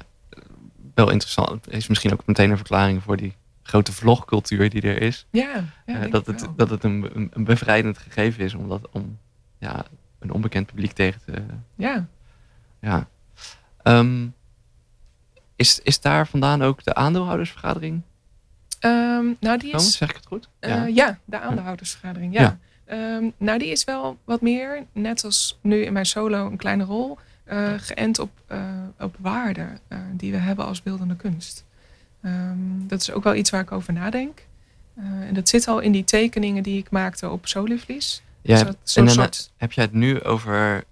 wel 0.95 1.11
interessant. 1.11 1.73
Is 1.73 1.87
misschien 1.87 2.13
ook 2.13 2.27
meteen 2.27 2.51
een 2.51 2.57
verklaring 2.57 3.03
voor 3.03 3.17
die 3.17 3.35
grote 3.67 3.93
vlogcultuur 3.93 4.71
die 4.71 4.83
er 4.83 5.03
is. 5.03 5.27
Ja, 5.31 5.65
ja 5.87 6.05
uh, 6.05 6.13
dat, 6.13 6.27
het, 6.27 6.47
dat 6.57 6.71
het 6.71 6.85
een, 6.85 7.31
een, 7.33 7.45
bevrijdend 7.45 7.99
gegeven 7.99 8.45
is 8.45 8.55
om, 8.55 8.69
dat, 8.69 8.89
om 8.91 9.19
ja, 9.59 9.85
een 10.19 10.33
onbekend 10.33 10.67
publiek 10.67 10.93
tegen 10.93 11.21
te... 11.25 11.43
Ja. 11.75 12.07
Ja. 12.81 13.09
Um, 13.83 14.35
is, 15.57 15.81
is 15.83 16.01
daar 16.01 16.27
vandaan 16.27 16.63
ook 16.63 16.85
de 16.85 16.95
aandeelhoudersvergadering? 16.95 18.03
Um, 18.81 19.37
nou, 19.41 19.59
die 19.59 19.75
is. 19.75 19.97
zeg 19.97 20.09
ik 20.09 20.17
het 20.17 20.27
goed? 20.27 20.49
Uh, 20.61 20.71
ja. 20.71 20.87
ja. 20.87 21.19
de 21.25 21.39
aandeelhoudersvergadering. 21.39 22.35
Ja. 22.35 22.59
ja. 22.87 23.17
Um, 23.17 23.33
nou, 23.37 23.59
die 23.59 23.71
is 23.71 23.85
wel 23.85 24.19
wat 24.25 24.41
meer, 24.41 24.85
net 24.93 25.25
als 25.25 25.59
nu 25.61 25.85
in 25.85 25.93
mijn 25.93 26.07
solo, 26.07 26.47
een 26.47 26.57
kleine 26.57 26.85
rol. 26.85 27.19
Uh, 27.47 27.73
geënt 27.77 28.19
op, 28.19 28.31
uh, 28.49 28.59
op 28.99 29.17
waarden 29.19 29.79
die 30.13 30.33
we 30.33 30.37
hebben 30.37 30.67
als 30.67 30.83
beeldende 30.83 31.17
kunst. 31.17 31.65
Um, 32.27 32.85
dat 32.89 33.01
is 33.01 33.11
ook 33.11 33.25
wel 33.25 33.35
iets 33.35 33.51
waar 33.51 33.61
ik 33.61 33.73
over 33.73 33.93
nadenk. 33.93 34.45
en 34.97 35.35
dat 35.35 35.49
zit 35.49 35.69
al 35.69 35.81
in 35.81 35.93
die 35.93 36.05
tekeningen 36.05 36.62
die 36.62 36.79
ik 36.79 36.91
maakte 36.91 37.31
op 37.31 37.47
Solivlies. 37.47 38.23
Ja, 38.43 38.65
dus 38.83 38.97
en 38.97 39.05
dan 39.05 39.15
soort... 39.15 39.53
heb 39.57 39.73
jij 39.73 39.85
het 39.85 39.93
nu 39.93 40.23
over 40.23 40.85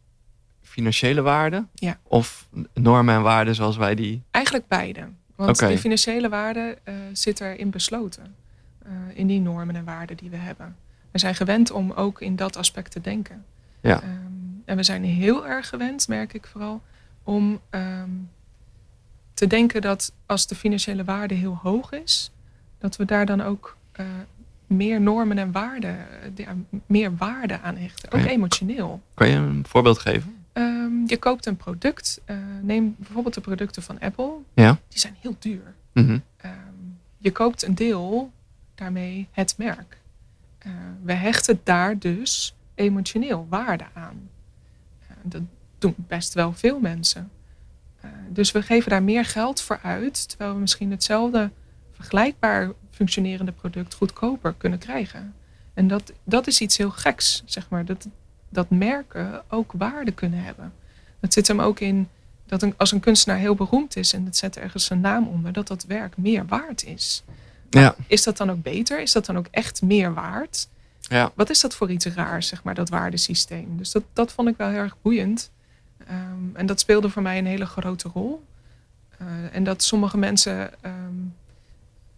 financiële 0.62 1.22
waarden? 1.22 1.68
Ja. 1.74 1.98
Of 2.02 2.48
normen 2.72 3.14
en 3.14 3.22
waarden 3.22 3.54
zoals 3.54 3.76
wij 3.76 3.94
die... 3.94 4.22
Eigenlijk 4.30 4.68
beide. 4.68 5.08
Want 5.34 5.50
okay. 5.50 5.72
de 5.72 5.78
financiële 5.78 6.28
waarde 6.28 6.78
uh, 6.84 6.94
zit 7.12 7.40
erin 7.40 7.70
besloten. 7.70 8.34
Uh, 8.86 8.92
in 9.14 9.26
die 9.26 9.40
normen 9.40 9.76
en 9.76 9.84
waarden 9.84 10.16
die 10.16 10.30
we 10.30 10.36
hebben. 10.36 10.76
We 11.10 11.18
zijn 11.18 11.34
gewend 11.34 11.70
om 11.70 11.90
ook 11.90 12.20
in 12.20 12.36
dat 12.36 12.56
aspect 12.56 12.90
te 12.90 13.00
denken. 13.00 13.44
Ja. 13.80 14.02
Um, 14.02 14.62
en 14.64 14.76
we 14.76 14.82
zijn 14.82 15.04
heel 15.04 15.46
erg 15.46 15.68
gewend, 15.68 16.08
merk 16.08 16.32
ik 16.32 16.46
vooral, 16.46 16.82
om 17.22 17.60
um, 17.70 18.30
te 19.34 19.46
denken 19.46 19.80
dat 19.80 20.12
als 20.26 20.46
de 20.46 20.54
financiële 20.54 21.04
waarde 21.04 21.34
heel 21.34 21.58
hoog 21.62 21.92
is, 21.92 22.30
dat 22.78 22.96
we 22.96 23.04
daar 23.04 23.26
dan 23.26 23.40
ook 23.40 23.76
uh, 24.00 24.06
meer 24.66 25.00
normen 25.00 25.38
en 25.38 25.52
waarden, 25.52 25.96
meer 26.86 27.16
waarde 27.16 27.60
aan 27.60 27.76
hechten. 27.76 28.12
Ook 28.12 28.24
emotioneel. 28.24 29.02
Kan 29.14 29.28
je 29.28 29.34
een 29.34 29.64
voorbeeld 29.68 29.98
geven? 29.98 30.36
Um, 30.52 31.04
je 31.06 31.16
koopt 31.16 31.46
een 31.46 31.56
product. 31.56 32.20
Uh, 32.26 32.36
neem 32.62 32.94
bijvoorbeeld 32.98 33.34
de 33.34 33.40
producten 33.40 33.82
van 33.82 34.00
Apple. 34.00 34.32
Ja. 34.54 34.78
Die 34.88 34.98
zijn 34.98 35.16
heel 35.20 35.36
duur. 35.38 35.74
Mm 35.92 36.06
-hmm. 36.06 36.22
um, 36.44 36.98
je 37.18 37.32
koopt 37.32 37.62
een 37.62 37.74
deel, 37.74 38.32
daarmee 38.74 39.28
het 39.30 39.54
merk. 39.58 39.98
Uh, 40.66 40.72
we 41.02 41.12
hechten 41.12 41.60
daar 41.62 41.98
dus 41.98 42.54
emotioneel 42.74 43.46
waarde 43.48 43.84
aan. 43.92 44.28
Uh, 45.02 45.16
dat 45.22 45.42
doen 45.78 45.94
best 45.96 46.34
wel 46.34 46.52
veel 46.52 46.80
mensen. 46.80 47.30
Dus 48.28 48.52
we 48.52 48.62
geven 48.62 48.90
daar 48.90 49.02
meer 49.02 49.24
geld 49.24 49.60
voor 49.60 49.78
uit, 49.82 50.28
terwijl 50.28 50.54
we 50.54 50.60
misschien 50.60 50.90
hetzelfde 50.90 51.50
vergelijkbaar 51.92 52.72
functionerende 52.90 53.52
product 53.52 53.94
goedkoper 53.94 54.54
kunnen 54.58 54.78
krijgen. 54.78 55.34
En 55.74 55.88
dat, 55.88 56.12
dat 56.24 56.46
is 56.46 56.60
iets 56.60 56.76
heel 56.76 56.90
geks, 56.90 57.42
zeg 57.44 57.68
maar. 57.68 57.84
Dat, 57.84 58.08
dat 58.48 58.70
merken 58.70 59.42
ook 59.48 59.72
waarde 59.76 60.12
kunnen 60.12 60.42
hebben. 60.42 60.72
Het 61.20 61.32
zit 61.32 61.48
hem 61.48 61.60
ook 61.60 61.80
in 61.80 62.08
dat 62.46 62.62
een, 62.62 62.74
als 62.76 62.92
een 62.92 63.00
kunstenaar 63.00 63.38
heel 63.38 63.54
beroemd 63.54 63.96
is 63.96 64.12
en 64.12 64.24
het 64.24 64.36
zet 64.36 64.56
ergens 64.56 64.84
zijn 64.84 65.00
naam 65.00 65.26
onder, 65.28 65.52
dat 65.52 65.66
dat 65.66 65.84
werk 65.84 66.16
meer 66.16 66.46
waard 66.46 66.84
is. 66.84 67.24
Ja. 67.70 67.96
Is 68.06 68.22
dat 68.22 68.36
dan 68.36 68.50
ook 68.50 68.62
beter? 68.62 69.00
Is 69.00 69.12
dat 69.12 69.26
dan 69.26 69.38
ook 69.38 69.46
echt 69.50 69.82
meer 69.82 70.14
waard? 70.14 70.68
Ja. 71.00 71.32
Wat 71.34 71.50
is 71.50 71.60
dat 71.60 71.74
voor 71.74 71.90
iets 71.90 72.06
raars, 72.06 72.48
zeg 72.48 72.62
maar, 72.62 72.74
dat 72.74 72.88
waardesysteem? 72.88 73.76
Dus 73.76 73.92
dat, 73.92 74.02
dat 74.12 74.32
vond 74.32 74.48
ik 74.48 74.56
wel 74.56 74.68
heel 74.68 74.78
erg 74.78 74.96
boeiend. 75.02 75.50
Um, 76.10 76.50
en 76.52 76.66
dat 76.66 76.80
speelde 76.80 77.10
voor 77.10 77.22
mij 77.22 77.38
een 77.38 77.46
hele 77.46 77.66
grote 77.66 78.08
rol. 78.08 78.44
Uh, 79.22 79.28
en 79.52 79.64
dat 79.64 79.82
sommige 79.82 80.18
mensen 80.18 80.70
um, 80.84 81.34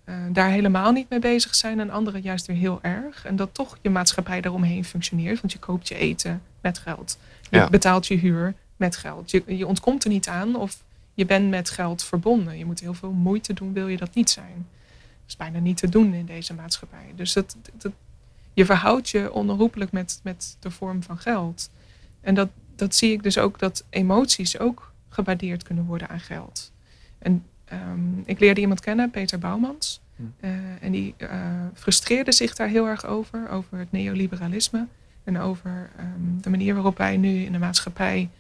uh, 0.05 0.15
daar 0.33 0.51
helemaal 0.51 0.93
niet 0.93 1.09
mee 1.09 1.19
bezig 1.19 1.55
zijn 1.55 1.81
en 1.81 1.91
anderen 1.91 2.23
juist 2.23 2.47
weer 2.47 2.57
heel 2.57 2.79
erg. 2.83 3.25
En 3.25 3.37
dat 3.37 3.55
toch 3.55 3.79
je 3.81 3.91
maatschappij 3.91 4.41
daaromheen 4.41 4.85
functioneert. 4.85 5.41
Want 5.41 5.53
je 5.53 5.59
koopt 5.59 5.89
je 5.89 5.95
eten 5.95 6.43
met 6.61 6.79
geld. 6.79 7.19
Je 7.51 7.57
ja. 7.57 7.69
betaalt 7.69 8.07
je 8.07 8.15
huur 8.15 8.55
met 8.77 8.97
geld. 8.97 9.31
Je, 9.31 9.43
je 9.47 9.67
ontkomt 9.67 10.05
er 10.05 10.11
niet 10.11 10.29
aan 10.29 10.57
of 10.57 10.83
je 11.15 11.27
bent 11.27 11.51
met 11.51 11.71
geld 11.71 12.05
verbonden. 12.05 12.59
Je 12.59 12.65
moet 12.65 12.81
heel 12.81 12.95
veel 12.95 13.13
moeite 13.13 13.53
doen, 13.53 13.73
wil 13.73 13.89
je 13.89 13.97
dat 13.97 14.15
niet 14.15 14.31
zijn. 14.31 14.55
Dat 14.57 15.29
is 15.29 15.37
bijna 15.37 15.59
niet 15.59 15.77
te 15.77 15.89
doen 15.89 16.15
in 16.15 16.27
deze 16.27 16.55
maatschappij. 16.55 17.13
Dus 17.15 17.33
dat, 17.33 17.57
dat, 17.73 17.93
je 18.53 18.65
verhoudt 18.65 19.09
je 19.09 19.33
onherroepelijk 19.33 19.93
met, 19.93 20.21
met 20.23 20.57
de 20.61 20.71
vorm 20.71 21.03
van 21.03 21.19
geld. 21.19 21.71
En 22.21 22.35
dat, 22.35 22.49
dat 22.77 22.95
zie 22.95 23.13
ik 23.13 23.23
dus 23.23 23.39
ook 23.39 23.59
dat 23.59 23.85
emoties 23.91 24.59
ook 24.59 24.93
gewaardeerd 25.09 25.63
kunnen 25.63 25.85
worden 25.85 26.09
aan 26.09 26.21
geld. 26.21 26.73
En 27.19 27.45
um, 27.73 28.23
ik 28.25 28.41
leerde 28.41 28.61
iemand 28.61 28.81
kennen, 28.81 29.11
Peter 29.11 29.39
Bouwmans. 29.39 30.01
Uh, 30.41 30.51
en 30.81 30.93
die 30.93 31.15
uh, 31.19 31.29
frustreerde 31.75 32.33
zich 32.33 32.55
daar 32.55 32.69
heel 32.69 32.87
erg 32.87 33.07
over, 33.07 33.49
over 33.49 33.79
het 33.79 33.93
neoliberalisme. 33.93 34.87
En 35.25 35.39
over 35.39 35.91
um, 36.01 36.43
de 36.43 36.51
manier 36.51 36.75
waarop 36.75 36.99
wij 36.99 37.17
nu 37.17 37.43
in 37.43 37.53
de 37.53 37.59
maatschappij 37.59 38.31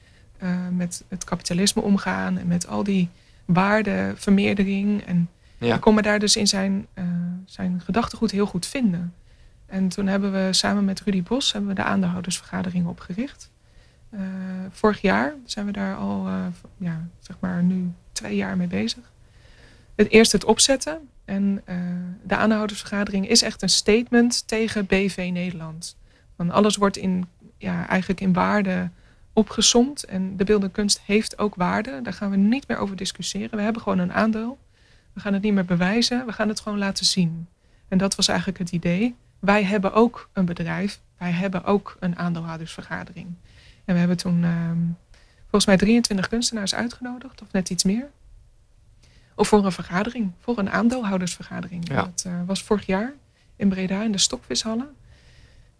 uh, 0.43 0.69
met 0.73 1.05
het 1.09 1.25
kapitalisme 1.25 1.83
omgaan. 1.83 2.39
En 2.39 2.47
met 2.47 2.67
al 2.67 2.85
die 2.85 3.09
waardevermeerdering. 3.45 5.03
En 5.03 5.29
ja. 5.59 5.75
ik 5.75 5.81
kon 5.81 5.95
me 5.95 6.03
daar 6.03 6.19
dus 6.19 6.37
in 6.37 6.47
zijn, 6.47 6.87
zijn 7.45 7.81
gedachtegoed 7.85 8.31
heel 8.31 8.47
goed 8.47 8.67
vinden. 8.67 9.15
En 9.67 9.89
toen 9.89 10.07
hebben 10.07 10.33
we 10.33 10.49
samen 10.53 10.85
met 10.85 11.01
Rudy 11.01 11.23
Bos 11.23 11.53
hebben 11.53 11.71
we 11.71 11.77
de 11.77 11.83
aandeelhoudersvergadering 11.83 12.87
opgericht. 12.87 13.51
Vorig 14.71 15.01
jaar 15.01 15.35
zijn 15.45 15.67
we 15.67 15.73
daar 15.73 15.97
al, 15.97 16.29
ja, 16.77 17.09
zeg 17.19 17.37
maar 17.41 17.63
nu 17.63 17.93
twee 18.13 18.37
jaar 18.37 18.57
mee 18.57 18.67
bezig. 18.67 19.13
Het 19.95 20.09
eerst 20.09 20.33
het 20.33 20.45
opzetten. 20.45 21.09
En 21.25 21.63
uh, 21.69 21.77
de 22.23 22.37
aandeelhoudersvergadering 22.37 23.29
is 23.29 23.43
echt 23.43 23.63
een 23.63 23.69
statement 23.69 24.49
tegen 24.49 24.87
BV 24.87 25.29
Nederland. 25.33 25.97
Want 26.37 26.51
alles 26.51 26.77
wordt 26.77 26.97
in, 26.97 27.27
ja, 27.59 27.89
eigenlijk 27.89 28.21
in 28.21 28.33
waarde 28.33 28.91
opgesomd. 29.33 30.05
En 30.05 30.37
de 30.37 30.45
beeldende 30.45 30.75
kunst 30.75 31.01
heeft 31.05 31.39
ook 31.39 31.55
waarde. 31.55 32.03
Daar 32.03 32.13
gaan 32.13 32.31
we 32.31 32.37
niet 32.37 32.69
meer 32.69 32.79
over 32.79 32.97
discussiëren. 32.97 33.57
We 33.57 33.63
hebben 33.63 33.83
gewoon 33.83 33.99
een 33.99 34.13
aandeel. 34.13 34.59
We 35.13 35.21
gaan 35.21 35.33
het 35.33 35.43
niet 35.43 35.53
meer 35.53 35.65
bewijzen. 35.65 36.27
We 36.27 36.33
gaan 36.33 36.49
het 36.49 36.61
gewoon 36.61 36.79
laten 36.79 37.07
zien. 37.07 37.49
En 37.89 37.99
dat 37.99 38.15
was 38.15 38.29
eigenlijk 38.29 38.59
het 38.59 38.71
idee. 38.73 39.15
Wij 39.39 39.65
hebben 39.65 39.93
ook 39.93 40.29
een 40.33 40.45
bedrijf. 40.45 41.01
Wij 41.19 41.31
hebben 41.31 41.65
ook 41.65 41.97
een 42.01 42.19
aandeelhoudersvergadering. 42.19 43.35
En 43.87 43.95
we 43.95 43.99
hebben 43.99 44.17
toen 44.17 44.43
uh, 44.43 44.71
volgens 45.41 45.67
mij 45.67 45.77
23 45.77 46.29
kunstenaars 46.29 46.75
uitgenodigd. 46.75 47.43
Of 47.43 47.53
net 47.53 47.71
iets 47.71 47.85
meer. 47.85 48.11
Of 49.35 49.49
voor 49.49 49.65
een 49.65 49.73
vergadering, 49.73 50.33
voor 50.41 50.59
een 50.59 50.71
aandeelhoudersvergadering. 50.71 51.89
Ja. 51.89 51.95
Dat 51.95 52.25
uh, 52.27 52.33
was 52.47 52.63
vorig 52.63 52.87
jaar 52.87 53.13
in 53.57 53.69
Breda 53.69 54.03
in 54.03 54.13
de 54.13 54.19
Stokvishallen. 54.19 54.89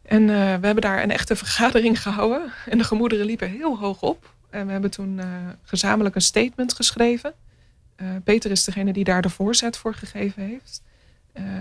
En 0.03 0.23
uh, 0.23 0.29
we 0.29 0.67
hebben 0.67 0.81
daar 0.81 1.03
een 1.03 1.11
echte 1.11 1.37
vergadering 1.47 2.03
gehouden. 2.03 2.53
En 2.67 2.79
de 2.79 2.85
gemoederen 2.85 3.27
liepen 3.27 3.51
heel 3.51 3.79
hoog 3.79 4.03
op. 4.03 4.35
En 4.51 4.67
we 4.67 4.73
hebben 4.73 4.91
toen 4.91 5.19
uh, 5.19 5.25
gezamenlijk 5.63 6.15
een 6.15 6.21
statement 6.21 6.75
geschreven. 6.75 7.33
Peter 8.25 8.51
is 8.51 8.65
degene 8.65 8.93
die 8.93 9.05
daar 9.05 9.23
de 9.23 9.29
voorzet 9.29 9.77
voor 9.77 9.95
gegeven 9.95 10.43
heeft. 10.43 10.83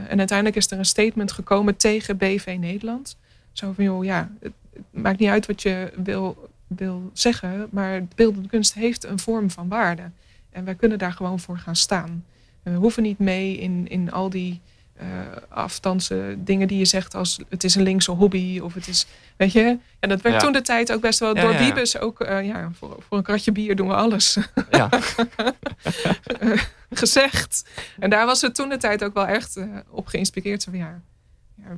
en 0.07 0.17
uiteindelijk 0.17 0.57
is 0.57 0.71
er 0.71 0.77
een 0.77 0.85
statement 0.85 1.31
gekomen 1.31 1.77
tegen 1.77 2.17
BV 2.17 2.55
Nederland. 2.59 3.17
Zo 3.55 3.71
van, 3.75 3.83
joh, 3.83 4.03
ja, 4.03 4.31
het, 4.39 4.53
het 4.73 4.83
maakt 4.91 5.19
niet 5.19 5.29
uit 5.29 5.45
wat 5.45 5.61
je 5.61 5.91
wil, 6.03 6.49
wil 6.67 7.09
zeggen. 7.13 7.67
Maar 7.71 8.03
beeldende 8.15 8.49
kunst 8.49 8.73
heeft 8.73 9.03
een 9.05 9.19
vorm 9.19 9.51
van 9.51 9.67
waarde. 9.67 10.11
En 10.51 10.65
wij 10.65 10.75
kunnen 10.75 10.97
daar 10.97 11.13
gewoon 11.13 11.39
voor 11.39 11.57
gaan 11.57 11.75
staan. 11.75 12.25
En 12.63 12.73
we 12.73 12.79
hoeven 12.79 13.03
niet 13.03 13.19
mee 13.19 13.57
in, 13.57 13.87
in 13.87 14.11
al 14.11 14.29
die 14.29 14.61
uh, 15.01 15.07
afstandse 15.49 16.35
dingen 16.37 16.67
die 16.67 16.77
je 16.77 16.85
zegt 16.85 17.15
als 17.15 17.39
het 17.49 17.63
is 17.63 17.75
een 17.75 17.83
linkse 17.83 18.11
hobby 18.11 18.59
of 18.59 18.73
het 18.73 18.87
is, 18.87 19.05
weet 19.37 19.51
je. 19.51 19.77
En 19.99 20.09
dat 20.09 20.21
werd 20.21 20.35
Ja. 20.35 20.41
toen 20.41 20.53
de 20.53 20.61
tijd 20.61 20.91
ook 20.91 21.01
best 21.01 21.19
wel 21.19 21.35
Ja, 21.35 21.41
door. 21.41 21.57
Wiebes 21.57 21.97
ook, 21.99 22.19
eh, 22.21 22.45
ja, 22.45 22.69
voor, 22.73 22.97
voor 23.07 23.17
een 23.17 23.23
kratje 23.23 23.51
bier 23.51 23.75
doen 23.75 23.87
we 23.87 23.93
alles 23.93 24.37
Ja. 24.69 24.89
eh, 26.39 26.61
gezegd. 26.89 27.69
En 27.99 28.09
daar 28.09 28.25
was 28.25 28.41
het 28.41 28.55
toen 28.55 28.69
de 28.69 28.77
tijd 28.77 29.03
ook 29.03 29.13
wel 29.13 29.27
echt 29.27 29.57
eh, 29.57 29.65
op 29.89 30.07
geïnspireerd. 30.07 30.63
Zo 30.63 30.71
van, 30.71 30.79
ja, 30.79 31.01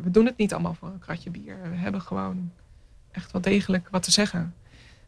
we 0.03 0.11
doen 0.11 0.25
het 0.25 0.37
niet 0.37 0.53
allemaal 0.53 0.73
voor 0.73 0.87
een 0.87 0.99
kratje 0.99 1.29
bier. 1.29 1.57
We 1.69 1.75
hebben 1.75 2.01
gewoon 2.01 2.51
echt 3.11 3.31
wel 3.31 3.41
degelijk 3.41 3.87
wat 3.91 4.03
te 4.03 4.11
zeggen. 4.11 4.53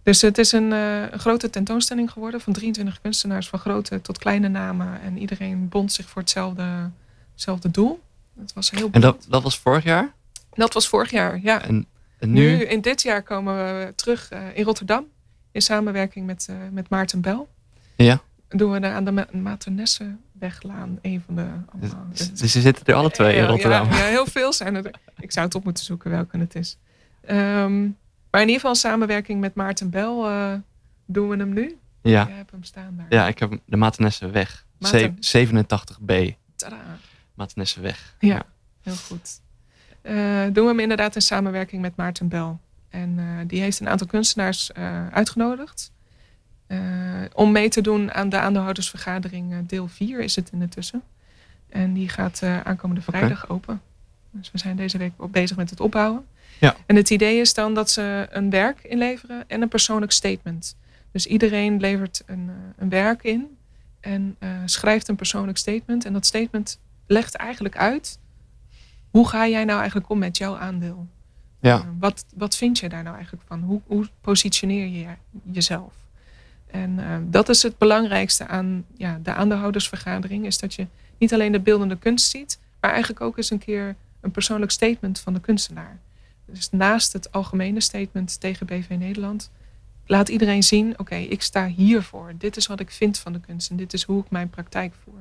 Dus 0.04 0.22
het 0.22 0.38
is 0.38 0.52
een, 0.52 0.74
eh, 0.74 1.02
een 1.12 1.20
grote 1.20 1.50
tentoonstelling 1.50 2.12
geworden 2.12 2.42
van 2.42 2.54
23 2.54 3.02
kunstenaars, 3.02 3.48
van 3.48 3.60
grote 3.60 4.02
tot 4.02 4.18
kleine 4.18 4.48
namen. 4.48 5.02
En 5.02 5.18
iedereen 5.18 5.70
bond 5.70 5.94
zich 5.94 6.10
voor 6.10 6.22
hetzelfde, 6.22 6.90
hetzelfde 7.34 7.72
doel. 7.72 8.02
Het 8.40 8.54
was 8.54 8.72
heel 8.72 8.90
En 8.92 9.02
dat, 9.02 9.26
dat 9.30 9.44
was 9.44 9.58
vorig 9.58 9.84
jaar? 9.84 10.14
dat 10.54 10.74
was 10.74 10.88
vorig 10.88 11.12
jaar, 11.12 11.40
ja. 11.44 11.62
En, 11.62 11.86
en 12.20 12.32
nu? 12.32 12.58
Nu, 12.58 12.64
in 12.64 12.82
dit 12.82 13.02
jaar 13.02 13.24
komen 13.24 13.56
we 13.56 13.94
terug 13.96 14.30
eh, 14.30 14.58
in 14.58 14.64
Rotterdam. 14.64 15.06
In 15.52 15.62
samenwerking 15.62 16.26
met, 16.26 16.48
eh, 16.50 16.56
met 16.72 16.90
Maarten 16.90 17.22
Bel. 17.22 17.50
Ja. 17.96 18.22
doen 18.48 18.72
we 18.72 18.88
aan 18.88 19.06
de 19.06 19.12
Maternessenweglaan. 20.40 21.00
Een 21.02 21.22
van 21.26 21.36
de. 21.36 21.42
Allemaal. 21.42 22.08
Dus, 22.12 22.34
dus 22.34 22.52
ze 22.52 22.62
zitten 22.62 22.86
er 22.86 22.94
alle 22.94 23.12
twee 23.12 23.36
in 23.36 23.46
Rotterdam. 23.46 23.90
Ja, 23.90 23.98
ja, 23.98 24.06
heel 24.06 24.26
veel 24.26 24.54
zijn 24.54 24.76
er. 24.76 24.92
Ik 25.20 25.32
zou 25.32 25.46
het 25.46 25.56
op 25.56 25.64
moeten 25.64 25.84
zoeken 25.84 26.12
welke 26.12 26.38
het 26.38 26.56
is. 26.56 26.78
Um, 27.30 27.98
maar 28.32 28.42
in 28.42 28.48
ieder 28.48 28.62
geval 28.62 28.76
samenwerking 28.76 29.40
met 29.40 29.56
Maarten 29.56 29.90
Bel 29.90 30.30
uh, 30.30 30.54
doen 31.06 31.30
we 31.30 31.38
hem 31.38 31.54
nu. 31.54 31.78
Ja. 32.02 32.28
Je 32.28 32.34
hebt 32.34 32.52
hem 32.52 32.64
staan 32.64 32.96
daar. 32.98 33.06
Ja, 33.10 33.28
ik 33.28 33.40
heb 33.40 33.60
de 33.66 33.78
Maternessenweg. 33.78 34.66
Maarten. 34.78 35.16
87B. 35.16 36.36
Tada. 36.56 36.78
Maternessenweg. 37.34 38.16
Ja, 38.20 38.28
ja, 38.28 38.46
heel 38.82 38.96
goed. 38.96 39.42
Uh, 40.04 40.44
doen 40.44 40.64
we 40.64 40.70
hem 40.70 40.80
inderdaad 40.80 41.16
in 41.16 41.22
samenwerking 41.22 41.82
met 41.82 41.96
Maarten 41.96 42.28
Bel. 42.28 42.60
En 42.90 43.18
uh, 43.18 43.26
die 43.48 43.62
heeft 43.62 43.80
een 43.80 43.90
aantal 43.90 44.08
kunstenaars 44.08 44.74
uitgenodigd. 45.12 45.92
Om 47.34 47.52
mee 47.52 47.70
te 47.70 47.82
doen 47.82 48.14
aan 48.14 48.30
de 48.30 48.40
aandeelhoudersvergadering 48.40 49.68
deel 49.68 49.88
4 49.88 50.20
is 50.20 50.36
het 50.36 50.50
intussen. 50.52 51.02
En 51.70 51.94
die 51.94 52.10
gaat 52.10 52.44
aankomende 52.64 53.02
vrijdag 53.02 53.44
okay. 53.44 53.56
open. 53.56 53.82
Dus 54.32 54.52
we 54.52 54.58
zijn 54.58 54.76
deze 54.76 54.98
week 54.98 55.12
bezig 55.32 55.58
met 55.58 55.70
het 55.70 55.80
opbouwen. 55.80 56.26
Ja. 56.60 56.76
En 56.86 56.96
het 56.96 57.10
idee 57.10 57.40
is 57.40 57.54
dan 57.54 57.74
dat 57.74 57.90
ze 57.90 58.28
een 58.30 58.50
werk 58.50 58.84
inleveren 58.84 59.44
en 59.48 59.62
een 59.62 59.68
persoonlijk 59.68 60.12
statement. 60.12 60.76
Dus 61.12 61.26
iedereen 61.26 61.80
levert 61.80 62.24
een, 62.26 62.52
een 62.78 62.90
werk 62.90 63.24
in 63.24 63.58
en 64.00 64.36
uh, 64.40 64.50
schrijft 64.66 65.08
een 65.08 65.16
persoonlijk 65.16 65.58
statement. 65.58 66.06
En 66.06 66.14
dat 66.14 66.26
statement 66.26 66.80
legt 67.08 67.36
eigenlijk 67.36 67.78
uit 67.78 68.20
hoe 69.10 69.28
ga 69.28 69.48
jij 69.48 69.66
nou 69.66 69.80
eigenlijk 69.80 70.10
om 70.10 70.18
met 70.18 70.38
jouw 70.38 70.58
aandeel? 70.58 71.08
Ja. 71.60 71.78
Uh, 71.78 71.86
wat, 72.00 72.26
wat 72.36 72.56
vind 72.56 72.80
je 72.80 72.90
daar 72.90 73.04
nou 73.04 73.16
eigenlijk 73.16 73.46
van? 73.48 73.62
Hoe, 73.62 73.82
hoe 73.86 74.08
positioneer 74.22 74.88
je 74.88 75.08
jezelf? 75.44 75.94
En 76.72 77.00
uh, 77.00 77.16
dat 77.22 77.50
is 77.50 77.64
het 77.64 77.78
belangrijkste 77.78 78.48
aan 78.48 78.86
ja, 78.98 79.20
de 79.24 79.34
aandeelhoudersvergadering. 79.34 80.46
Is 80.46 80.58
dat 80.58 80.74
je 80.74 80.88
niet 81.18 81.34
alleen 81.34 81.52
de 81.52 81.60
beeldende 81.60 81.98
kunst 81.98 82.30
ziet, 82.30 82.60
maar 82.80 82.92
eigenlijk 82.92 83.22
ook 83.22 83.38
eens 83.38 83.52
een 83.52 83.60
keer 83.60 83.96
een 84.22 84.32
persoonlijk 84.32 84.72
statement 84.72 85.20
van 85.20 85.34
de 85.34 85.40
kunstenaar. 85.40 86.00
Dus 86.46 86.70
naast 86.72 87.14
het 87.14 87.32
algemene 87.32 87.82
statement 87.82 88.40
tegen 88.40 88.66
BV 88.66 88.90
Nederland 88.90 89.52
laat 90.06 90.30
iedereen 90.30 90.64
zien: 90.64 90.92
oké, 90.92 91.02
okay, 91.02 91.24
ik 91.24 91.42
sta 91.42 91.68
hiervoor. 91.68 92.34
Dit 92.38 92.58
is 92.58 92.68
wat 92.68 92.80
ik 92.80 92.92
vind 92.92 93.18
van 93.18 93.34
de 93.34 93.40
kunst 93.40 93.70
en 93.70 93.76
dit 93.76 93.94
is 93.94 94.04
hoe 94.04 94.24
ik 94.24 94.30
mijn 94.30 94.50
praktijk 94.50 94.94
voer. 95.04 95.20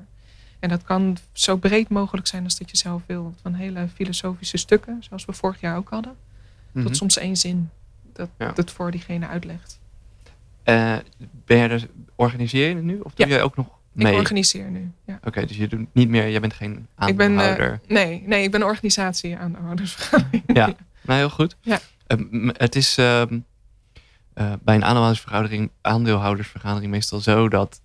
En 0.58 0.68
dat 0.68 0.82
kan 0.82 1.16
zo 1.32 1.56
breed 1.56 1.88
mogelijk 1.88 2.26
zijn 2.26 2.44
als 2.44 2.58
dat 2.58 2.70
je 2.70 2.76
zelf 2.76 3.02
wil. 3.06 3.34
Van 3.42 3.54
hele 3.54 3.88
filosofische 3.94 4.56
stukken, 4.56 4.96
zoals 5.00 5.24
we 5.24 5.32
vorig 5.32 5.60
jaar 5.60 5.76
ook 5.76 5.88
hadden, 5.88 6.16
tot 6.82 6.96
soms 6.96 7.16
één 7.16 7.36
zin 7.36 7.70
dat 8.12 8.28
ja. 8.38 8.52
het 8.54 8.70
voor 8.70 8.90
diegene 8.90 9.26
uitlegt. 9.26 9.78
Uh, 10.68 10.96
ben 11.44 11.56
je 11.56 11.68
er, 11.68 11.88
organiseer 12.16 12.68
je 12.68 12.74
het 12.74 12.84
nu? 12.84 12.98
Of 12.98 13.14
doe 13.14 13.26
ja. 13.26 13.34
jij 13.34 13.42
ook 13.42 13.56
nog 13.56 13.66
mee? 13.92 14.12
Ik 14.12 14.18
organiseer 14.18 14.70
nu. 14.70 14.92
Ja. 15.04 15.14
Oké, 15.14 15.28
okay, 15.28 15.46
dus 15.46 15.56
je 15.56 15.68
doet 15.68 15.86
niet 15.92 16.08
meer, 16.08 16.30
jij 16.30 16.40
bent 16.40 16.52
geen 16.52 16.86
aandeelhouder. 16.94 17.72
Ik 17.72 17.88
ben, 17.88 17.96
uh, 17.96 18.02
nee, 18.04 18.22
nee, 18.26 18.42
ik 18.42 18.50
ben 18.50 18.62
organisatie 18.62 19.36
aandeelhoudersvergadering. 19.36 20.42
Ja, 20.58 20.74
nou 21.02 21.18
heel 21.18 21.30
goed. 21.30 21.56
Ja. 21.60 21.78
Uh, 22.08 22.50
het 22.52 22.76
is 22.76 22.98
uh, 22.98 23.22
bij 24.34 24.74
een 24.74 24.84
aandeelhoudersvergadering, 24.84 25.70
aandeelhoudersvergadering 25.80 26.90
meestal 26.90 27.20
zo 27.20 27.48
dat, 27.48 27.80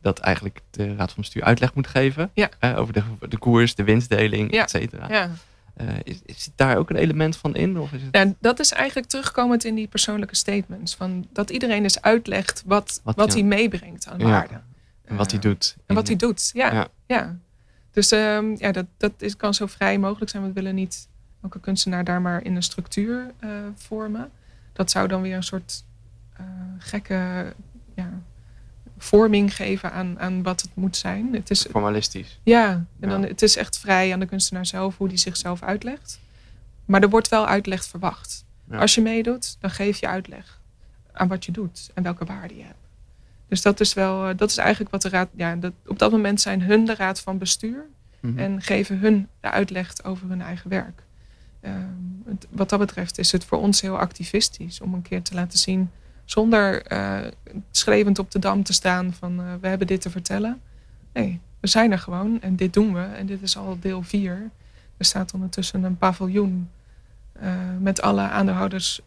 dat 0.00 0.18
eigenlijk 0.18 0.60
de 0.70 0.94
raad 0.94 1.12
van 1.12 1.22
bestuur 1.22 1.42
uitleg 1.42 1.74
moet 1.74 1.86
geven 1.86 2.30
ja. 2.34 2.50
over 2.76 2.92
de, 2.92 3.02
de 3.28 3.38
koers, 3.38 3.74
de 3.74 3.84
winstdeling, 3.84 4.54
ja. 4.54 4.62
et 4.62 4.70
cetera. 4.70 5.06
Ja. 5.08 5.30
Is, 6.02 6.20
is 6.24 6.48
daar 6.54 6.76
ook 6.76 6.90
een 6.90 6.96
element 6.96 7.36
van 7.36 7.54
in? 7.54 7.78
Of 7.78 7.92
is 7.92 8.02
het... 8.02 8.16
ja, 8.16 8.32
dat 8.38 8.60
is 8.60 8.72
eigenlijk 8.72 9.08
terugkomend 9.08 9.64
in 9.64 9.74
die 9.74 9.88
persoonlijke 9.88 10.36
statements. 10.36 10.94
Van 10.94 11.26
dat 11.32 11.50
iedereen 11.50 11.82
dus 11.82 12.02
uitlegt 12.02 12.62
wat, 12.66 13.00
wat, 13.04 13.16
wat 13.16 13.32
hij 13.32 13.42
meebrengt 13.42 14.08
aan 14.08 14.22
waarde. 14.22 14.60
En 15.04 15.16
wat 15.16 15.30
hij 15.30 15.40
doet. 15.40 15.76
En 15.86 15.94
wat 15.94 16.06
hij 16.06 16.16
doet, 16.16 16.50
ja. 16.54 16.72
ja. 16.72 16.88
ja. 17.06 17.36
Dus 17.90 18.10
um, 18.10 18.56
ja, 18.58 18.72
dat, 18.72 18.86
dat 18.96 19.12
is, 19.18 19.36
kan 19.36 19.54
zo 19.54 19.66
vrij 19.66 19.98
mogelijk 19.98 20.30
zijn. 20.30 20.42
We 20.42 20.52
willen 20.52 20.74
niet 20.74 21.08
elke 21.42 21.60
kunstenaar 21.60 22.04
daar 22.04 22.20
maar 22.22 22.44
in 22.44 22.56
een 22.56 22.62
structuur 22.62 23.32
uh, 23.40 23.50
vormen. 23.74 24.30
Dat 24.72 24.90
zou 24.90 25.08
dan 25.08 25.22
weer 25.22 25.36
een 25.36 25.42
soort 25.42 25.84
uh, 26.40 26.46
gekke 26.78 27.52
ja, 27.94 28.10
vorming 28.98 29.54
geven 29.54 29.92
aan, 29.92 30.20
aan 30.20 30.42
wat 30.42 30.60
het 30.60 30.70
moet 30.74 30.96
zijn. 30.96 31.34
Het 31.34 31.50
is, 31.50 31.66
Formalistisch. 31.70 32.40
Ja, 32.42 32.84
en 33.00 33.08
dan, 33.08 33.22
het 33.22 33.42
is 33.42 33.56
echt 33.56 33.78
vrij 33.78 34.12
aan 34.12 34.20
de 34.20 34.26
kunstenaar 34.26 34.66
zelf 34.66 34.96
hoe 34.96 35.08
die 35.08 35.18
zichzelf 35.18 35.62
uitlegt. 35.62 36.20
Maar 36.84 37.02
er 37.02 37.08
wordt 37.08 37.28
wel 37.28 37.46
uitleg 37.46 37.84
verwacht. 37.84 38.44
Ja. 38.70 38.78
Als 38.78 38.94
je 38.94 39.00
meedoet, 39.00 39.56
dan 39.60 39.70
geef 39.70 39.98
je 39.98 40.08
uitleg 40.08 40.60
aan 41.12 41.28
wat 41.28 41.44
je 41.44 41.52
doet 41.52 41.90
en 41.94 42.02
welke 42.02 42.24
waarde 42.24 42.56
je 42.56 42.62
hebt. 42.62 42.86
Dus 43.48 43.62
dat 43.62 43.80
is 43.80 43.94
wel, 43.94 44.36
dat 44.36 44.50
is 44.50 44.56
eigenlijk 44.56 44.90
wat 44.90 45.02
de 45.02 45.08
raad. 45.08 45.28
Ja, 45.34 45.56
dat, 45.56 45.72
op 45.86 45.98
dat 45.98 46.10
moment 46.10 46.40
zijn 46.40 46.62
hun 46.62 46.84
de 46.84 46.94
raad 46.94 47.20
van 47.20 47.38
bestuur 47.38 47.86
mm-hmm. 48.20 48.38
en 48.38 48.62
geven 48.62 48.98
hun 48.98 49.28
de 49.40 49.50
uitleg 49.50 50.04
over 50.04 50.28
hun 50.28 50.42
eigen 50.42 50.70
werk. 50.70 51.02
Uh, 51.60 51.72
het, 52.24 52.46
wat 52.50 52.68
dat 52.68 52.78
betreft 52.78 53.18
is 53.18 53.32
het 53.32 53.44
voor 53.44 53.58
ons 53.58 53.80
heel 53.80 53.98
activistisch 53.98 54.80
om 54.80 54.94
een 54.94 55.02
keer 55.02 55.22
te 55.22 55.34
laten 55.34 55.58
zien, 55.58 55.90
zonder 56.26 56.92
uh, 56.92 57.18
schreeuwend 57.70 58.18
op 58.18 58.30
de 58.30 58.38
dam 58.38 58.62
te 58.62 58.72
staan 58.72 59.12
van 59.12 59.40
uh, 59.40 59.46
we 59.60 59.68
hebben 59.68 59.86
dit 59.86 60.00
te 60.00 60.10
vertellen. 60.10 60.60
Nee, 61.12 61.40
we 61.60 61.68
zijn 61.68 61.92
er 61.92 61.98
gewoon 61.98 62.40
en 62.40 62.56
dit 62.56 62.72
doen 62.72 62.94
we. 62.94 63.00
En 63.00 63.26
dit 63.26 63.42
is 63.42 63.56
al 63.56 63.78
deel 63.80 64.02
4. 64.02 64.50
Er 64.96 65.04
staat 65.04 65.34
ondertussen 65.34 65.82
een 65.82 65.98
paviljoen 65.98 66.70
uh, 67.42 67.52
met 67.80 68.02
alle 68.02 68.20
aandeelhouders 68.20 69.00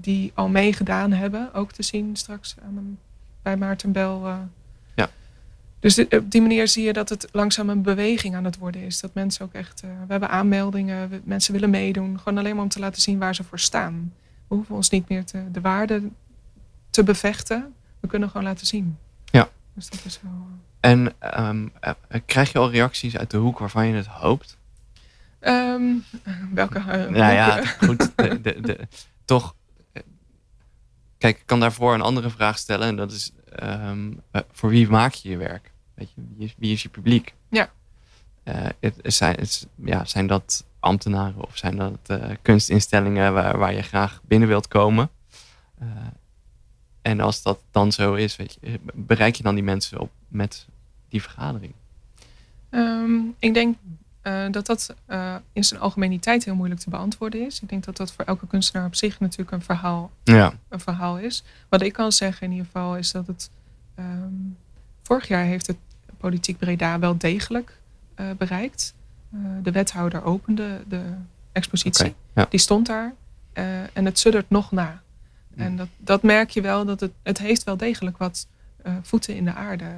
die 0.00 0.32
al 0.34 0.48
meegedaan 0.48 1.12
hebben, 1.12 1.54
ook 1.54 1.72
te 1.72 1.82
zien 1.82 2.16
straks 2.16 2.54
aan 2.66 2.76
een 2.76 2.98
bij 3.42 3.56
Maarten 3.56 3.92
Bel. 3.92 4.26
Ja. 4.94 5.10
Dus 5.80 5.94
dit, 5.94 6.16
op 6.16 6.30
die 6.30 6.40
manier 6.40 6.68
zie 6.68 6.84
je 6.84 6.92
dat 6.92 7.08
het 7.08 7.28
langzaam 7.32 7.68
een 7.68 7.82
beweging 7.82 8.34
aan 8.34 8.44
het 8.44 8.58
worden 8.58 8.82
is. 8.82 9.00
Dat 9.00 9.14
mensen 9.14 9.44
ook 9.44 9.52
echt. 9.52 9.80
We 9.80 10.12
hebben 10.12 10.28
aanmeldingen, 10.28 11.08
we, 11.08 11.20
mensen 11.24 11.52
willen 11.52 11.70
meedoen. 11.70 12.18
Gewoon 12.18 12.38
alleen 12.38 12.54
maar 12.54 12.64
om 12.64 12.70
te 12.70 12.80
laten 12.80 13.02
zien 13.02 13.18
waar 13.18 13.34
ze 13.34 13.44
voor 13.44 13.58
staan. 13.58 14.12
We 14.48 14.54
hoeven 14.54 14.74
ons 14.74 14.90
niet 14.90 15.08
meer 15.08 15.24
te, 15.24 15.50
de 15.52 15.60
waarde 15.60 16.02
te 16.92 17.02
bevechten. 17.02 17.74
We 18.00 18.08
kunnen 18.08 18.30
gewoon 18.30 18.46
laten 18.46 18.66
zien. 18.66 18.98
Ja. 19.24 19.48
Dus 19.74 19.88
dat 19.88 20.04
is 20.04 20.20
wel. 20.22 20.46
En 20.80 21.14
um, 21.48 21.72
uh, 21.84 22.20
krijg 22.26 22.52
je 22.52 22.58
al 22.58 22.70
reacties 22.70 23.16
uit 23.16 23.30
de 23.30 23.36
hoek 23.36 23.58
waarvan 23.58 23.86
je 23.86 23.94
het 23.94 24.06
hoopt? 24.06 24.58
Um, 25.40 26.04
welke? 26.54 26.78
Uh, 26.78 26.86
nou 26.86 27.32
ja, 27.32 27.64
goed. 27.64 28.10
De, 28.16 28.40
de, 28.40 28.60
de, 28.60 28.88
toch 29.24 29.54
Kijk, 31.22 31.38
ik 31.38 31.46
kan 31.46 31.60
daarvoor 31.60 31.94
een 31.94 32.00
andere 32.00 32.30
vraag 32.30 32.58
stellen. 32.58 32.88
En 32.88 32.96
dat 32.96 33.12
is, 33.12 33.32
um, 33.62 34.20
uh, 34.32 34.42
voor 34.52 34.70
wie 34.70 34.88
maak 34.88 35.12
je 35.12 35.28
je 35.28 35.36
werk? 35.36 35.72
Weet 35.94 36.12
je, 36.14 36.22
wie 36.36 36.46
is, 36.46 36.54
wie 36.58 36.72
is 36.72 36.82
je 36.82 36.88
publiek? 36.88 37.34
Ja. 37.48 37.70
Uh, 38.44 38.54
het, 38.80 38.96
het 39.02 39.14
zijn, 39.14 39.36
het, 39.38 39.68
ja, 39.84 40.04
zijn 40.04 40.26
dat 40.26 40.64
ambtenaren 40.80 41.44
of 41.44 41.56
zijn 41.56 41.76
dat 41.76 41.98
uh, 42.06 42.24
kunstinstellingen 42.42 43.32
waar, 43.32 43.58
waar 43.58 43.74
je 43.74 43.82
graag 43.82 44.20
binnen 44.24 44.48
wilt 44.48 44.68
komen? 44.68 45.10
En 47.02 47.20
als 47.20 47.42
dat 47.42 47.58
dan 47.70 47.92
zo 47.92 48.14
is, 48.14 48.36
weet 48.36 48.58
je, 48.60 48.80
bereik 48.94 49.34
je 49.34 49.42
dan 49.42 49.54
die 49.54 49.64
mensen 49.64 49.98
op 49.98 50.10
met 50.28 50.66
die 51.08 51.22
vergadering? 51.22 51.72
Um, 52.70 53.34
ik 53.38 53.54
denk 53.54 53.76
uh, 54.22 54.44
dat 54.50 54.66
dat 54.66 54.94
uh, 55.08 55.34
in 55.52 55.64
zijn 55.64 55.80
algemeniteit 55.80 56.44
heel 56.44 56.54
moeilijk 56.54 56.80
te 56.80 56.90
beantwoorden 56.90 57.46
is. 57.46 57.60
Ik 57.60 57.68
denk 57.68 57.84
dat 57.84 57.96
dat 57.96 58.12
voor 58.12 58.24
elke 58.24 58.46
kunstenaar 58.46 58.86
op 58.86 58.94
zich 58.94 59.20
natuurlijk 59.20 59.50
een 59.50 59.62
verhaal, 59.62 60.10
ja. 60.24 60.52
een 60.68 60.80
verhaal 60.80 61.18
is. 61.18 61.44
Wat 61.68 61.82
ik 61.82 61.92
kan 61.92 62.12
zeggen 62.12 62.46
in 62.46 62.50
ieder 62.50 62.66
geval 62.66 62.96
is 62.96 63.10
dat 63.10 63.26
het... 63.26 63.50
Um, 63.98 64.56
vorig 65.02 65.28
jaar 65.28 65.44
heeft 65.44 65.66
het 65.66 65.76
Politiek 66.16 66.58
Breda 66.58 66.98
wel 66.98 67.18
degelijk 67.18 67.78
uh, 68.16 68.26
bereikt. 68.38 68.94
de 69.62 69.70
wethouder 69.70 70.24
opende 70.24 70.82
de 70.88 71.02
expositie. 71.52 72.06
Okay, 72.06 72.16
ja. 72.34 72.46
Die 72.50 72.60
stond 72.60 72.86
daar. 72.86 73.14
en 73.92 74.04
het 74.04 74.18
suddert 74.18 74.50
nog 74.50 74.72
na. 74.72 75.01
Mm. 75.54 75.62
En 75.62 75.76
dat, 75.76 75.88
dat 75.96 76.22
merk 76.22 76.50
je 76.50 76.60
wel. 76.60 76.84
Dat 76.84 77.00
het, 77.00 77.12
het 77.22 77.38
heeft 77.38 77.64
wel 77.64 77.76
degelijk 77.76 78.18
wat 78.18 78.46
voeten 79.02 79.36
in 79.36 79.44
de 79.44 79.54
aarde 79.54 79.90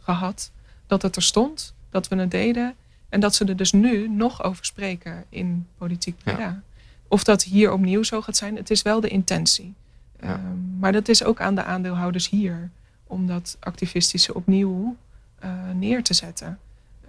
gehad. 0.00 0.50
Dat 0.86 1.02
het 1.02 1.16
er 1.16 1.22
stond. 1.22 1.74
Dat 1.90 2.08
we 2.08 2.16
het 2.16 2.30
deden. 2.30 2.74
En 3.08 3.20
dat 3.20 3.34
ze 3.34 3.44
er 3.44 3.56
dus 3.56 3.72
nu 3.72 4.08
nog 4.08 4.42
over 4.42 4.64
spreken 4.64 5.24
in 5.28 5.66
politiek. 5.78 6.20
Ja. 6.24 6.62
Of 7.08 7.24
dat 7.24 7.42
hier 7.42 7.72
opnieuw 7.72 8.02
zo 8.02 8.22
gaat 8.22 8.36
zijn, 8.36 8.56
het 8.56 8.70
is 8.70 8.82
wel 8.82 9.00
de 9.00 9.08
intentie. 9.08 9.74
Ja. 10.20 10.34
Um, 10.34 10.76
maar 10.80 10.92
dat 10.92 11.08
is 11.08 11.24
ook 11.24 11.40
aan 11.40 11.54
de 11.54 11.64
aandeelhouders 11.64 12.28
hier 12.28 12.70
om 13.06 13.26
dat 13.26 13.56
activistische 13.60 14.34
opnieuw 14.34 14.96
uh, 15.44 15.50
neer 15.74 16.02
te 16.02 16.14
zetten. 16.14 16.58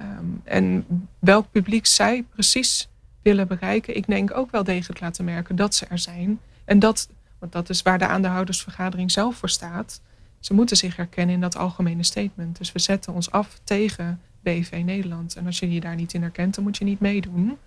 Um, 0.02 0.42
en 0.44 0.86
welk 1.20 1.52
publiek 1.52 1.86
zij 1.86 2.24
precies 2.34 2.88
willen 3.22 3.48
bereiken, 3.48 3.96
ik 3.96 4.08
denk 4.08 4.38
ook 4.38 4.52
wel 4.52 4.64
degelijk 4.64 5.00
laten 5.00 5.26
merken 5.26 5.56
dat 5.56 5.76
ze 5.76 5.86
er 5.86 6.00
zijn. 6.00 6.40
En 6.66 6.80
dat, 6.80 7.10
want 7.42 7.54
dat 7.54 7.70
is 7.70 7.82
waar 7.82 7.98
de 7.98 8.08
aandeelhoudersvergadering 8.08 9.12
zelf 9.12 9.36
voor 9.36 9.50
staat. 9.50 10.02
Ze 10.40 10.54
moeten 10.54 10.78
zich 10.78 10.96
herkennen 10.96 11.36
in 11.36 11.42
dat 11.42 11.58
algemene 11.58 12.04
statement. 12.04 12.58
Dus 12.58 12.72
we 12.72 12.80
zetten 12.80 13.14
ons 13.14 13.32
af 13.32 13.60
tegen 13.64 14.22
BV 14.42 14.82
Nederland. 14.86 15.36
En 15.36 15.46
als 15.46 15.60
je 15.60 15.72
je 15.72 15.80
daar 15.80 15.96
niet 15.96 16.14
in 16.14 16.22
herkent, 16.22 16.56
dan 16.56 16.64
moet 16.64 16.78
je 16.78 16.86
niet 16.86 17.00
meedoen. 17.00 17.58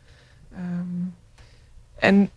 Um, 0.59 1.15
en 1.99 2.31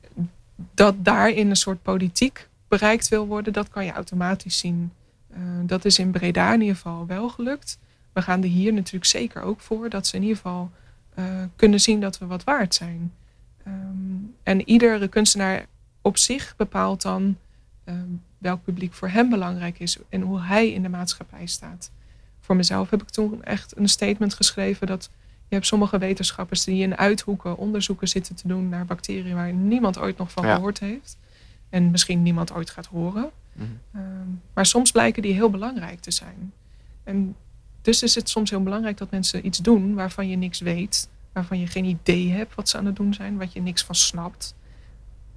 dat 0.73 0.95
daarin 1.05 1.49
een 1.49 1.55
soort 1.55 1.81
politiek 1.81 2.47
bereikt 2.67 3.07
wil 3.07 3.27
worden, 3.27 3.53
dat 3.53 3.69
kan 3.69 3.85
je 3.85 3.91
automatisch 3.91 4.57
zien 4.57 4.91
uh, 5.31 5.37
dat 5.65 5.85
is 5.85 5.99
in 5.99 6.11
Breda 6.11 6.53
in 6.53 6.61
ieder 6.61 6.75
geval 6.75 7.05
wel 7.05 7.29
gelukt. 7.29 7.79
We 8.13 8.21
gaan 8.21 8.43
er 8.43 8.49
hier 8.49 8.73
natuurlijk 8.73 9.05
zeker 9.05 9.41
ook 9.41 9.59
voor 9.59 9.89
dat 9.89 10.07
ze 10.07 10.15
in 10.15 10.21
ieder 10.21 10.37
geval 10.37 10.71
kunnen 11.55 11.79
zien 11.79 11.99
dat 11.99 12.17
we 12.17 12.25
wat 12.25 12.43
waard 12.43 12.75
zijn. 12.75 13.13
Ehm, 13.63 13.73
en 14.43 14.69
iedere 14.69 15.07
kunstenaar 15.07 15.65
op 16.07 16.17
zich 16.17 16.55
bepaalt 16.55 17.01
dan 17.01 17.37
ehm, 17.83 18.09
welk 18.37 18.63
publiek 18.63 18.93
voor 18.93 19.09
hem 19.09 19.29
belangrijk 19.29 19.79
is 19.79 19.97
en 20.09 20.21
hoe 20.21 20.41
hij 20.41 20.71
in 20.71 20.81
de 20.81 20.89
maatschappij 20.89 21.45
staat. 21.45 21.91
Voor 22.39 22.55
mezelf 22.55 22.89
heb 22.89 23.01
ik 23.01 23.09
toen 23.09 23.43
echt 23.43 23.77
een 23.77 23.89
statement 23.89 24.33
geschreven 24.33 24.87
dat 24.87 25.09
je 25.47 25.55
hebt 25.55 25.67
sommige 25.67 25.97
wetenschappers 25.97 26.63
die 26.63 26.81
in 26.81 26.97
uithoeken 26.97 27.57
onderzoeken 27.57 28.07
zitten 28.07 28.35
te 28.35 28.47
doen 28.47 28.69
naar 28.69 28.85
bacteriën 28.85 29.35
waar 29.35 29.53
niemand 29.53 29.97
ooit 29.97 30.17
nog 30.17 30.31
van 30.31 30.43
gehoord 30.43 30.79
heeft. 30.79 31.17
En 31.69 31.91
misschien 31.91 32.23
niemand 32.23 32.53
ooit 32.53 32.69
gaat 32.69 32.85
horen. 32.85 33.29
Mhm. 33.53 33.67
Ehm, 33.93 34.29
maar 34.53 34.65
soms 34.65 34.91
blijken 34.91 35.21
die 35.21 35.33
heel 35.33 35.49
belangrijk 35.49 35.99
te 35.99 36.11
zijn. 36.11 36.53
En 37.03 37.35
dus 37.81 38.03
is 38.03 38.15
het 38.15 38.29
soms 38.29 38.49
heel 38.49 38.63
belangrijk 38.63 38.97
dat 38.97 39.11
mensen 39.11 39.45
iets 39.45 39.57
doen 39.57 39.93
waarvan 39.93 40.29
je 40.29 40.35
niks 40.35 40.59
weet, 40.59 41.09
waarvan 41.33 41.59
je 41.59 41.67
geen 41.67 41.85
idee 41.85 42.31
hebt 42.31 42.55
wat 42.55 42.69
ze 42.69 42.77
aan 42.77 42.85
het 42.85 42.95
doen 42.95 43.13
zijn, 43.13 43.37
wat 43.37 43.53
je 43.53 43.61
niks 43.61 43.83
van 43.83 43.95
snapt. 43.95 44.55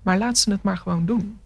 Maar 0.03 0.18
laat 0.18 0.38
ze 0.38 0.51
het 0.51 0.62
maar 0.62 0.76
gewoon 0.76 1.07
doen. 1.07 1.40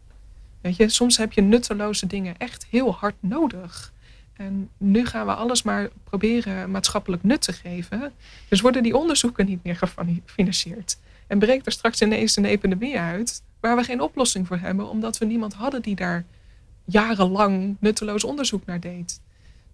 Weet 0.61 0.77
je, 0.77 0.89
soms 0.89 1.17
heb 1.17 1.33
je 1.33 1.41
nutteloze 1.41 2.07
dingen 2.07 2.39
echt 2.39 2.67
heel 2.71 2.95
hard 2.95 3.15
nodig. 3.21 3.93
En 4.33 4.71
nu 4.77 5.07
gaan 5.07 5.27
we 5.27 5.35
alles 5.35 5.63
maar 5.63 5.89
proberen 6.05 6.71
maatschappelijk 6.71 7.23
nut 7.23 7.41
te 7.41 7.53
geven. 7.53 8.13
Dus 8.49 8.61
worden 8.61 8.83
die 8.83 8.97
onderzoeken 8.97 9.47
niet 9.47 9.65
meer 9.65 9.77
gefinancierd. 9.85 10.99
En 11.27 11.39
breekt 11.39 11.67
er 11.67 11.73
straks 11.73 12.03
ineens 12.03 12.37
een 12.37 12.45
epidemie 12.45 12.99
uit 12.99 13.43
waar 13.61 13.77
we 13.77 13.85
geen 13.85 14.01
oplossing 14.01 14.47
voor 14.47 14.59
hebben, 14.59 14.89
omdat 14.89 15.19
we 15.19 15.25
niemand 15.25 15.55
hadden 15.55 15.83
die 15.83 15.95
daar 15.95 16.25
jarenlang 16.85 17.77
nutteloos 17.81 18.25
onderzoek 18.25 18.67
naar 18.67 18.81
deed. 18.81 19.21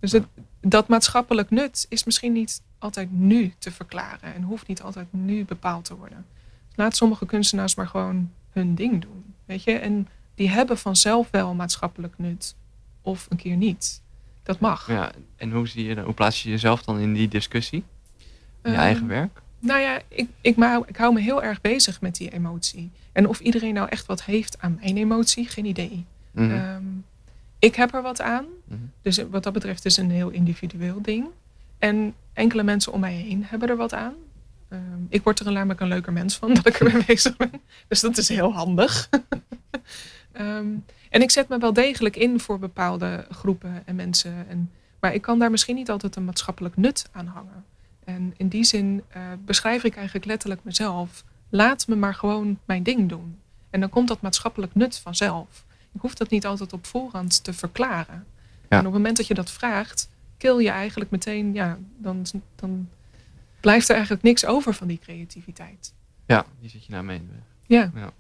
Dus 0.01 0.15
dat 0.61 0.89
maatschappelijk 0.89 1.51
nut 1.51 1.87
is 1.89 2.05
misschien 2.05 2.33
niet 2.33 2.63
altijd 2.79 3.13
nu 3.13 3.55
te 3.59 3.71
verklaren 3.71 4.35
en 4.35 4.43
hoeft 4.43 4.67
niet 4.67 4.83
altijd 4.83 5.07
nu 5.11 5.45
bepaald 5.45 5.85
te 5.85 5.97
worden. 5.97 6.27
Laat 6.75 6.97
sommige 6.97 7.27
kunstenaars 7.27 7.75
maar 7.75 7.89
gewoon 7.89 8.31
hun 8.53 8.75
ding 8.75 9.03
doen. 9.03 9.35
Weet 9.45 9.63
je? 9.63 9.73
En 9.73 10.09
die 10.35 10.49
hebben 10.49 10.79
vanzelf 10.79 11.29
wel 11.31 11.55
maatschappelijk 11.55 12.15
nut 12.17 12.55
of 13.03 13.27
een 13.29 13.37
keer 13.37 13.57
niet. 13.57 14.03
Dat 14.43 14.61
mag. 14.61 14.89
Ja, 14.89 15.13
en 15.37 15.51
hoe, 15.51 15.69
zie 15.69 15.85
je, 15.85 16.01
hoe 16.01 16.15
plaats 16.15 16.43
je 16.43 16.51
jezelf 16.51 16.83
dan 16.83 16.99
in 16.99 17.13
die 17.13 17.29
discussie? 17.29 17.85
In 18.63 18.71
je 18.71 18.77
ehm, 18.77 18.79
eigen 18.79 19.07
werk? 19.07 19.41
Nou 19.59 19.81
ja, 19.81 20.01
ik, 20.09 20.29
ik, 20.41 20.57
maar, 20.57 20.81
ik 20.87 20.97
hou 20.97 21.15
me 21.15 21.21
heel 21.21 21.43
erg 21.43 21.61
bezig 21.61 22.01
met 22.01 22.17
die 22.17 22.31
emotie. 22.31 22.91
En 23.13 23.29
of 23.29 23.41
iedereen 23.41 23.75
nou 23.75 23.89
echt 23.89 24.07
wat 24.07 24.25
heeft 24.25 24.61
aan 24.61 24.79
mijn 24.81 24.97
emotie, 24.97 25.49
geen 25.49 25.65
idee. 25.65 26.05
Mhm. 26.31 26.51
Ehm, 26.51 26.85
ik 27.59 27.75
heb 27.75 27.95
er 27.95 28.03
wat 28.03 28.21
aan. 28.21 28.45
Mhm. 28.65 28.79
Dus 29.03 29.25
wat 29.31 29.43
dat 29.43 29.53
betreft 29.53 29.85
is 29.85 29.97
het 29.97 30.05
een 30.05 30.11
heel 30.11 30.31
individueel 30.31 31.03
ding. 31.03 31.27
En 31.79 32.15
enkele 32.33 32.63
mensen 32.63 32.93
om 32.93 33.01
mij 33.01 33.15
heen 33.15 33.45
hebben 33.45 33.69
er 33.69 33.77
wat 33.77 33.95
aan. 33.95 34.15
Ehm, 34.71 35.03
ik 35.09 35.23
word 35.23 35.41
er 35.41 35.53
namelijk 35.53 35.81
een 35.81 35.89
leuker 35.89 36.13
mens 36.13 36.37
van 36.37 36.55
dat 36.55 36.67
ik 36.67 36.75
ermee 36.75 37.05
bezig 37.05 37.37
ben. 37.37 37.53
Dus 37.89 38.01
dat 38.01 38.17
is 38.17 38.29
heel 38.29 38.53
handig. 38.53 39.09
Ehm, 40.33 40.67
en 41.11 41.23
ik 41.23 41.31
zet 41.31 41.49
me 41.49 41.59
wel 41.59 41.73
degelijk 41.73 42.17
in 42.17 42.41
voor 42.41 42.59
bepaalde 42.59 43.27
groepen 43.31 43.83
en 43.87 43.95
mensen. 43.95 44.49
En, 44.49 44.71
maar 45.01 45.15
ik 45.15 45.23
kan 45.23 45.39
daar 45.39 45.51
misschien 45.51 45.75
niet 45.75 45.91
altijd 45.91 46.17
een 46.17 46.25
maatschappelijk 46.25 46.77
nut 46.77 47.09
aan 47.13 47.27
hangen. 47.27 47.65
En 48.05 48.35
in 48.37 48.49
die 48.49 48.65
zin 48.65 49.03
uh, 49.17 49.23
beschrijf 49.45 49.85
ik 49.85 49.97
eigenlijk 49.97 50.27
letterlijk 50.27 50.65
mezelf. 50.65 51.25
Laat 51.49 51.87
me 51.87 51.97
maar 51.97 52.15
gewoon 52.15 52.59
mijn 52.65 52.83
ding 52.83 53.09
doen. 53.09 53.39
En 53.71 53.81
dan 53.81 53.89
komt 53.89 54.09
dat 54.09 54.21
maatschappelijk 54.21 54.75
nut 54.75 54.99
vanzelf. 54.99 55.65
Ik 55.93 56.01
hoef 56.01 56.15
dat 56.15 56.31
niet 56.31 56.47
altijd 56.47 56.73
op 56.73 56.87
voorhand 56.87 57.45
te 57.45 57.53
verklaren. 57.53 58.27
En 58.69 58.79
op 58.79 58.85
het 58.85 58.93
moment 58.93 59.17
dat 59.17 59.27
je 59.27 59.35
dat 59.35 59.51
vraagt, 59.51 60.11
kill 60.37 60.63
je 60.63 60.71
eigenlijk 60.71 61.11
meteen, 61.11 61.55
ja, 61.55 61.79
dan, 61.99 62.27
dan 62.57 62.89
blijft 63.61 63.89
er 63.89 63.95
eigenlijk 63.95 64.23
niks 64.25 64.45
over 64.45 64.75
van 64.75 64.87
die 64.87 64.99
creativiteit. 64.99 65.95
Ja, 66.27 66.47
die 66.61 66.71
zit 66.71 66.85
je 66.85 66.93
nou 66.93 67.05
mee 67.05 67.19
de 67.19 67.33
weg. 67.33 67.43
Ja. 67.67 67.91
ja. 67.95 68.13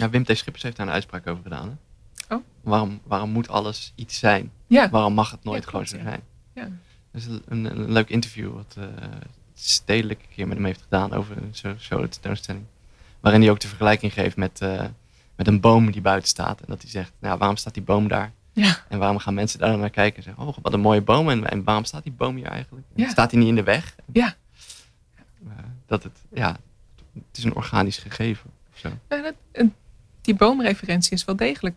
Ja, 0.00 0.10
Wim 0.10 0.24
T. 0.24 0.36
Schippers 0.36 0.62
heeft 0.62 0.76
daar 0.76 0.86
een 0.86 0.92
uitspraak 0.92 1.26
over 1.26 1.42
gedaan. 1.42 1.78
Hè? 2.26 2.34
Oh. 2.34 2.44
Waarom, 2.60 3.00
waarom 3.04 3.30
moet 3.30 3.48
alles 3.48 3.92
iets 3.94 4.18
zijn? 4.18 4.52
Ja. 4.66 4.90
Waarom 4.90 5.14
mag 5.14 5.30
het 5.30 5.44
nooit 5.44 5.66
gewoon 5.66 5.86
zo 5.86 5.96
ja. 5.96 6.02
zijn? 6.02 6.20
Ja. 6.54 6.62
Dat 7.12 7.22
is 7.22 7.26
een, 7.26 7.64
een, 7.64 7.92
leuk 7.92 8.08
interview 8.08 8.52
wat 8.52 8.74
uh, 8.78 8.84
Stedelijk 9.54 10.20
een 10.20 10.34
keer 10.34 10.46
met 10.46 10.56
hem 10.56 10.66
heeft 10.66 10.82
gedaan 10.82 11.12
over 11.12 11.36
zo'n 11.50 11.76
zo 11.78 12.08
tentoonstelling. 12.08 12.64
Waarin 13.20 13.40
hij 13.40 13.50
ook 13.50 13.60
de 13.60 13.68
vergelijking 13.68 14.12
geeft 14.12 14.36
met, 14.36 14.60
uh, 14.62 14.84
met 15.36 15.46
een 15.46 15.60
boom 15.60 15.90
die 15.90 16.00
buiten 16.00 16.28
staat. 16.28 16.60
En 16.60 16.66
dat 16.68 16.82
hij 16.82 16.90
zegt, 16.90 17.12
nou, 17.18 17.38
waarom 17.38 17.56
staat 17.56 17.74
die 17.74 17.82
boom 17.82 18.08
daar? 18.08 18.32
Ja. 18.60 18.84
En 18.88 18.98
waarom 18.98 19.18
gaan 19.18 19.34
mensen 19.34 19.58
daar 19.58 19.78
naar 19.78 19.90
kijken 19.90 20.16
en 20.16 20.22
zeggen, 20.22 20.46
oh, 20.46 20.56
wat 20.62 20.72
een 20.72 20.80
mooie 20.80 21.02
boom. 21.02 21.30
En, 21.30 21.50
en 21.50 21.64
waarom 21.64 21.84
staat 21.84 22.02
die 22.02 22.12
boom 22.12 22.36
hier 22.36 22.46
eigenlijk? 22.46 22.86
Ja. 22.94 23.08
Staat 23.08 23.30
hij 23.30 23.40
niet 23.40 23.48
in 23.48 23.54
de 23.54 23.62
weg? 23.62 23.94
Ja. 24.12 24.34
Uh, 25.44 25.52
dat 25.86 26.02
het, 26.02 26.18
ja, 26.32 26.56
het 27.14 27.36
is 27.36 27.44
een 27.44 27.54
organisch 27.54 27.98
gegeven. 27.98 28.50
Zo. 28.74 28.88
Ja, 29.08 29.22
dat, 29.22 29.66
die 30.20 30.34
boomreferentie 30.34 31.12
is 31.12 31.24
wel 31.24 31.36
degelijk 31.36 31.76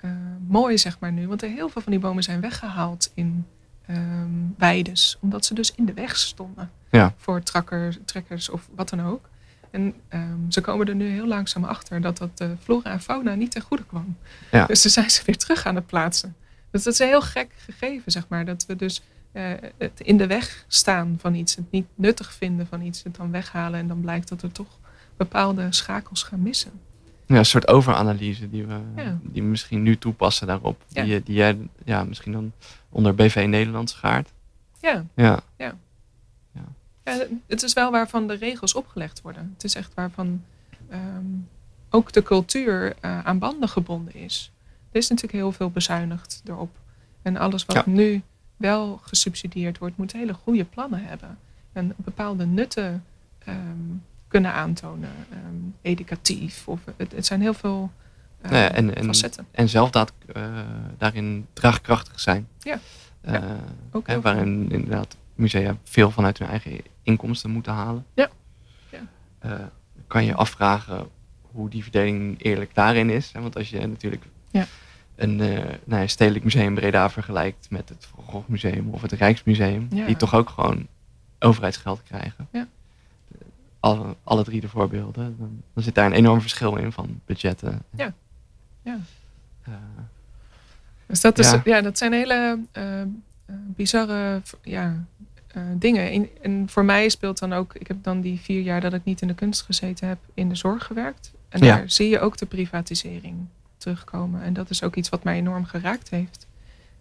uh, 0.00 0.10
mooi, 0.46 0.78
zeg 0.78 0.98
maar 0.98 1.12
nu. 1.12 1.28
Want 1.28 1.42
er 1.42 1.48
heel 1.48 1.68
veel 1.68 1.82
van 1.82 1.92
die 1.92 2.00
bomen 2.00 2.22
zijn 2.22 2.40
weggehaald 2.40 3.10
in 3.14 3.46
um, 3.90 4.54
weides. 4.58 5.16
Omdat 5.20 5.44
ze 5.44 5.54
dus 5.54 5.74
in 5.74 5.84
de 5.84 5.94
weg 5.94 6.16
stonden. 6.16 6.70
Ja. 6.90 7.14
Voor 7.16 7.42
trakkers, 7.42 7.98
trekkers 8.04 8.48
of 8.48 8.68
wat 8.74 8.88
dan 8.88 9.02
ook. 9.02 9.28
En 9.70 9.94
um, 10.10 10.46
ze 10.48 10.60
komen 10.60 10.86
er 10.86 10.94
nu 10.94 11.08
heel 11.08 11.26
langzaam 11.26 11.64
achter 11.64 12.00
dat 12.00 12.18
dat 12.18 12.38
de 12.38 12.56
flora 12.62 12.90
en 12.90 13.00
fauna 13.00 13.34
niet 13.34 13.50
ten 13.50 13.62
goede 13.62 13.84
kwam. 13.84 14.16
Ja. 14.50 14.66
Dus 14.66 14.82
ze 14.82 14.88
zijn 14.88 15.10
ze 15.10 15.22
weer 15.26 15.36
terug 15.36 15.66
aan 15.66 15.74
het 15.74 15.86
plaatsen. 15.86 16.36
Dus 16.70 16.82
dat 16.82 16.92
is 16.92 16.98
een 16.98 17.06
heel 17.06 17.22
gek 17.22 17.50
gegeven, 17.56 18.12
zeg 18.12 18.28
maar. 18.28 18.44
Dat 18.44 18.66
we 18.66 18.76
dus 18.76 19.02
uh, 19.32 19.52
het 19.78 20.00
in 20.00 20.16
de 20.16 20.26
weg 20.26 20.64
staan 20.68 21.16
van 21.20 21.34
iets. 21.34 21.56
Het 21.56 21.70
niet 21.70 21.86
nuttig 21.94 22.32
vinden 22.32 22.66
van 22.66 22.82
iets. 22.82 23.02
Het 23.02 23.16
dan 23.16 23.30
weghalen. 23.30 23.80
En 23.80 23.88
dan 23.88 24.00
blijkt 24.00 24.28
dat 24.28 24.42
er 24.42 24.52
toch 24.52 24.78
bepaalde 25.16 25.66
schakels 25.72 26.22
gaan 26.22 26.42
missen. 26.42 26.72
Ja, 27.26 27.36
een 27.36 27.44
soort 27.44 27.68
overanalyse 27.68 28.50
die 28.50 28.66
we, 28.66 28.80
die 29.22 29.42
we 29.42 29.48
misschien 29.48 29.82
nu 29.82 29.98
toepassen 29.98 30.46
daarop. 30.46 30.84
Die, 30.88 31.22
die 31.22 31.34
jij 31.34 31.58
ja, 31.84 32.04
misschien 32.04 32.32
dan 32.32 32.52
onder 32.88 33.14
BV 33.14 33.46
Nederland 33.48 33.90
schaart. 33.90 34.32
Ja. 34.80 35.04
Ja. 35.14 35.40
ja. 35.56 35.74
Ja. 37.04 37.26
het 37.46 37.62
is 37.62 37.72
wel 37.72 37.90
waarvan 37.90 38.26
de 38.26 38.34
regels 38.34 38.74
opgelegd 38.74 39.22
worden. 39.22 39.50
Het 39.54 39.64
is 39.64 39.74
echt 39.74 39.94
waarvan 39.94 40.44
ehm, 40.88 41.24
ook 41.90 42.12
de 42.12 42.22
cultuur 42.22 42.96
uh, 43.04 43.24
aan 43.24 43.38
banden 43.38 43.68
gebonden 43.68 44.14
is. 44.14 44.52
Er 44.90 44.98
is 44.98 45.08
natuurlijk 45.08 45.38
heel 45.38 45.52
veel 45.52 45.70
bezuinigd 45.70 46.42
erop. 46.44 46.70
En 47.22 47.36
alles 47.36 47.64
wat 47.64 47.86
nu 47.86 48.22
wel 48.56 49.00
gesubsidieerd 49.02 49.78
wordt, 49.78 49.96
moet 49.96 50.12
hele 50.12 50.34
goede 50.34 50.64
plannen 50.64 51.04
hebben. 51.04 51.38
En 51.72 51.94
bepaalde 51.96 52.46
nutten 52.46 53.04
um, 53.48 54.02
kunnen 54.28 54.52
aantonen. 54.52 55.10
Um, 55.32 55.74
educatief. 55.82 56.68
Of, 56.68 56.80
het, 56.96 57.12
het, 57.12 57.26
zijn 57.26 57.40
heel 57.40 57.54
veel 57.54 57.90
uh, 58.44 58.50
ja, 58.50 58.72
en, 58.72 58.94
en, 58.94 59.04
facetten. 59.04 59.46
En 59.50 59.68
zelf 59.68 59.90
dat, 59.90 60.12
uh, 60.36 60.58
daarin 60.98 61.46
draagkrachtig 61.52 62.20
zijn. 62.20 62.48
Ja. 62.58 62.78
Uh, 63.24 63.32
ja 63.32 63.56
ook 63.90 64.06
hè, 64.06 64.20
waarin 64.20 64.70
inderdaad 64.70 65.16
musea 65.40 65.76
veel 65.82 66.10
vanuit 66.10 66.38
hun 66.38 66.48
eigen 66.48 66.80
inkomsten 67.02 67.50
moeten 67.50 67.72
halen. 67.72 68.06
Ja. 68.14 68.28
ja. 68.90 69.70
kan 70.06 70.24
je 70.24 70.34
afvragen 70.34 71.08
hoe 71.52 71.68
die 71.68 71.82
verdeling 71.82 72.42
eerlijk 72.42 72.74
daarin 72.74 73.10
is. 73.10 73.32
Hè? 73.32 73.40
Want 73.40 73.56
als 73.56 73.70
je 73.70 73.86
natuurlijk 73.86 74.24
ja. 74.50 74.66
een, 75.16 75.36
nou, 75.84 76.08
stedelijk 76.08 76.44
museum 76.44 76.74
Breda 76.74 77.10
vergelijkt 77.10 77.70
met 77.70 77.88
het 77.88 78.08
Van 78.30 78.44
Museum 78.46 78.88
of 78.90 79.02
het 79.02 79.12
Rijksmuseum, 79.12 79.86
ja. 79.90 80.06
die 80.06 80.16
toch 80.16 80.34
ook 80.34 80.48
gewoon 80.48 80.86
overheidsgeld 81.38 82.02
krijgen. 82.02 82.48
Ja 82.52 82.66
alle, 83.80 84.16
alle 84.24 84.44
drie 84.44 84.60
de 84.60 84.68
voorbeelden, 84.68 85.36
dan, 85.38 85.62
dan, 85.74 85.82
zit 85.82 85.94
daar 85.94 86.06
een 86.06 86.12
enorm 86.12 86.40
verschil 86.40 86.76
in 86.76 86.92
van 86.92 87.20
budgetten. 87.24 87.82
Ja. 87.96 88.12
ja. 88.82 88.98
Uh, 89.68 89.74
dus 91.06 91.20
dat, 91.20 91.38
is, 91.38 91.54
ja. 91.64 91.80
dat 91.80 91.98
zijn 91.98 92.12
hele 92.12 92.58
uh, 92.78 93.02
bizarre 93.50 94.42
ja, 94.62 95.04
uh, 95.56 95.62
dingen. 95.76 96.10
En, 96.10 96.28
en, 96.42 96.68
voor 96.68 96.84
mij 96.84 97.08
speelt 97.08 97.38
dan 97.38 97.52
ook, 97.52 97.74
ik 97.74 97.86
heb 97.86 98.02
dan 98.02 98.20
die 98.20 98.40
vier 98.40 98.60
jaar 98.60 98.80
dat 98.80 98.92
ik 98.92 99.04
niet 99.04 99.20
in 99.20 99.28
de 99.28 99.34
kunst 99.34 99.62
gezeten 99.62 100.08
heb, 100.08 100.18
in 100.34 100.48
de 100.48 100.54
zorg 100.54 100.84
gewerkt. 100.84 101.32
En 101.48 101.64
ja. 101.64 101.76
daar 101.76 101.90
zie 101.90 102.08
je 102.08 102.20
ook 102.20 102.36
de 102.36 102.46
privatisering 102.46 103.46
terugkomen. 103.76 104.42
En 104.42 104.52
dat 104.52 104.70
is 104.70 104.82
ook 104.82 104.96
iets 104.96 105.08
wat 105.08 105.24
mij 105.24 105.36
enorm 105.36 105.64
geraakt 105.64 106.10
heeft. 106.10 106.46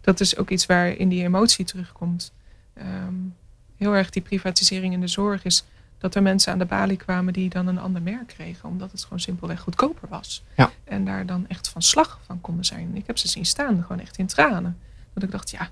Dat 0.01 0.19
is 0.19 0.37
ook 0.37 0.49
iets 0.49 0.65
waar 0.65 0.89
in 0.89 1.09
die 1.09 1.23
emotie 1.23 1.65
terugkomt. 1.65 2.33
Um, 2.77 3.35
heel 3.77 3.95
erg 3.95 4.09
die 4.09 4.21
privatisering 4.21 4.93
in 4.93 5.01
de 5.01 5.07
zorg 5.07 5.43
is 5.43 5.63
dat 5.97 6.15
er 6.15 6.21
mensen 6.21 6.51
aan 6.51 6.59
de 6.59 6.65
balie 6.65 6.97
kwamen 6.97 7.33
die 7.33 7.49
dan 7.49 7.67
een 7.67 7.79
ander 7.79 8.01
merk 8.01 8.27
kregen. 8.27 8.69
Omdat 8.69 8.91
het 8.91 9.03
gewoon 9.03 9.19
simpelweg 9.19 9.59
goedkoper 9.59 10.09
was. 10.09 10.43
Ja. 10.55 10.71
En 10.83 11.05
daar 11.05 11.25
dan 11.25 11.47
echt 11.47 11.69
van 11.69 11.81
slag 11.81 12.19
van 12.25 12.41
konden 12.41 12.65
zijn. 12.65 12.95
Ik 12.95 13.07
heb 13.07 13.17
ze 13.17 13.27
zien 13.27 13.45
staan, 13.45 13.81
gewoon 13.81 13.99
echt 13.99 14.17
in 14.17 14.27
tranen. 14.27 14.77
Dat 15.13 15.23
ik 15.23 15.31
dacht, 15.31 15.49
ja, 15.49 15.69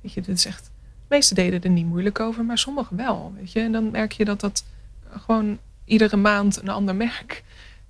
weet 0.00 0.12
je, 0.12 0.20
dit 0.20 0.36
is 0.36 0.46
echt... 0.46 0.70
De 1.10 1.16
meeste 1.16 1.34
deden 1.34 1.62
er 1.62 1.70
niet 1.70 1.86
moeilijk 1.86 2.20
over, 2.20 2.44
maar 2.44 2.58
sommigen 2.58 2.96
wel. 2.96 3.32
Weet 3.36 3.52
je? 3.52 3.60
En 3.60 3.72
dan 3.72 3.90
merk 3.90 4.12
je 4.12 4.24
dat 4.24 4.40
dat 4.40 4.64
gewoon 5.08 5.58
iedere 5.84 6.16
maand 6.16 6.62
een 6.62 6.68
ander 6.68 6.94
merk 6.94 7.44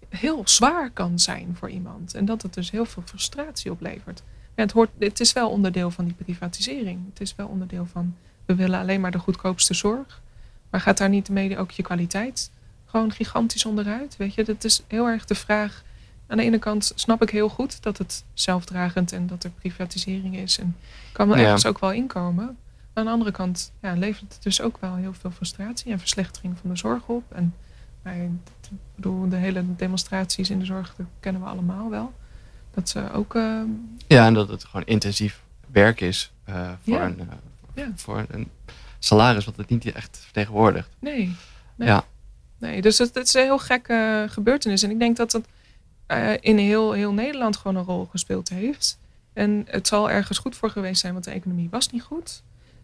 heel 0.08 0.42
zwaar 0.44 0.90
kan 0.90 1.18
zijn 1.18 1.56
voor 1.58 1.70
iemand. 1.70 2.14
En 2.14 2.24
dat 2.24 2.42
het 2.42 2.54
dus 2.54 2.70
heel 2.70 2.84
veel 2.84 3.02
frustratie 3.06 3.70
oplevert. 3.70 4.22
ja, 4.54 4.62
het, 4.62 4.72
hoort, 4.72 4.90
het 4.98 5.20
is 5.20 5.32
wel 5.32 5.50
onderdeel 5.50 5.90
van 5.90 6.04
die 6.04 6.14
privatisering. 6.14 7.00
Het 7.10 7.20
is 7.20 7.34
wel 7.34 7.46
onderdeel 7.46 7.86
van, 7.86 8.16
we 8.46 8.54
willen 8.54 8.80
alleen 8.80 9.00
maar 9.00 9.10
de 9.10 9.18
goedkoopste 9.18 9.74
zorg. 9.74 10.22
Maar 10.70 10.80
gaat 10.80 10.98
daar 10.98 11.08
niet 11.08 11.28
mee 11.28 11.58
ook 11.58 11.70
je 11.70 11.82
kwaliteit 11.82 12.50
gewoon 12.86 13.12
gigantisch 13.12 13.64
onderuit? 13.64 14.16
Weet 14.16 14.34
je, 14.34 14.44
dat 14.44 14.64
is 14.64 14.82
heel 14.86 15.06
erg 15.06 15.24
de 15.24 15.34
vraag. 15.34 15.82
Aan 16.26 16.36
de 16.36 16.42
ene 16.42 16.58
kant 16.58 16.92
snap 16.94 17.22
ik 17.22 17.30
heel 17.30 17.48
goed 17.48 17.82
dat 17.82 17.98
het 17.98 18.24
zelfdragend 18.34 19.12
en 19.12 19.26
dat 19.26 19.44
er 19.44 19.50
privatisering 19.50 20.36
is. 20.36 20.58
En 20.58 20.76
kan 21.12 21.32
er 21.32 21.38
ergens 21.38 21.66
ook 21.66 21.78
wel 21.78 21.92
inkomen. 21.92 22.58
Aan 22.92 23.04
de 23.04 23.10
andere 23.10 23.30
kant 23.30 23.72
ja, 23.82 23.94
levert 23.94 24.32
het 24.34 24.42
dus 24.42 24.60
ook 24.60 24.78
wel 24.80 24.94
heel 24.94 25.12
veel 25.12 25.30
frustratie 25.30 25.92
en 25.92 25.98
verslechtering 25.98 26.58
van 26.60 26.70
de 26.70 26.76
zorg 26.76 27.06
op. 27.06 27.32
En 27.32 27.54
ik 28.04 28.30
bedoel, 28.94 29.28
de 29.28 29.36
hele 29.36 29.64
demonstraties 29.76 30.50
in 30.50 30.58
de 30.58 30.64
zorg, 30.64 30.94
dat 30.96 31.06
kennen 31.20 31.42
we 31.42 31.48
allemaal 31.48 31.90
wel. 31.90 32.12
Dat 32.70 32.88
ze 32.88 33.12
ook. 33.12 33.34
Uh... 33.34 33.62
Ja, 34.06 34.26
en 34.26 34.34
dat 34.34 34.48
het 34.48 34.64
gewoon 34.64 34.86
intensief 34.86 35.42
werk 35.66 36.00
is 36.00 36.32
uh, 36.48 36.70
voor, 36.82 37.00
een, 37.00 37.18
uh, 37.20 37.26
ja. 37.74 37.92
voor 37.94 38.26
een 38.30 38.48
salaris 38.98 39.44
wat 39.44 39.56
het 39.56 39.68
niet 39.68 39.92
echt 39.92 40.18
vertegenwoordigt. 40.22 40.88
Nee. 40.98 41.36
nee. 41.74 41.88
Ja. 41.88 42.04
Nee, 42.58 42.82
dus 42.82 42.98
het, 42.98 43.14
het, 43.14 43.26
is 43.26 43.34
een 43.34 43.42
heel 43.42 43.58
gekke 43.58 44.26
gebeurtenis. 44.28 44.82
En 44.82 44.90
ik 44.90 44.98
denk 44.98 45.16
dat 45.16 45.32
het 45.32 45.46
in 46.40 46.58
heel, 46.58 46.92
heel 46.92 47.12
Nederland 47.12 47.56
gewoon 47.56 47.76
een 47.76 47.84
rol 47.84 48.08
gespeeld 48.10 48.48
heeft. 48.48 48.98
En 49.32 49.64
het 49.66 49.86
zal 49.86 50.10
ergens 50.10 50.38
goed 50.38 50.56
voor 50.56 50.70
geweest 50.70 51.00
zijn, 51.00 51.12
want 51.12 51.24
de 51.24 51.30
economie 51.30 51.68
was 51.70 51.90
niet 51.90 52.02
goed. 52.02 52.42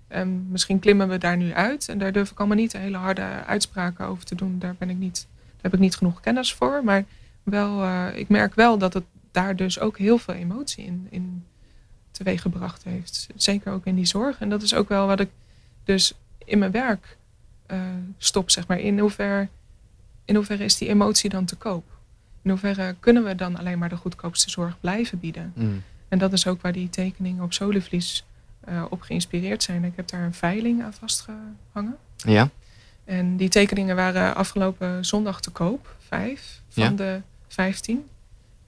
En 0.08 0.46
misschien 0.50 0.78
klimmen 0.78 1.08
we 1.08 1.18
daar 1.18 1.36
nu 1.36 1.52
uit. 1.52 1.88
En 1.88 1.98
daar 1.98 2.12
durf 2.12 2.30
ik 2.30 2.38
allemaal 2.38 2.56
niet 2.56 2.72
hele 2.72 2.96
harde 2.96 3.22
uitspraken 3.46 4.06
over 4.06 4.24
te 4.24 4.34
doen. 4.34 4.58
Daar, 4.58 4.74
ben 4.78 4.90
ik 4.90 4.96
niet, 4.96 5.26
daar 5.30 5.62
heb 5.62 5.74
ik 5.74 5.80
niet 5.80 5.96
genoeg 5.96 6.20
kennis 6.20 6.54
voor. 6.54 6.84
Maar 6.84 7.04
wel, 7.42 7.84
uh, 7.84 8.06
ik 8.14 8.28
merk 8.28 8.54
wel 8.54 8.78
dat 8.78 8.94
het 8.94 9.04
daar 9.30 9.56
dus 9.56 9.80
ook 9.80 9.98
heel 9.98 10.18
veel 10.18 10.34
emotie 10.34 10.84
in, 10.84 11.06
in 11.10 11.44
teweeggebracht 12.10 12.84
heeft. 12.84 13.26
Zeker 13.36 13.72
ook 13.72 13.86
in 13.86 13.94
die 13.94 14.06
zorg. 14.06 14.40
En 14.40 14.48
dat 14.48 14.62
is 14.62 14.74
ook 14.74 14.88
wel 14.88 15.06
wat 15.06 15.20
ik 15.20 15.30
dus 15.84 16.14
in 16.44 16.58
mijn 16.58 16.70
werk 16.70 17.16
uh, 17.70 17.78
stop, 18.18 18.50
zeg 18.50 18.66
maar. 18.66 18.78
In 18.78 18.98
hoeverre, 18.98 19.48
in 20.24 20.34
hoeverre 20.34 20.64
is 20.64 20.78
die 20.78 20.88
emotie 20.88 21.30
dan 21.30 21.44
te 21.44 21.56
koop? 21.56 21.84
In 22.42 22.50
hoeverre 22.50 22.94
kunnen 23.00 23.24
we 23.24 23.34
dan 23.34 23.56
alleen 23.56 23.78
maar 23.78 23.88
de 23.88 23.96
goedkoopste 23.96 24.50
zorg 24.50 24.80
blijven 24.80 25.18
bieden? 25.18 25.52
Mm. 25.54 25.82
En 26.08 26.18
dat 26.18 26.32
is 26.32 26.46
ook 26.46 26.60
waar 26.60 26.72
die 26.72 26.90
tekeningen 26.90 27.44
op 27.44 27.52
Solivlies 27.52 28.24
uh, 28.68 28.84
op 28.90 29.00
geïnspireerd 29.00 29.62
zijn. 29.62 29.84
Ik 29.84 29.92
heb 29.96 30.08
daar 30.08 30.22
een 30.22 30.34
veiling 30.34 30.82
aan 30.82 30.92
vastgehangen. 30.92 31.96
Ja. 32.16 32.50
En 33.04 33.36
die 33.36 33.48
tekeningen 33.48 33.96
waren 33.96 34.34
afgelopen 34.34 35.04
zondag 35.04 35.40
te 35.40 35.50
koop. 35.50 35.96
Vijf 35.98 36.62
van 36.68 36.96
de 36.96 37.20
vijftien. 37.48 38.08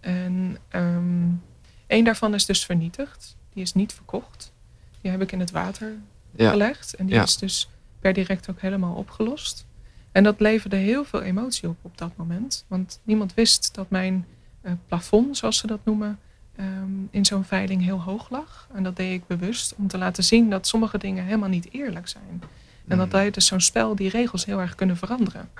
En 0.01 0.59
um, 0.73 1.43
één 1.87 2.05
daarvan 2.05 2.35
is 2.35 2.47
dus 2.47 2.65
vernietigd. 2.65 3.37
Die 3.53 3.63
is 3.63 3.75
niet 3.75 3.93
verkocht. 3.93 4.53
Die 5.01 5.11
heb 5.11 5.23
ik 5.23 5.33
in 5.33 5.41
het 5.41 5.51
water 5.51 5.93
gelegd. 6.37 6.95
En 6.95 7.07
die 7.07 7.21
is 7.21 7.37
dus 7.37 7.69
per 8.01 8.13
direct 8.13 8.51
ook 8.51 8.61
helemaal 8.61 8.95
opgelost. 8.95 9.67
En 10.13 10.23
dat 10.25 10.41
leverde 10.41 10.77
heel 10.77 11.05
veel 11.05 11.23
emotie 11.23 11.69
op 11.69 11.77
op 11.83 11.99
dat 11.99 12.17
moment. 12.17 12.65
Want 12.69 13.01
niemand 13.03 13.35
wist 13.35 13.75
dat 13.75 13.91
mijn 13.91 14.27
uh, 14.63 14.73
plafond, 14.87 15.37
zoals 15.37 15.59
ze 15.59 15.67
dat 15.67 15.81
noemen, 15.85 16.19
Ehm, 16.59 16.91
in 17.11 17.25
zo'n 17.25 17.45
veiling 17.45 17.83
heel 17.83 18.01
hoog 18.03 18.31
lag. 18.31 18.69
En 18.73 18.83
dat 18.83 18.97
deed 18.97 19.13
ik 19.13 19.27
bewust 19.27 19.75
om 19.77 19.89
te 19.89 19.99
laten 19.99 20.25
zien 20.25 20.51
dat 20.51 20.67
sommige 20.67 20.99
dingen 20.99 21.25
helemaal 21.25 21.49
niet 21.49 21.69
eerlijk 21.73 22.09
zijn. 22.09 22.43
En 22.87 22.99
dat 22.99 23.11
tijdens 23.11 23.45
mm. 23.45 23.51
zo'n 23.51 23.61
spel 23.61 23.95
die 23.95 24.09
regels 24.09 24.45
heel 24.45 24.61
erg 24.61 24.75
kunnen 24.75 24.97
veranderen. 24.97 25.51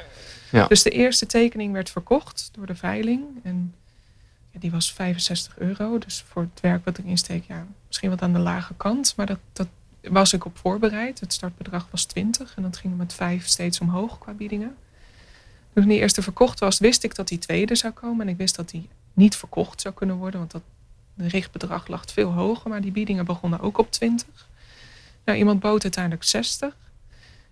Ja. 0.51 0.67
Dus 0.67 0.83
de 0.83 0.91
eerste 0.91 1.27
tekening 1.27 1.73
werd 1.73 1.91
verkocht 1.91 2.51
door 2.53 2.67
de 2.67 2.75
veiling. 2.75 3.25
En 3.43 3.75
ja, 4.51 4.61
die 4.61 4.71
was 4.71 4.93
65 4.93 5.59
euro. 5.59 5.99
Dus 5.99 6.25
voor 6.29 6.43
het 6.43 6.61
werk 6.61 6.85
wat 6.85 6.99
ik 6.99 7.05
insteek, 7.05 7.45
ja, 7.49 7.67
misschien 7.87 8.11
wat 8.11 8.23
aan 8.23 8.33
de 8.33 8.39
lage 8.39 8.75
kant. 8.77 9.13
Maar 9.17 9.27
dat, 9.27 9.39
dat 9.53 9.69
was 10.03 10.33
ik 10.33 10.45
op 10.45 10.59
voorbereid. 10.59 11.21
Het 11.21 11.33
startbedrag 11.33 11.89
was 11.91 12.05
20. 12.05 12.55
En 12.57 12.63
dat 12.63 12.77
ging 12.77 12.97
met 12.97 13.15
5 13.15 13.47
steeds 13.47 13.81
omhoog 13.81 14.19
qua 14.19 14.33
biedingen. 14.33 14.77
Toen 15.75 15.89
die 15.89 15.99
eerste 15.99 16.23
verkocht 16.23 16.59
was, 16.59 16.79
wist 16.79 17.05
ik 17.05 17.15
dat 17.15 17.29
die 17.29 17.39
tweede 17.39 17.75
zou 17.75 17.93
komen. 17.93 18.27
En 18.27 18.33
ik 18.33 18.39
wist 18.39 18.57
dat 18.57 18.69
die 18.71 18.89
niet 19.13 19.37
verkocht 19.37 19.81
zou 19.81 19.95
kunnen 19.95 20.17
worden. 20.17 20.41
Want 20.41 20.53
dat 20.53 20.63
de 21.19 21.29
richtbedrag 21.29 21.87
lag 21.87 22.05
veel 22.07 22.33
hoger, 22.33 22.71
maar 22.71 22.81
die 22.81 22.93
biedingen 22.93 23.25
begonnen 23.25 23.61
ook 23.61 23.79
op 23.79 23.91
20. 23.91 24.27
Nou, 25.25 25.39
iemand 25.39 25.61
bood 25.61 25.83
uiteindelijk 25.83 26.25
60. 26.25 26.77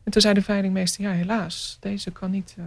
En 0.05 0.12
toen 0.12 0.21
zei 0.21 0.35
de 0.35 0.43
veilingmeester, 0.43 1.05
ja 1.05 1.11
helaas, 1.11 1.77
deze 1.81 2.11
kan 2.11 2.31
niet, 2.31 2.55
uh, 2.59 2.64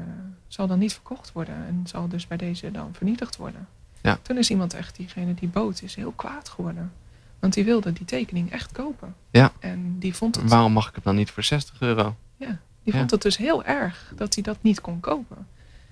zal 0.47 0.67
dan 0.67 0.79
niet 0.79 0.93
verkocht 0.93 1.31
worden. 1.31 1.55
En 1.55 1.81
zal 1.85 2.07
dus 2.07 2.27
bij 2.27 2.37
deze 2.37 2.71
dan 2.71 2.89
vernietigd 2.93 3.35
worden. 3.35 3.67
Ja. 4.01 4.19
Toen 4.21 4.37
is 4.37 4.49
iemand 4.49 4.73
echt, 4.73 4.95
diegene 4.95 5.33
die 5.33 5.49
bood, 5.49 5.81
is 5.81 5.95
heel 5.95 6.11
kwaad 6.11 6.49
geworden. 6.49 6.91
Want 7.39 7.53
die 7.53 7.63
wilde 7.63 7.93
die 7.93 8.05
tekening 8.05 8.51
echt 8.51 8.71
kopen. 8.71 9.15
Ja. 9.31 9.51
En 9.59 9.99
die 9.99 10.15
vond 10.15 10.35
het... 10.35 10.49
Waarom 10.49 10.71
mag 10.71 10.89
ik 10.89 10.95
het 10.95 11.03
dan 11.03 11.15
niet 11.15 11.31
voor 11.31 11.43
60 11.43 11.81
euro? 11.81 12.15
Ja, 12.37 12.59
die 12.83 12.93
vond 12.93 13.11
het 13.11 13.21
dus 13.21 13.37
heel 13.37 13.63
erg 13.63 14.13
dat 14.15 14.33
hij 14.33 14.43
dat 14.43 14.57
niet 14.61 14.81
kon 14.81 14.99
kopen. 14.99 15.47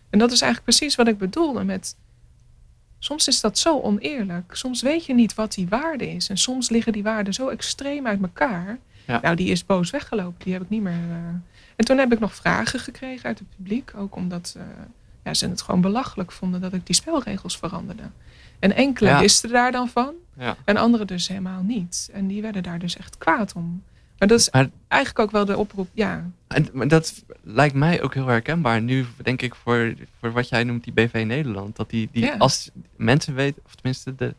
En 0.10 0.20
dat 0.20 0.32
is 0.32 0.42
eigenlijk 0.42 0.78
precies 0.78 0.96
wat 0.96 1.08
ik 1.08 1.18
bedoelde 1.18 1.64
met 1.64 1.96
Soms 3.00 3.28
is 3.28 3.42
dat 3.42 3.58
zo 3.58 3.80
oneerlijk. 3.80 4.56
Soms 4.56 4.82
weet 4.82 5.06
je 5.06 5.14
niet 5.14 5.34
wat 5.34 5.54
die 5.54 5.68
waarde 5.68 6.12
is. 6.12 6.30
En 6.30 6.38
soms 6.38 6.70
liggen 6.70 6.94
die 6.94 7.04
waarden 7.04 7.34
zo 7.34 7.48
extreem 7.48 8.08
uit 8.08 8.22
elkaar. 8.22 8.80
Nou, 9.06 9.36
die 9.36 9.50
is 9.50 9.66
boos 9.66 9.90
weggelopen. 9.90 10.44
Die 10.44 10.54
heb 10.54 10.62
ik 10.62 10.70
niet 10.70 10.82
meer. 10.82 10.94
Uh... 10.94 11.18
En 11.76 11.86
toen 11.86 11.98
heb 11.98 12.14
ik 12.14 12.20
nog 12.20 12.36
vragen 12.36 12.80
gekregen 12.80 13.26
uit 13.26 13.40
het 13.40 13.48
publiek. 13.56 13.92
Ook 13.96 14.16
omdat 14.16 14.54
uh, 14.58 14.64
ja, 15.24 15.34
ze 15.34 15.48
het 15.48 15.62
gewoon 15.62 15.82
belachelijk 15.82 16.32
vonden 16.32 16.62
dat 16.62 16.74
ik 16.74 16.86
die 16.86 16.96
spelregels 16.96 17.58
veranderde. 17.58 18.04
En 18.60 18.76
enkele 18.76 19.20
wisten 19.20 19.50
daar 19.50 19.72
dan 19.72 19.90
van. 19.90 20.14
Ja. 20.38 20.56
En 20.66 20.78
anderen 20.78 21.08
dus 21.08 21.28
helemaal 21.28 21.64
niet. 21.64 22.10
En 22.14 22.28
die 22.28 22.42
werden 22.42 22.64
daar 22.64 22.80
dus 22.80 22.98
echt 22.98 23.18
kwaad 23.18 23.54
om. 23.54 23.84
Maar 24.18 24.28
dat 24.28 24.40
is 24.40 24.50
eigenlijk 24.88 25.20
ook 25.20 25.32
wel 25.32 25.46
de 25.46 25.58
oproep, 25.58 25.90
ja. 25.94 26.30
En 26.48 26.88
dat 26.88 27.24
lijkt 27.44 27.76
mij 27.76 28.02
ook 28.02 28.14
heel 28.14 28.28
herkenbaar 28.28 28.82
nu, 28.82 29.06
denk 29.24 29.42
ik, 29.42 29.56
voor, 29.56 29.94
voor 30.20 30.32
wat 30.32 30.50
jij 30.50 30.64
noemt 30.64 30.84
die 30.84 30.94
BV 30.94 31.24
Nederland. 31.28 31.76
Dat 31.76 31.90
die, 31.90 32.10
die 32.12 32.32
als 32.32 32.70
mensen 32.96 33.36
weten, 33.36 33.62
of 33.66 33.76
tenminste 33.76 34.16
de, 34.16 34.36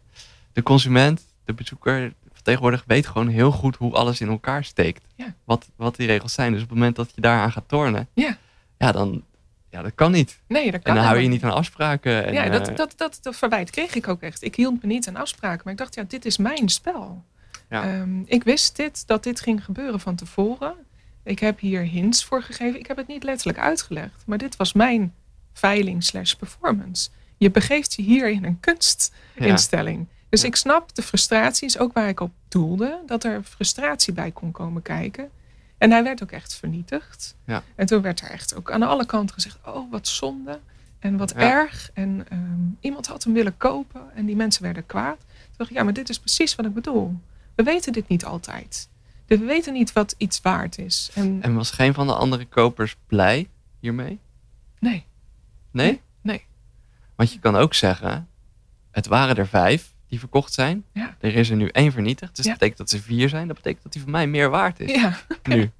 de 0.52 0.62
consument, 0.62 1.26
de 1.44 1.52
bezoeker, 1.52 2.12
tegenwoordig 2.42 2.84
weet 2.86 3.06
gewoon 3.06 3.28
heel 3.28 3.50
goed 3.50 3.76
hoe 3.76 3.94
alles 3.94 4.20
in 4.20 4.28
elkaar 4.28 4.64
steekt. 4.64 5.04
Ja. 5.14 5.34
Wat, 5.44 5.70
wat 5.76 5.96
die 5.96 6.06
regels 6.06 6.32
zijn. 6.32 6.52
Dus 6.52 6.62
op 6.62 6.68
het 6.68 6.78
moment 6.78 6.96
dat 6.96 7.10
je 7.14 7.20
daaraan 7.20 7.52
gaat 7.52 7.68
tornen, 7.68 8.08
ja. 8.14 8.36
Ja, 8.78 8.92
dan, 8.92 9.24
ja, 9.70 9.82
dat 9.82 9.94
kan 9.94 10.12
niet. 10.12 10.40
Nee, 10.46 10.70
dat 10.70 10.82
kan 10.82 10.94
En 10.94 11.00
dan 11.00 11.10
hou 11.10 11.18
je 11.18 11.28
niet 11.28 11.44
aan 11.44 11.54
afspraken. 11.54 12.24
En, 12.24 12.32
ja, 12.32 12.48
dat, 12.48 12.76
dat, 12.76 12.92
dat, 12.96 13.18
dat 13.22 13.36
verwijt 13.36 13.70
kreeg 13.70 13.94
ik 13.94 14.08
ook 14.08 14.20
echt. 14.20 14.42
Ik 14.42 14.54
hield 14.54 14.82
me 14.82 14.88
niet 14.88 15.08
aan 15.08 15.16
afspraken. 15.16 15.60
Maar 15.64 15.72
ik 15.72 15.78
dacht, 15.78 15.94
ja, 15.94 16.04
dit 16.08 16.24
is 16.24 16.36
mijn 16.36 16.68
spel. 16.68 17.24
Ja. 17.68 17.82
Ehm, 17.82 18.20
ik 18.24 18.44
wist 18.44 18.76
dit, 18.76 19.06
dat 19.06 19.22
dit 19.22 19.40
ging 19.40 19.64
gebeuren 19.64 20.00
van 20.00 20.14
tevoren. 20.14 20.74
Ik 21.22 21.38
heb 21.38 21.58
hier 21.60 21.82
hints 21.82 22.24
voor 22.24 22.42
gegeven. 22.42 22.78
Ik 22.78 22.86
heb 22.86 22.96
het 22.96 23.06
niet 23.06 23.22
letterlijk 23.22 23.58
uitgelegd. 23.58 24.22
Maar 24.26 24.38
dit 24.38 24.56
was 24.56 24.72
mijn 24.72 25.14
veiling 25.52 26.04
slash 26.04 26.32
performance. 26.32 27.10
Je 27.36 27.50
begeeft 27.50 27.94
je 27.94 28.02
hier 28.02 28.28
in 28.28 28.44
een 28.44 28.60
kunstinstelling. 28.60 30.06
Dus 30.28 30.44
ik 30.44 30.56
snap 30.56 30.94
de 30.94 31.02
frustraties, 31.02 31.78
ook 31.78 31.92
waar 31.92 32.08
ik 32.08 32.20
op 32.20 32.32
doelde. 32.48 33.02
Dat 33.06 33.24
er 33.24 33.42
frustratie 33.42 34.12
bij 34.12 34.30
kon 34.30 34.52
komen 34.52 34.82
kijken. 34.82 35.30
En 35.78 35.90
hij 35.90 36.02
werd 36.02 36.22
ook 36.22 36.30
echt 36.30 36.54
vernietigd. 36.54 37.36
Ja. 37.44 37.62
En 37.74 37.86
toen 37.86 38.02
werd 38.02 38.20
er 38.20 38.30
echt 38.30 38.54
ook 38.54 38.70
aan 38.70 38.82
alle 38.82 39.06
kanten 39.06 39.34
gezegd... 39.34 39.58
oh, 39.66 39.90
wat 39.90 40.08
zonde 40.08 40.60
en 40.98 41.16
wat 41.16 41.32
erg. 41.32 41.90
En 41.94 42.26
ehm, 42.28 42.40
iemand 42.80 43.06
had 43.06 43.24
hem 43.24 43.32
willen 43.32 43.56
kopen 43.56 44.02
en 44.14 44.26
die 44.26 44.36
mensen 44.36 44.62
werden 44.62 44.86
kwaad. 44.86 45.18
Toen 45.18 45.56
dacht 45.56 45.70
ik, 45.70 45.76
ja, 45.76 45.82
maar 45.82 45.92
dit 45.92 46.08
is 46.08 46.18
precies 46.18 46.54
wat 46.54 46.66
ik 46.66 46.74
bedoel. 46.74 47.20
We 47.58 47.64
weten 47.64 47.92
dit 47.92 48.08
niet 48.08 48.24
altijd. 48.24 48.88
We 49.26 49.38
weten 49.38 49.72
niet 49.72 49.92
wat 49.92 50.14
iets 50.18 50.40
waard 50.40 50.78
is. 50.78 51.10
En, 51.14 51.42
en 51.42 51.54
was 51.54 51.70
geen 51.70 51.94
van 51.94 52.06
de 52.06 52.14
andere 52.14 52.46
kopers 52.46 52.96
blij 53.06 53.48
hiermee? 53.80 54.18
Nee. 54.78 55.06
Nee? 55.70 56.00
Nee. 56.20 56.44
Want 57.16 57.32
je 57.32 57.38
kan 57.38 57.56
ook 57.56 57.74
zeggen, 57.74 58.28
het 58.90 59.06
waren 59.06 59.36
er 59.36 59.46
vijf 59.46 59.94
die 60.08 60.18
verkocht 60.18 60.52
zijn. 60.52 60.84
Ja. 60.92 61.16
Er 61.20 61.34
is 61.34 61.50
er 61.50 61.56
nu 61.56 61.68
één 61.68 61.92
vernietigd. 61.92 62.36
Dus 62.36 62.44
dat 62.44 62.54
betekent 62.54 62.78
dat 62.78 62.90
ze 62.90 63.00
vier 63.00 63.28
zijn. 63.28 63.46
Dat 63.46 63.56
betekent 63.56 63.82
dat 63.82 63.92
die 63.92 64.02
van 64.02 64.10
mij 64.10 64.26
meer 64.26 64.50
waard 64.50 64.80
is. 64.80 64.90
Ja. 64.90 65.18
Nu. 65.42 65.70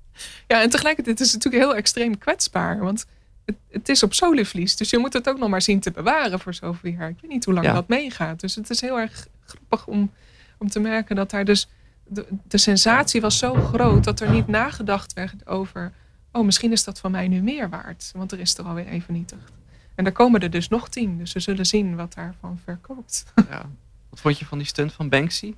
Ja, 0.46 0.62
en 0.62 0.70
tegelijkertijd 0.70 1.20
is 1.20 1.32
het 1.32 1.44
natuurlijk 1.44 1.70
heel 1.70 1.78
extreem 1.78 2.18
kwetsbaar. 2.18 2.78
Want 2.78 3.06
het, 3.44 3.56
het 3.70 3.88
is 3.88 4.02
op 4.02 4.14
solivlies. 4.14 4.76
Dus 4.76 4.90
je 4.90 4.98
moet 4.98 5.12
het 5.12 5.28
ook 5.28 5.38
nog 5.38 5.48
maar 5.48 5.62
zien 5.62 5.80
te 5.80 5.90
bewaren 5.90 6.40
voor 6.40 6.54
zoveel 6.54 6.90
jaar. 6.90 7.08
Ik 7.08 7.16
weet 7.20 7.30
niet 7.30 7.44
hoe 7.44 7.54
lang 7.54 7.66
dat 7.66 7.88
meegaat. 7.88 8.40
Dus 8.40 8.54
het 8.54 8.70
is 8.70 8.80
heel 8.80 8.98
erg 8.98 9.26
grappig 9.44 9.86
om 9.86 10.12
om 10.58 10.68
te 10.68 10.80
merken 10.80 11.16
dat 11.16 11.30
daar 11.30 11.44
dus 11.44 11.68
de, 12.06 12.26
de 12.48 12.58
sensatie 12.58 13.20
was 13.20 13.38
zo 13.38 13.54
groot 13.54 14.04
dat 14.04 14.20
er 14.20 14.30
niet 14.30 14.46
nagedacht 14.46 15.12
werd 15.12 15.46
over, 15.46 15.92
oh 16.32 16.44
misschien 16.44 16.72
is 16.72 16.84
dat 16.84 16.98
van 16.98 17.10
mij 17.10 17.28
nu 17.28 17.40
meer 17.42 17.68
waard, 17.68 18.10
want 18.14 18.32
er 18.32 18.38
is 18.38 18.58
er 18.58 18.64
alweer 18.64 18.86
even 18.86 19.02
vernietigd. 19.02 19.52
En 19.94 20.04
daar 20.04 20.12
komen 20.12 20.40
er 20.40 20.50
dus 20.50 20.68
nog 20.68 20.88
tien, 20.88 21.18
dus 21.18 21.32
we 21.32 21.40
zullen 21.40 21.66
zien 21.66 21.96
wat 21.96 22.14
daarvan 22.14 22.60
verkoopt. 22.64 23.24
Ja. 23.50 23.70
Wat 24.10 24.20
vond 24.20 24.38
je 24.38 24.44
van 24.46 24.58
die 24.58 24.66
stunt 24.66 24.92
van 24.92 25.08
Banksy? 25.08 25.54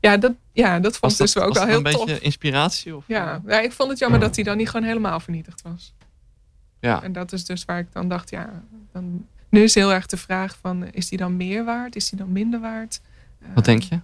Ja, 0.00 0.16
dat, 0.16 0.32
ja, 0.52 0.80
dat 0.80 0.96
vond 0.96 1.12
ik 1.12 1.18
dus 1.18 1.38
ook 1.38 1.54
wel 1.54 1.66
heel 1.66 1.82
tof. 1.82 1.92
een 1.92 2.06
beetje 2.06 2.20
inspiratie? 2.20 2.96
Of, 2.96 3.04
ja, 3.06 3.42
ja, 3.46 3.60
ik 3.60 3.72
vond 3.72 3.90
het 3.90 3.98
jammer 3.98 4.20
dat 4.20 4.34
hij 4.34 4.44
dan 4.44 4.56
niet 4.56 4.70
gewoon 4.70 4.86
helemaal 4.86 5.20
vernietigd 5.20 5.62
was. 5.62 5.94
Ja. 6.80 7.02
En 7.02 7.12
dat 7.12 7.32
is 7.32 7.44
dus 7.44 7.64
waar 7.64 7.78
ik 7.78 7.92
dan 7.92 8.08
dacht, 8.08 8.30
ja, 8.30 8.62
dan, 8.92 9.26
nu 9.48 9.62
is 9.62 9.74
heel 9.74 9.92
erg 9.92 10.06
de 10.06 10.16
vraag 10.16 10.56
van, 10.60 10.86
is 10.92 11.08
die 11.08 11.18
dan 11.18 11.36
meer 11.36 11.64
waard? 11.64 11.96
Is 11.96 12.08
die 12.10 12.18
dan 12.18 12.32
minder 12.32 12.60
waard? 12.60 13.00
Wat 13.54 13.64
denk 13.64 13.82
je? 13.82 14.00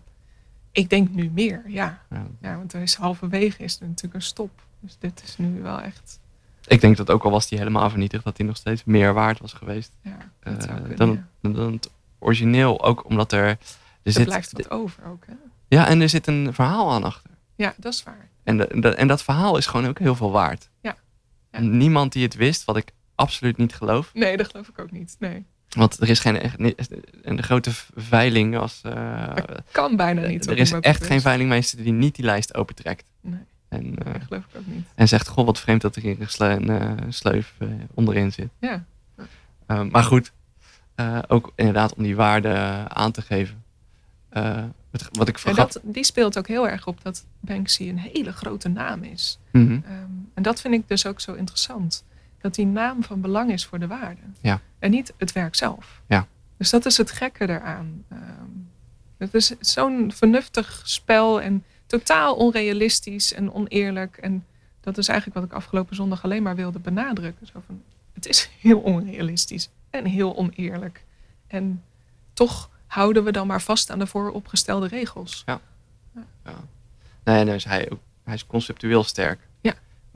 Ik 0.72 0.90
denk 0.90 1.10
nu 1.10 1.30
meer, 1.34 1.62
ja. 1.66 2.02
Ja. 2.10 2.26
Ja, 2.40 2.56
want 2.56 2.72
er 2.72 2.80
is 2.82 2.94
halverwege 2.94 3.62
is 3.62 3.80
er 3.80 3.86
natuurlijk 3.86 4.14
een 4.14 4.22
stop. 4.22 4.50
Dus 4.80 4.96
dit 4.98 5.22
is 5.24 5.36
nu 5.38 5.62
wel 5.62 5.80
echt, 5.80 6.20
Ik 6.66 6.80
denk 6.80 6.96
dat 6.96 7.10
ook 7.10 7.24
al 7.24 7.30
was 7.30 7.48
die 7.48 7.58
helemaal 7.58 7.90
vernietigd, 7.90 8.24
dat 8.24 8.36
die 8.36 8.46
nog 8.46 8.56
steeds 8.56 8.84
meer 8.84 9.14
waard 9.14 9.38
was 9.40 9.52
geweest 9.52 9.92
ja, 10.02 10.16
dat 10.42 10.62
zou 10.62 10.74
eh, 10.76 10.82
kunnen, 10.84 10.96
dan, 10.96 11.24
dan, 11.40 11.52
dan 11.52 11.72
het 11.72 11.90
origineel. 12.18 12.84
Ook 12.84 13.04
omdat 13.04 13.32
er, 13.32 13.44
er 13.44 13.58
Er 14.02 14.12
zit, 14.12 14.24
blijft 14.26 14.52
wat 14.52 14.70
over 14.70 15.04
ook, 15.04 15.26
hè? 15.26 15.32
ja, 15.68 15.86
en 15.86 16.00
er 16.00 16.08
zit 16.08 16.26
een 16.26 16.54
verhaal 16.54 16.90
aan 16.92 17.04
achter. 17.04 17.30
Ja, 17.54 17.74
dat 17.76 17.92
is 17.92 18.02
waar. 18.02 18.28
En, 18.44 18.56
de- 18.56 18.80
de- 18.80 18.94
en 18.94 19.08
dat 19.08 19.22
verhaal 19.22 19.56
is 19.56 19.66
gewoon 19.66 19.86
ook 19.86 19.98
heel 19.98 20.14
veel 20.14 20.30
waard. 20.30 20.68
Ja. 20.80 20.96
Ja. 21.50 21.58
En 21.58 21.76
Niemand 21.76 22.12
die 22.12 22.22
het 22.22 22.34
wist, 22.34 22.64
wat 22.64 22.76
ik 22.76 22.90
absoluut 23.14 23.56
niet 23.56 23.74
geloof. 23.74 24.10
Nee, 24.14 24.36
dat 24.36 24.46
geloof 24.50 24.68
ik 24.68 24.78
ook 24.78 24.90
niet. 24.90 25.16
Nee, 25.18 25.44
Want 25.68 26.00
er 26.00 26.08
is 26.08 26.18
geen 26.18 26.52
een 27.22 27.42
grote 27.42 27.70
veiling 27.94 28.56
als. 28.58 28.80
eh, 28.82 29.32
kan 29.72 29.96
bijna 29.96 30.26
niet. 30.26 30.46
er 30.46 30.58
is 30.58 30.72
echt 30.72 31.06
geen 31.06 31.20
veilingmeester 31.20 31.82
die 31.82 31.92
niet 31.92 32.14
die 32.14 32.24
lijst 32.24 32.54
opentrekt. 32.54 33.04
Nee, 33.20 33.40
En, 33.68 33.96
eh, 33.98 34.12
dat 34.12 34.22
geloof 34.26 34.44
ik 34.52 34.56
ook 34.56 34.66
niet. 34.66 34.86
en 34.94 35.08
zegt: 35.08 35.28
Goh, 35.28 35.46
wat 35.46 35.60
vreemd 35.60 35.80
dat 35.80 35.96
er 35.96 36.02
hier 36.02 36.20
een 36.20 36.28
sle- 36.28 36.46
een 36.60 36.70
eh, 36.70 36.92
sleuf 37.08 37.54
onderin 37.94 38.32
zit. 38.32 38.48
Ja, 38.58 38.84
maar 39.90 40.02
goed, 40.02 40.32
ook 41.28 41.52
inderdaad 41.54 41.94
om 41.94 42.02
die 42.02 42.16
waarde 42.16 42.54
aan 42.88 43.12
te 43.12 43.22
geven. 43.22 43.62
Het- 44.90 45.08
wat 45.12 45.28
ik 45.28 45.38
en 45.38 45.54
dat, 45.54 45.80
die 45.82 46.04
speelt 46.04 46.38
ook 46.38 46.48
heel 46.48 46.68
erg 46.68 46.86
op 46.86 47.02
dat 47.02 47.24
Banksy 47.40 47.88
een 47.88 47.98
hele 47.98 48.32
grote 48.32 48.68
naam 48.68 49.02
is. 49.02 49.38
Mhm. 49.52 49.72
Ehm, 49.72 49.82
en 50.34 50.42
dat 50.42 50.60
vind 50.60 50.74
ik 50.74 50.82
dus 50.88 51.06
ook 51.06 51.20
zo 51.20 51.34
interessant. 51.34 52.04
Dat 52.40 52.54
die 52.54 52.66
naam 52.66 53.02
van 53.02 53.20
belang 53.20 53.52
is 53.52 53.66
voor 53.66 53.78
de 53.78 53.86
waarde. 53.86 54.20
Ja. 54.40 54.60
En 54.78 54.90
niet 54.90 55.12
het 55.16 55.32
werk 55.32 55.54
zelf. 55.54 56.00
Ja. 56.06 56.26
Dus 56.56 56.70
dat 56.70 56.86
is 56.86 56.96
het 56.96 57.10
gekke 57.10 57.48
eraan. 57.48 58.04
Ehm, 58.08 58.22
het 59.16 59.34
is 59.34 59.54
zo'n 59.60 60.12
vernuftig 60.12 60.82
spel 60.84 61.40
en 61.40 61.64
totaal 61.86 62.34
onrealistisch 62.34 63.32
en 63.32 63.52
oneerlijk. 63.52 64.16
En 64.16 64.46
dat 64.80 64.98
is 64.98 65.08
eigenlijk 65.08 65.40
wat 65.40 65.48
ik 65.48 65.56
afgelopen 65.56 65.96
zondag 65.96 66.24
alleen 66.24 66.42
maar 66.42 66.56
wilde 66.56 66.78
benadrukken. 66.78 67.46
Zo 67.46 67.62
van, 67.66 67.82
het 68.12 68.26
is 68.26 68.50
heel 68.60 68.78
onrealistisch 68.78 69.68
en 69.90 70.04
heel 70.04 70.36
oneerlijk. 70.36 71.04
En 71.46 71.82
toch 72.32 72.70
houden 72.86 73.24
we 73.24 73.32
dan 73.32 73.46
maar 73.46 73.62
vast 73.62 73.90
aan 73.90 73.98
de 73.98 74.06
vooropgestelde 74.06 74.86
regels. 74.86 75.44
Nee, 77.24 77.44
nee, 77.44 77.54
dus 77.54 77.64
hij, 77.64 77.88
hij 78.24 78.34
is 78.34 78.46
conceptueel 78.46 79.04
sterk. 79.04 79.47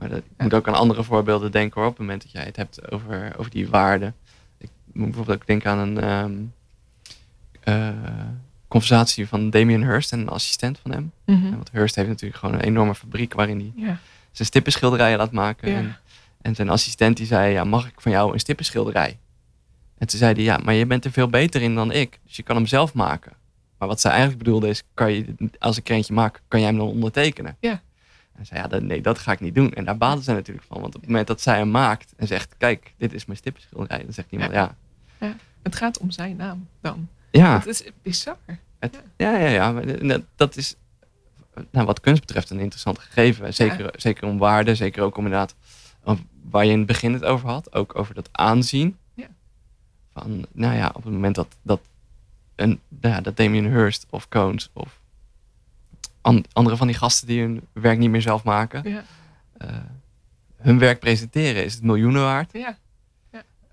Maar 0.03 0.11
dat, 0.11 0.18
ik 0.18 0.24
Ja. 0.36 0.42
moet 0.44 0.55
ook 0.55 0.68
aan 0.68 0.74
andere 0.74 1.03
voorbeelden 1.05 1.53
denken 1.53 1.80
hoor, 1.80 1.90
op 1.90 1.96
het 1.96 2.07
moment 2.07 2.22
dat 2.22 2.32
jij 2.32 2.42
het 2.44 2.57
hebt 2.57 2.90
over, 2.92 3.32
over 3.36 3.50
die 3.50 3.68
waarden. 3.68 4.14
Ik 4.59 4.70
moet 4.92 5.05
bijvoorbeeld 5.07 5.38
ook 5.40 5.46
denken 5.46 5.70
aan 5.70 5.78
een 5.78 6.00
ehm, 6.00 6.32
eh, 7.61 7.88
conversatie 8.68 9.28
van 9.28 9.50
Damien 9.50 9.82
Hirst 9.82 10.12
en 10.12 10.20
een 10.20 10.28
assistent 10.28 10.78
van 10.78 10.90
hem. 10.90 11.12
Ja, 11.24 11.50
Want 11.50 11.70
Hirst 11.72 11.94
heeft 11.94 12.09
natuurlijk 12.09 12.40
gewoon 12.40 12.55
een 12.55 12.61
enorme 12.61 12.94
fabriek 12.94 13.34
waarin 13.34 13.59
hij 13.59 13.72
Ja. 13.86 13.98
zijn 14.32 14.48
stippenschilderijen 14.48 15.18
laat 15.18 15.32
maken. 15.32 15.70
Ja. 15.70 15.76
En, 15.76 15.96
en 16.42 16.55
zijn 16.55 16.68
assistent 16.70 17.16
die 17.16 17.26
zei, 17.26 17.53
ja, 17.53 17.64
mag 17.64 17.86
ik 17.86 18.00
van 18.00 18.12
jou 18.12 18.32
een 18.32 18.40
stippenschilderij? 18.40 19.18
En 19.98 20.07
toen 20.07 20.18
zei 20.18 20.34
hij, 20.34 20.42
ja, 20.42 20.59
maar 20.64 20.74
je 20.74 20.86
bent 20.86 21.05
er 21.05 21.11
veel 21.12 21.28
beter 21.28 21.62
in 21.62 21.74
dan 21.74 21.92
ik. 21.92 22.18
Dus 22.26 22.36
je 22.36 22.42
kan 22.42 22.57
hem 22.57 22.66
zelf 22.66 22.94
maken. 22.94 23.32
Maar 23.78 23.88
wat 23.88 24.00
zij 24.00 24.11
eigenlijk 24.11 24.42
bedoelde 24.44 24.68
is, 24.68 24.82
kan 24.94 25.12
je, 25.12 25.34
als 25.59 25.76
ik 25.78 25.88
er 25.88 25.94
eentje 25.94 26.14
maak, 26.14 26.40
kan 26.48 26.61
jij 26.61 26.68
hem 26.68 26.78
dan 26.78 26.86
ondertekenen? 26.88 27.57
Ja. 27.61 27.80
En 28.35 28.47
zei, 28.47 28.61
ja, 28.61 28.66
dat, 28.68 28.83
nee, 28.83 29.01
dat 29.03 29.18
ga 29.18 29.33
ik 29.33 29.41
niet 29.41 29.55
doen. 29.55 29.72
En 29.72 29.85
daar 29.85 29.97
baden 29.99 30.24
zij 30.24 30.35
natuurlijk 30.35 30.66
van. 30.66 30.80
Want 30.80 30.95
op 30.95 31.01
het 31.01 31.11
moment 31.11 31.26
dat 31.28 31.41
zij 31.41 31.57
hem 31.59 31.70
maakt 31.70 32.12
en 32.16 32.26
zegt, 32.26 32.55
kijk, 32.59 32.95
dit 32.97 33.12
is 33.12 33.24
mijn 33.24 33.39
stippenschilderij. 33.39 34.03
Dan 34.05 34.12
zegt 34.12 34.30
iemand, 34.33 34.53
ja, 34.53 34.76
Het 35.62 35.76
gaat 35.76 35.99
om 35.99 36.11
zijn 36.11 36.37
naam 36.37 36.68
dan. 36.80 37.09
ja, 37.30 37.59
Het 37.59 37.66
is 37.66 37.85
bizar. 38.03 38.37
het, 38.78 39.03
ja, 39.16 39.37
ja, 39.39 39.49
ja. 39.49 40.20
dat- 40.37 40.57
is 40.57 40.76
nou, 41.70 41.87
wat 41.87 42.01
kunst 42.01 42.20
betreft 42.20 42.51
een 42.51 42.59
interessant 42.61 42.99
gegeven. 42.99 43.55
Zeker, 43.55 43.91
zeker 43.97 44.26
om 44.28 44.39
waarde, 44.39 44.74
zeker 44.74 45.03
ook 45.03 45.16
om 45.16 45.24
inderdaad, 45.24 45.55
waar 46.51 46.64
je 46.64 46.70
in 46.72 46.78
het 46.78 46.87
begin 46.87 47.12
het 47.12 47.24
over 47.24 47.49
had, 47.49 47.74
ook 47.74 47.99
over 47.99 48.14
dat 48.14 48.28
aanzien. 48.33 48.97
Ja. 49.14 49.26
Van, 50.12 50.47
nou 50.53 50.74
ja, 50.76 50.89
op 50.95 51.05
het 51.05 51.12
moment 51.12 51.35
dat, 51.35 51.57
dat, 51.62 51.80
een, 52.55 52.80
nou 52.89 53.14
ja, 53.14 53.20
dat 53.20 53.37
Damien 53.37 53.66
Hirst 53.70 54.07
of 54.11 54.28
Cones 54.28 54.70
of 54.72 55.01
an- 56.22 56.44
andere 56.52 56.76
van 56.76 56.86
die 56.86 56.96
gasten 56.96 57.26
die 57.26 57.40
hun 57.40 57.60
werk 57.72 57.98
niet 57.98 58.10
meer 58.10 58.22
zelf 58.22 58.44
maken, 58.44 58.88
Ja. 58.90 59.02
eh, 59.58 59.76
hun 60.56 60.78
werk 60.78 61.00
presenteren, 61.00 61.64
is 61.64 61.74
het 61.74 61.82
miljoenen 61.82 62.22
waard. 62.22 62.52
ja. 62.52 62.76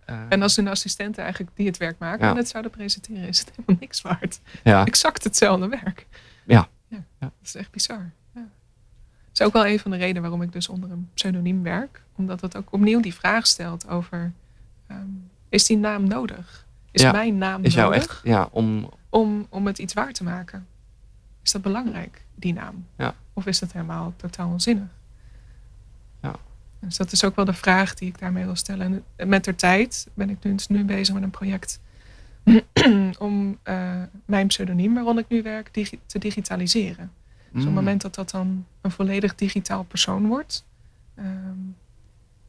Eh, 0.05 0.21
En 0.29 0.41
als 0.41 0.55
hun 0.55 0.67
assistenten 0.67 1.23
eigenlijk 1.23 1.55
die 1.55 1.65
het 1.67 1.77
werk 1.77 1.99
maken 1.99 2.27
en 2.29 2.35
het 2.35 2.47
zouden 2.47 2.71
presenteren, 2.71 3.27
is 3.27 3.39
het 3.39 3.51
helemaal 3.55 3.77
niks 3.79 4.01
waard. 4.01 4.39
ja, 4.63 4.85
Exact 4.85 5.23
hetzelfde 5.23 5.67
werk. 5.67 6.07
Ja. 6.45 6.67
ja. 6.87 6.97
Ja. 6.97 7.03
Dat 7.19 7.31
is 7.43 7.55
echt 7.55 7.71
bizar. 7.71 8.11
Ja. 8.33 8.41
Dat 8.41 8.49
is 9.33 9.41
ook 9.41 9.53
wel 9.53 9.67
een 9.67 9.79
van 9.79 9.91
de 9.91 9.97
redenen 9.97 10.21
waarom 10.21 10.41
ik 10.41 10.51
dus 10.51 10.67
onder 10.67 10.91
een 10.91 11.09
pseudoniem 11.13 11.63
werk. 11.63 12.03
Omdat 12.15 12.41
het 12.41 12.57
ook 12.57 12.73
opnieuw 12.73 12.99
die 12.99 13.13
vraag 13.13 13.47
stelt 13.47 13.87
over, 13.87 14.31
ehm, 14.87 14.99
is 15.49 15.65
die 15.65 15.77
naam 15.77 16.07
nodig? 16.07 16.65
Is 16.91 17.01
Ja. 17.01 17.11
mijn 17.11 17.37
naam 17.37 17.63
is 17.63 17.73
jou 17.73 17.89
nodig 17.89 18.03
echt, 18.09 18.19
ja, 18.23 18.47
om, 18.51 18.89
om, 19.09 19.47
om 19.49 19.65
het 19.67 19.79
iets 19.79 19.93
waar 19.93 20.11
te 20.11 20.23
maken? 20.23 20.67
Is 21.43 21.51
dat 21.51 21.61
belangrijk, 21.61 22.21
die 22.39 22.53
naam? 22.53 22.85
Ja. 22.97 23.15
Of 23.33 23.45
is 23.45 23.59
dat 23.59 23.71
helemaal 23.71 24.13
totaal 24.15 24.49
onzinnig? 24.49 24.87
Ja. 26.21 26.35
Dus 26.79 26.97
dat 26.97 27.11
is 27.11 27.23
ook 27.23 27.35
wel 27.35 27.45
de 27.45 27.53
vraag 27.53 27.93
die 27.93 28.07
ik 28.09 28.19
daarmee 28.19 28.45
wil 28.45 28.55
stellen. 28.55 29.03
En 29.15 29.27
met 29.29 29.43
de 29.43 29.55
tijd 29.55 30.07
ben 30.13 30.29
ik 30.29 30.43
nu, 30.43 30.53
dus 30.55 30.67
nu 30.67 30.83
bezig 30.85 31.13
met 31.13 31.23
een 31.23 31.29
project 31.29 31.79
om 33.19 33.57
eh, 33.63 34.01
mijn 34.25 34.47
pseudoniem 34.47 34.93
waaronder 34.93 35.23
ik 35.23 35.29
nu 35.29 35.41
werk 35.41 35.73
digi- 35.73 35.99
te 36.05 36.19
digitaliseren. 36.19 37.11
Dus 37.37 37.47
op 37.49 37.55
Mm. 37.59 37.65
het 37.65 37.73
moment 37.73 38.01
dat 38.01 38.15
dat 38.15 38.29
dan 38.29 38.65
een 38.81 38.91
volledig 38.91 39.35
digitaal 39.35 39.83
persoon 39.83 40.27
wordt, 40.27 40.65
ehm, 41.15 41.57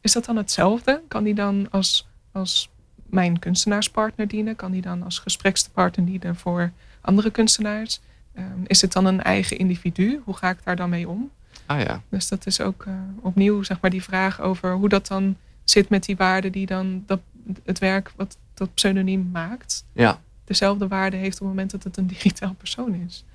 is 0.01 0.11
dat 0.11 0.25
dan 0.25 0.35
hetzelfde? 0.35 1.01
Kan 1.07 1.23
die 1.23 1.33
dan 1.33 1.67
als, 1.71 2.07
als 2.31 2.69
mijn 3.05 3.39
kunstenaarspartner 3.39 4.27
dienen? 4.27 4.55
Kan 4.55 4.71
die 4.71 4.81
dan 4.81 5.03
als 5.03 5.19
gesprekspartner 5.19 6.05
dienen 6.05 6.35
voor 6.35 6.71
andere 7.01 7.31
kunstenaars? 7.31 8.01
Ehm, 8.33 8.63
is 8.65 8.81
het 8.81 8.91
dan 8.91 9.05
een 9.05 9.21
eigen 9.21 9.57
individu? 9.57 10.21
Hoe 10.23 10.35
ga 10.35 10.49
ik 10.49 10.63
daar 10.63 10.75
dan 10.75 10.89
mee 10.89 11.09
om? 11.09 11.31
Ah 11.65 11.79
ja, 11.81 12.01
Dus 12.09 12.27
dat 12.27 12.45
is 12.45 12.61
ook 12.61 12.85
eh, 12.85 12.93
opnieuw 13.21 13.63
zeg 13.63 13.81
maar, 13.81 13.91
die 13.91 14.03
vraag 14.03 14.41
over 14.41 14.73
hoe 14.73 14.89
dat 14.89 15.07
dan 15.07 15.37
zit 15.63 15.89
met 15.89 16.03
die 16.03 16.15
waarde 16.15 16.49
die 16.49 16.65
dan 16.65 17.03
dat, 17.05 17.19
het 17.63 17.79
werk 17.79 18.11
wat 18.15 18.37
dat 18.53 18.73
pseudoniem 18.73 19.29
maakt, 19.31 19.85
ja, 19.93 20.21
dezelfde 20.43 20.87
waarde 20.87 21.17
heeft 21.17 21.33
op 21.33 21.39
het 21.39 21.47
moment 21.47 21.71
dat 21.71 21.83
het 21.83 21.97
een 21.97 22.07
digitaal 22.17 22.53
persoon 22.53 22.93
is. 22.93 23.25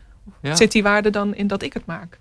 ja. 0.43 0.55
Zit 0.55 0.73
die 0.73 0.83
waarde 0.83 1.11
dan 1.11 1.35
in 1.35 1.47
dat 1.47 1.63
ik 1.63 1.73
het 1.73 1.87
maak? 1.87 2.21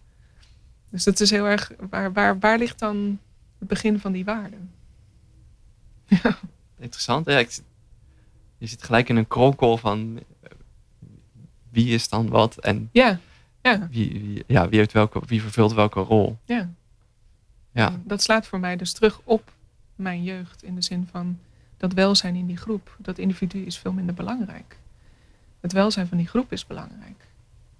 Dus 0.89 1.03
dat 1.03 1.19
is 1.19 1.29
heel 1.29 1.45
erg, 1.45 1.71
waar, 1.89 2.13
waar, 2.13 2.39
waar 2.39 2.57
ligt 2.57 2.79
dan 2.79 3.19
het 3.59 3.67
begin 3.67 3.99
van 3.99 4.11
die 4.11 4.25
waarde? 4.25 4.57
Interessant. 6.79 7.25
Ja, 7.25 7.37
ik, 7.37 7.59
je 8.57 8.67
zit 8.67 8.83
gelijk 8.83 9.09
in 9.09 9.15
een 9.15 9.27
kronkel 9.27 9.77
van 9.77 10.19
wie 11.75 11.93
is 11.93 12.09
dan 12.09 12.29
wat 12.29 12.57
en 12.57 12.89
Ja, 12.91 13.19
ja, 13.61 13.87
wie, 13.91 14.09
wie, 14.11 14.43
ja, 14.47 14.69
wie, 14.69 14.77
heeft 14.79 14.91
welke, 14.91 15.21
wie 15.25 15.41
vervult 15.41 15.73
welke 15.73 15.99
rol. 15.99 16.37
ja. 16.45 16.69
Ja, 17.71 17.87
En 17.87 18.03
Dat 18.05 18.21
slaat 18.21 18.47
voor 18.47 18.59
mij 18.59 18.75
dus 18.75 18.93
terug 18.93 19.21
op 19.23 19.51
mijn 19.95 20.23
jeugd 20.23 20.63
in 20.63 20.75
de 20.75 20.81
zin 20.81 21.07
van 21.11 21.39
dat 21.77 21.93
welzijn 21.93 22.35
in 22.35 22.45
die 22.45 22.57
groep. 22.57 22.95
Dat 22.97 23.17
individu 23.17 23.59
is 23.65 23.77
veel 23.77 23.91
minder 23.91 24.15
belangrijk. 24.15 24.77
Het 25.59 25.71
welzijn 25.73 26.07
van 26.07 26.17
die 26.17 26.27
groep 26.27 26.51
is 26.51 26.67
belangrijk. 26.67 27.27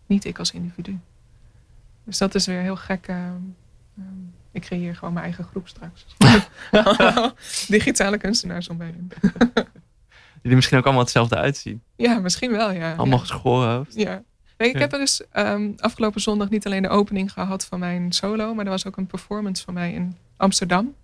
Niet 0.05 0.25
ik 0.25 0.39
als 0.39 0.51
individu. 0.51 0.99
Dus 2.03 2.17
dat 2.17 2.35
is 2.35 2.45
weer 2.45 2.61
heel 2.61 2.75
gek. 2.75 3.07
ehm, 3.07 3.41
ik 4.51 4.61
creëer 4.61 4.95
gewoon 4.95 5.13
mijn 5.13 5.25
eigen 5.25 5.43
groep 5.43 5.67
straks. 5.67 6.05
Digitale 7.75 8.17
kunstenaars 8.17 8.69
om 8.69 8.77
die 10.47 10.55
misschien 10.55 10.77
ook 10.77 10.83
allemaal 10.83 11.01
hetzelfde 11.03 11.35
uitzien. 11.35 11.81
Ja, 11.95 12.19
misschien 12.19 12.51
wel, 12.51 12.71
ja. 12.71 12.93
Allemaal 12.93 13.19
ja. 13.19 13.25
geschoren 13.25 13.69
hoofd. 13.75 13.95
Ja. 13.95 14.23
Nee, 14.57 14.69
ik 14.69 14.79
heb 14.79 14.93
er 14.93 14.99
dus 14.99 15.21
ehm, 15.31 15.71
afgelopen 15.77 16.21
zondag 16.21 16.49
niet 16.49 16.65
alleen 16.65 16.81
de 16.81 16.89
opening 16.89 17.31
gehad 17.33 17.65
van 17.65 17.79
mijn 17.79 18.11
solo, 18.11 18.53
maar 18.53 18.65
er 18.65 18.71
was 18.71 18.85
ook 18.85 18.97
een 18.97 19.07
performance 19.07 19.63
van 19.63 19.73
mij 19.73 19.93
in 19.93 20.17
Amsterdam. 20.37 20.95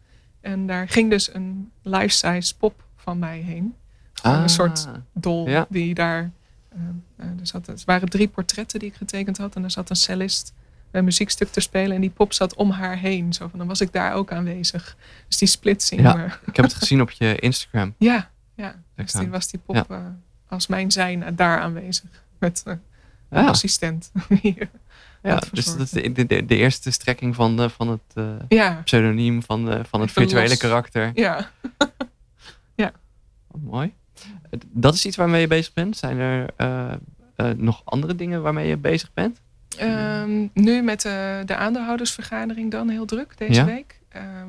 En 0.41 0.67
daar 0.67 0.89
ging 0.89 1.09
dus 1.09 1.33
een 1.33 1.71
life-size 1.83 2.57
pop 2.57 2.83
van 2.95 3.19
mij 3.19 3.39
heen. 3.39 3.75
Een 4.23 4.49
soort 4.49 4.87
dol 5.13 5.49
Ja. 5.49 5.65
die 5.69 5.93
daar. 5.93 6.31
ehm, 6.73 6.81
eh, 7.17 7.25
er, 7.39 7.47
zat, 7.47 7.67
er 7.67 7.81
waren 7.85 8.09
drie 8.09 8.27
portretten 8.27 8.79
die 8.79 8.89
ik 8.89 8.95
getekend 8.95 9.37
had. 9.37 9.55
En 9.55 9.63
er 9.63 9.71
zat 9.71 9.89
een 9.89 9.95
cellist 9.95 10.53
een 10.91 11.03
muziekstuk 11.03 11.47
te 11.51 11.59
spelen. 11.59 11.95
En 11.95 12.01
die 12.01 12.09
pop 12.09 12.33
zat 12.33 12.55
om 12.55 12.69
haar 12.69 12.97
heen. 12.97 13.33
Zo 13.33 13.47
van, 13.47 13.59
dan 13.59 13.67
was 13.67 13.81
ik 13.81 13.91
daar 13.93 14.13
ook 14.13 14.31
aanwezig. 14.31 14.97
Dus 15.27 15.37
die 15.37 15.47
splitsing. 15.47 16.01
Ja. 16.01 16.25
Ik 16.45 16.55
heb 16.55 16.65
het 16.65 16.73
gezien 16.81 17.01
op 17.01 17.11
je 17.11 17.35
Instagram. 17.39 17.93
ja. 17.97 18.29
Dus 19.01 19.11
die 19.11 19.29
was 19.29 19.47
die 19.47 19.59
pop 19.65 19.91
eh, 19.91 20.05
als 20.47 20.67
mijn 20.67 20.91
zijn 20.91 21.35
daar 21.35 21.59
aanwezig. 21.59 22.09
Met 22.39 22.61
eh, 22.65 22.73
een 23.29 23.43
Ja, 23.43 23.49
assistent. 23.49 24.11
Hier. 24.41 24.69
ja 25.23 25.41
dus 25.51 25.65
dat 25.65 25.79
is 25.79 25.89
de, 25.89 26.25
de, 26.25 26.45
de 26.45 26.55
eerste 26.55 26.91
strekking 26.91 27.35
van, 27.35 27.57
de, 27.57 27.69
van 27.69 27.87
het 27.87 28.01
eh, 28.13 28.33
ja, 28.47 28.81
pseudoniem, 28.83 29.43
van, 29.43 29.65
de, 29.65 29.83
van 29.85 30.01
het 30.01 30.11
virtuele 30.11 30.47
los. 30.47 30.57
karakter. 30.57 31.11
ja. 31.15 31.49
Oh, 33.53 33.63
mooi. 33.63 33.93
Dat 34.61 34.93
is 34.93 35.05
iets 35.05 35.15
waarmee 35.15 35.41
je 35.41 35.47
bezig 35.47 35.73
bent. 35.73 35.97
Zijn 35.97 36.17
er 36.17 36.99
nog 37.57 37.81
andere 37.85 38.15
dingen 38.15 38.41
waarmee 38.41 38.67
je 38.67 38.77
bezig 38.77 39.13
bent? 39.13 39.41
Ehm, 39.77 40.47
nu 40.53 40.81
met 40.81 41.01
de, 41.01 41.43
de 41.45 41.55
aandeelhoudersvergadering 41.55 42.71
dan 42.71 42.89
heel 42.89 43.05
druk 43.05 43.37
deze 43.37 43.63
week. 43.63 43.99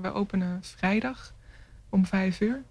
We 0.03 0.13
openen 0.13 0.59
vrijdag 0.63 1.35
om 1.89 2.07
vijf 2.07 2.41
uur. 2.41 2.63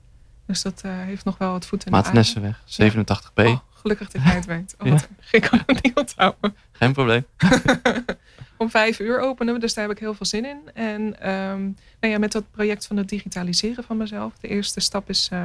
Dus 0.51 0.61
dat 0.61 0.81
uh, 0.85 0.91
heeft 0.95 1.25
nog 1.25 1.37
wel 1.37 1.51
wat 1.51 1.65
voet 1.65 1.85
in 1.85 1.91
de 1.91 1.97
Maatnessenweg, 1.97 2.59
87b. 2.59 3.45
Oh, 3.45 3.59
gelukkig 3.73 4.09
dat 4.09 4.21
jij 4.23 4.35
het 4.35 4.45
weet. 4.45 4.75
Oh, 4.79 4.87
ja. 4.91 4.99
Ik 5.31 5.41
kan 5.41 5.63
het 5.65 5.83
niet 5.83 5.97
onthouden. 5.97 6.55
Geen 6.71 6.93
probleem. 6.93 7.25
om 8.57 8.69
vijf 8.69 8.99
uur 8.99 9.19
openen 9.19 9.53
we, 9.53 9.59
dus 9.59 9.73
daar 9.73 9.83
heb 9.87 9.93
ik 9.93 9.99
heel 9.99 10.13
veel 10.13 10.25
zin 10.25 10.45
in. 10.45 10.59
En 10.73 11.01
um, 11.29 11.77
nou 11.99 12.13
ja, 12.13 12.17
met 12.17 12.31
dat 12.31 12.51
project 12.51 12.87
van 12.87 12.97
het 12.97 13.09
digitaliseren 13.09 13.83
van 13.83 13.97
mezelf. 13.97 14.33
De 14.39 14.47
eerste 14.47 14.79
stap 14.79 15.09
is... 15.09 15.29
Uh, 15.33 15.43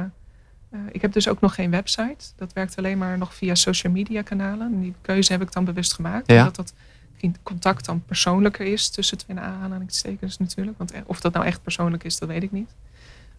uh, 0.73 0.79
ik 0.91 1.01
heb 1.01 1.11
dus 1.11 1.27
ook 1.27 1.41
nog 1.41 1.55
geen 1.55 1.71
website. 1.71 2.25
Dat 2.35 2.53
werkt 2.53 2.77
alleen 2.77 2.97
maar 2.97 3.17
nog 3.17 3.33
via 3.33 3.55
social 3.55 3.93
media 3.93 4.21
kanalen. 4.21 4.73
En 4.73 4.81
die 4.81 4.93
keuze 5.01 5.31
heb 5.31 5.41
ik 5.41 5.51
dan 5.51 5.65
bewust 5.65 5.93
gemaakt. 5.93 6.31
Ja. 6.31 6.39
Omdat 6.39 6.55
dat 6.55 6.73
contact 7.43 7.85
dan 7.85 8.03
persoonlijker 8.05 8.65
is 8.65 8.89
tussen 8.89 9.17
twee 9.17 9.39
aanhalingstekens 9.39 10.37
natuurlijk. 10.37 10.77
Want 10.77 10.93
of 11.05 11.19
dat 11.19 11.33
nou 11.33 11.45
echt 11.45 11.63
persoonlijk 11.63 12.03
is, 12.03 12.19
dat 12.19 12.29
weet 12.29 12.43
ik 12.43 12.51
niet. 12.51 12.75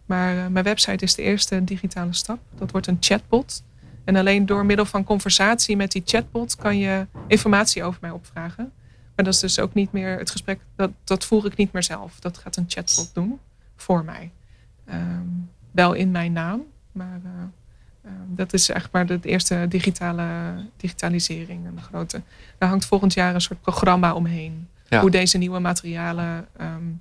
Maar 0.09 0.37
uh, 0.37 0.47
mijn 0.47 0.65
website 0.65 1.05
is 1.05 1.15
de 1.15 1.23
eerste 1.23 1.65
digitale 1.65 2.13
stap. 2.13 2.39
Dat 2.55 2.71
wordt 2.71 2.87
een 2.87 2.97
chatbot. 3.01 3.63
En 4.05 4.17
alleen 4.17 4.47
door 4.47 4.67
middel 4.67 4.87
van 4.87 5.05
conversatie 5.05 5.77
met 5.77 5.93
die 5.93 6.03
chatbot 6.05 6.57
kan 6.57 6.79
je 6.79 7.07
informatie 7.27 7.85
over 7.85 7.99
mij 8.01 8.11
opvragen. 8.11 8.73
Maar 9.15 9.25
dat 9.25 9.35
is 9.35 9.41
dus 9.41 9.59
ook 9.59 9.75
niet 9.75 9.93
meer 9.93 10.19
het 10.19 10.31
gesprek, 10.31 10.61
dat, 10.77 10.91
dat 11.05 11.25
voer 11.25 11.47
ik 11.47 11.57
niet 11.57 11.73
meer 11.73 11.83
zelf. 11.83 12.21
Dat 12.21 12.39
gaat 12.39 12.57
een 12.57 12.65
chatbot 12.69 13.15
doen 13.15 13.39
voor 13.77 14.05
mij. 14.05 14.31
Um, 14.91 15.51
wel 15.71 15.93
in 15.93 16.11
mijn 16.11 16.33
naam, 16.33 16.63
maar 16.93 17.21
uh, 17.25 17.31
uh, 18.05 18.11
dat 18.27 18.53
is 18.53 18.69
echt 18.69 18.93
maar 18.93 19.07
de 19.07 19.19
eerste 19.23 19.67
digitale 19.69 20.27
digitalisering. 20.77 21.67
En 21.67 21.75
de 21.75 21.81
grote. 21.83 22.23
Daar 22.59 22.69
hangt 22.69 22.87
volgend 22.87 23.15
jaar 23.15 23.35
een 23.35 23.41
soort 23.41 23.61
programma 23.61 24.15
omheen. 24.15 24.69
Ja. 24.89 25.01
Hoe 25.01 25.11
deze 25.11 25.39
nieuwe 25.39 25.59
materialen 25.59 26.47
um, 26.61 27.01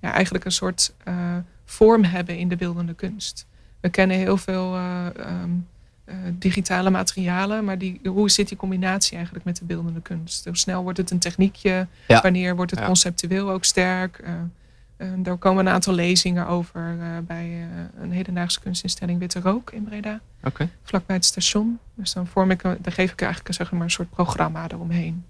ja, 0.00 0.12
eigenlijk 0.12 0.44
een 0.44 0.52
soort 0.52 0.94
uh, 1.08 1.36
vorm 1.70 2.04
hebben 2.04 2.38
in 2.38 2.48
de 2.48 2.56
beeldende 2.56 2.94
kunst. 2.94 3.46
We 3.80 3.88
kennen 3.88 4.16
heel 4.16 4.36
veel 4.36 4.76
um, 4.76 5.66
uh, 6.04 6.14
digitale 6.32 6.90
materialen. 6.90 7.64
Maar 7.64 7.78
die, 7.78 8.00
hoe 8.04 8.30
zit 8.30 8.48
die 8.48 8.56
combinatie 8.56 9.14
eigenlijk 9.14 9.44
met 9.44 9.56
de 9.56 9.64
beeldende 9.64 10.00
kunst? 10.00 10.44
Hoe 10.44 10.56
snel 10.56 10.82
wordt 10.82 10.98
het 10.98 11.10
een 11.10 11.18
techniekje? 11.18 11.86
Wanneer 12.06 12.56
wordt 12.56 12.70
het 12.70 12.84
conceptueel 12.84 13.50
ook 13.50 13.64
sterk? 13.64 14.20
Uh, 14.24 15.08
daar 15.16 15.36
komen 15.36 15.66
een 15.66 15.72
aantal 15.72 15.94
lezingen 15.94 16.46
over 16.46 16.96
bij 17.26 17.68
een 18.00 18.12
hedendaagse 18.12 18.60
kunstinstelling 18.60 19.18
Witte 19.18 19.40
Rook 19.40 19.70
in 19.70 19.84
Breda. 19.84 20.20
Okay. 20.42 20.68
Vlakbij 20.82 21.16
het 21.16 21.24
station. 21.24 21.78
Dus 21.94 22.12
dan 22.12 22.26
vorm 22.26 22.50
ik, 22.50 22.62
daar 22.62 22.92
geef 22.92 23.12
ik 23.12 23.20
eigenlijk 23.22 23.54
zeg 23.54 23.72
maar, 23.72 23.82
een 23.82 23.90
soort 23.90 24.10
programma 24.10 24.68
eromheen. 24.70 25.24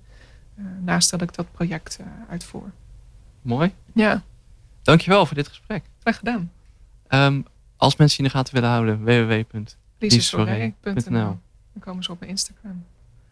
naast 0.81 1.11
dat 1.11 1.23
ik 1.23 1.35
dat 1.35 1.53
project 1.53 1.99
uitvoer. 2.29 2.71
Mooi. 3.43 3.73
Ja. 3.93 4.23
Dankjewel 4.83 5.27
voor 5.27 5.37
dit 5.37 5.49
gesprek. 5.49 5.85
Graag 6.09 6.19
gedaan. 6.19 6.53
Um, 7.09 7.45
als 7.77 7.97
mensen 7.97 8.19
in 8.19 8.25
de 8.25 8.31
gaten 8.31 8.55
willen 8.55 8.69
houden, 8.69 9.05
www 9.05 9.45
lisesoré.nl. 9.99 11.39
Dan 11.73 11.81
komen 11.81 12.05
ze 12.05 12.13
op 12.13 12.19
mijn 12.19 12.31
Instagram. 12.31 12.85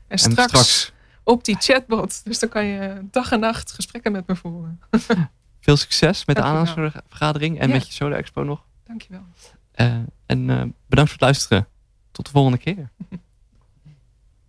En 0.07 0.19
straks, 0.19 0.93
op 1.23 1.45
die 1.45 1.57
chatbot. 1.59 2.25
Dus 2.25 2.39
dan 2.39 2.49
kan 2.49 2.65
je 2.65 3.01
dag 3.11 3.33
en 3.33 3.41
nacht 3.41 3.73
gesprekken 3.73 4.13
met 4.13 4.27
me 4.27 4.37
voeren. 4.37 4.81
Veel 5.61 5.77
succes 5.77 6.25
met 6.25 6.37
de 6.37 6.43
aanhalingsvergadering 6.43 7.59
en 7.59 7.71
met 7.71 7.87
je 7.87 7.93
Solo 7.93 8.15
Expo 8.15 8.43
nog. 8.43 8.65
Dankjewel. 8.87 9.25
Uh, 9.77 9.97
en 10.27 10.49
uh, 10.49 10.63
bedankt 10.87 11.11
voor 11.11 11.19
het 11.19 11.21
luisteren. 11.21 11.69
Tot 12.11 12.25
de 12.25 12.31
volgende 12.31 12.59
keer. 12.59 12.91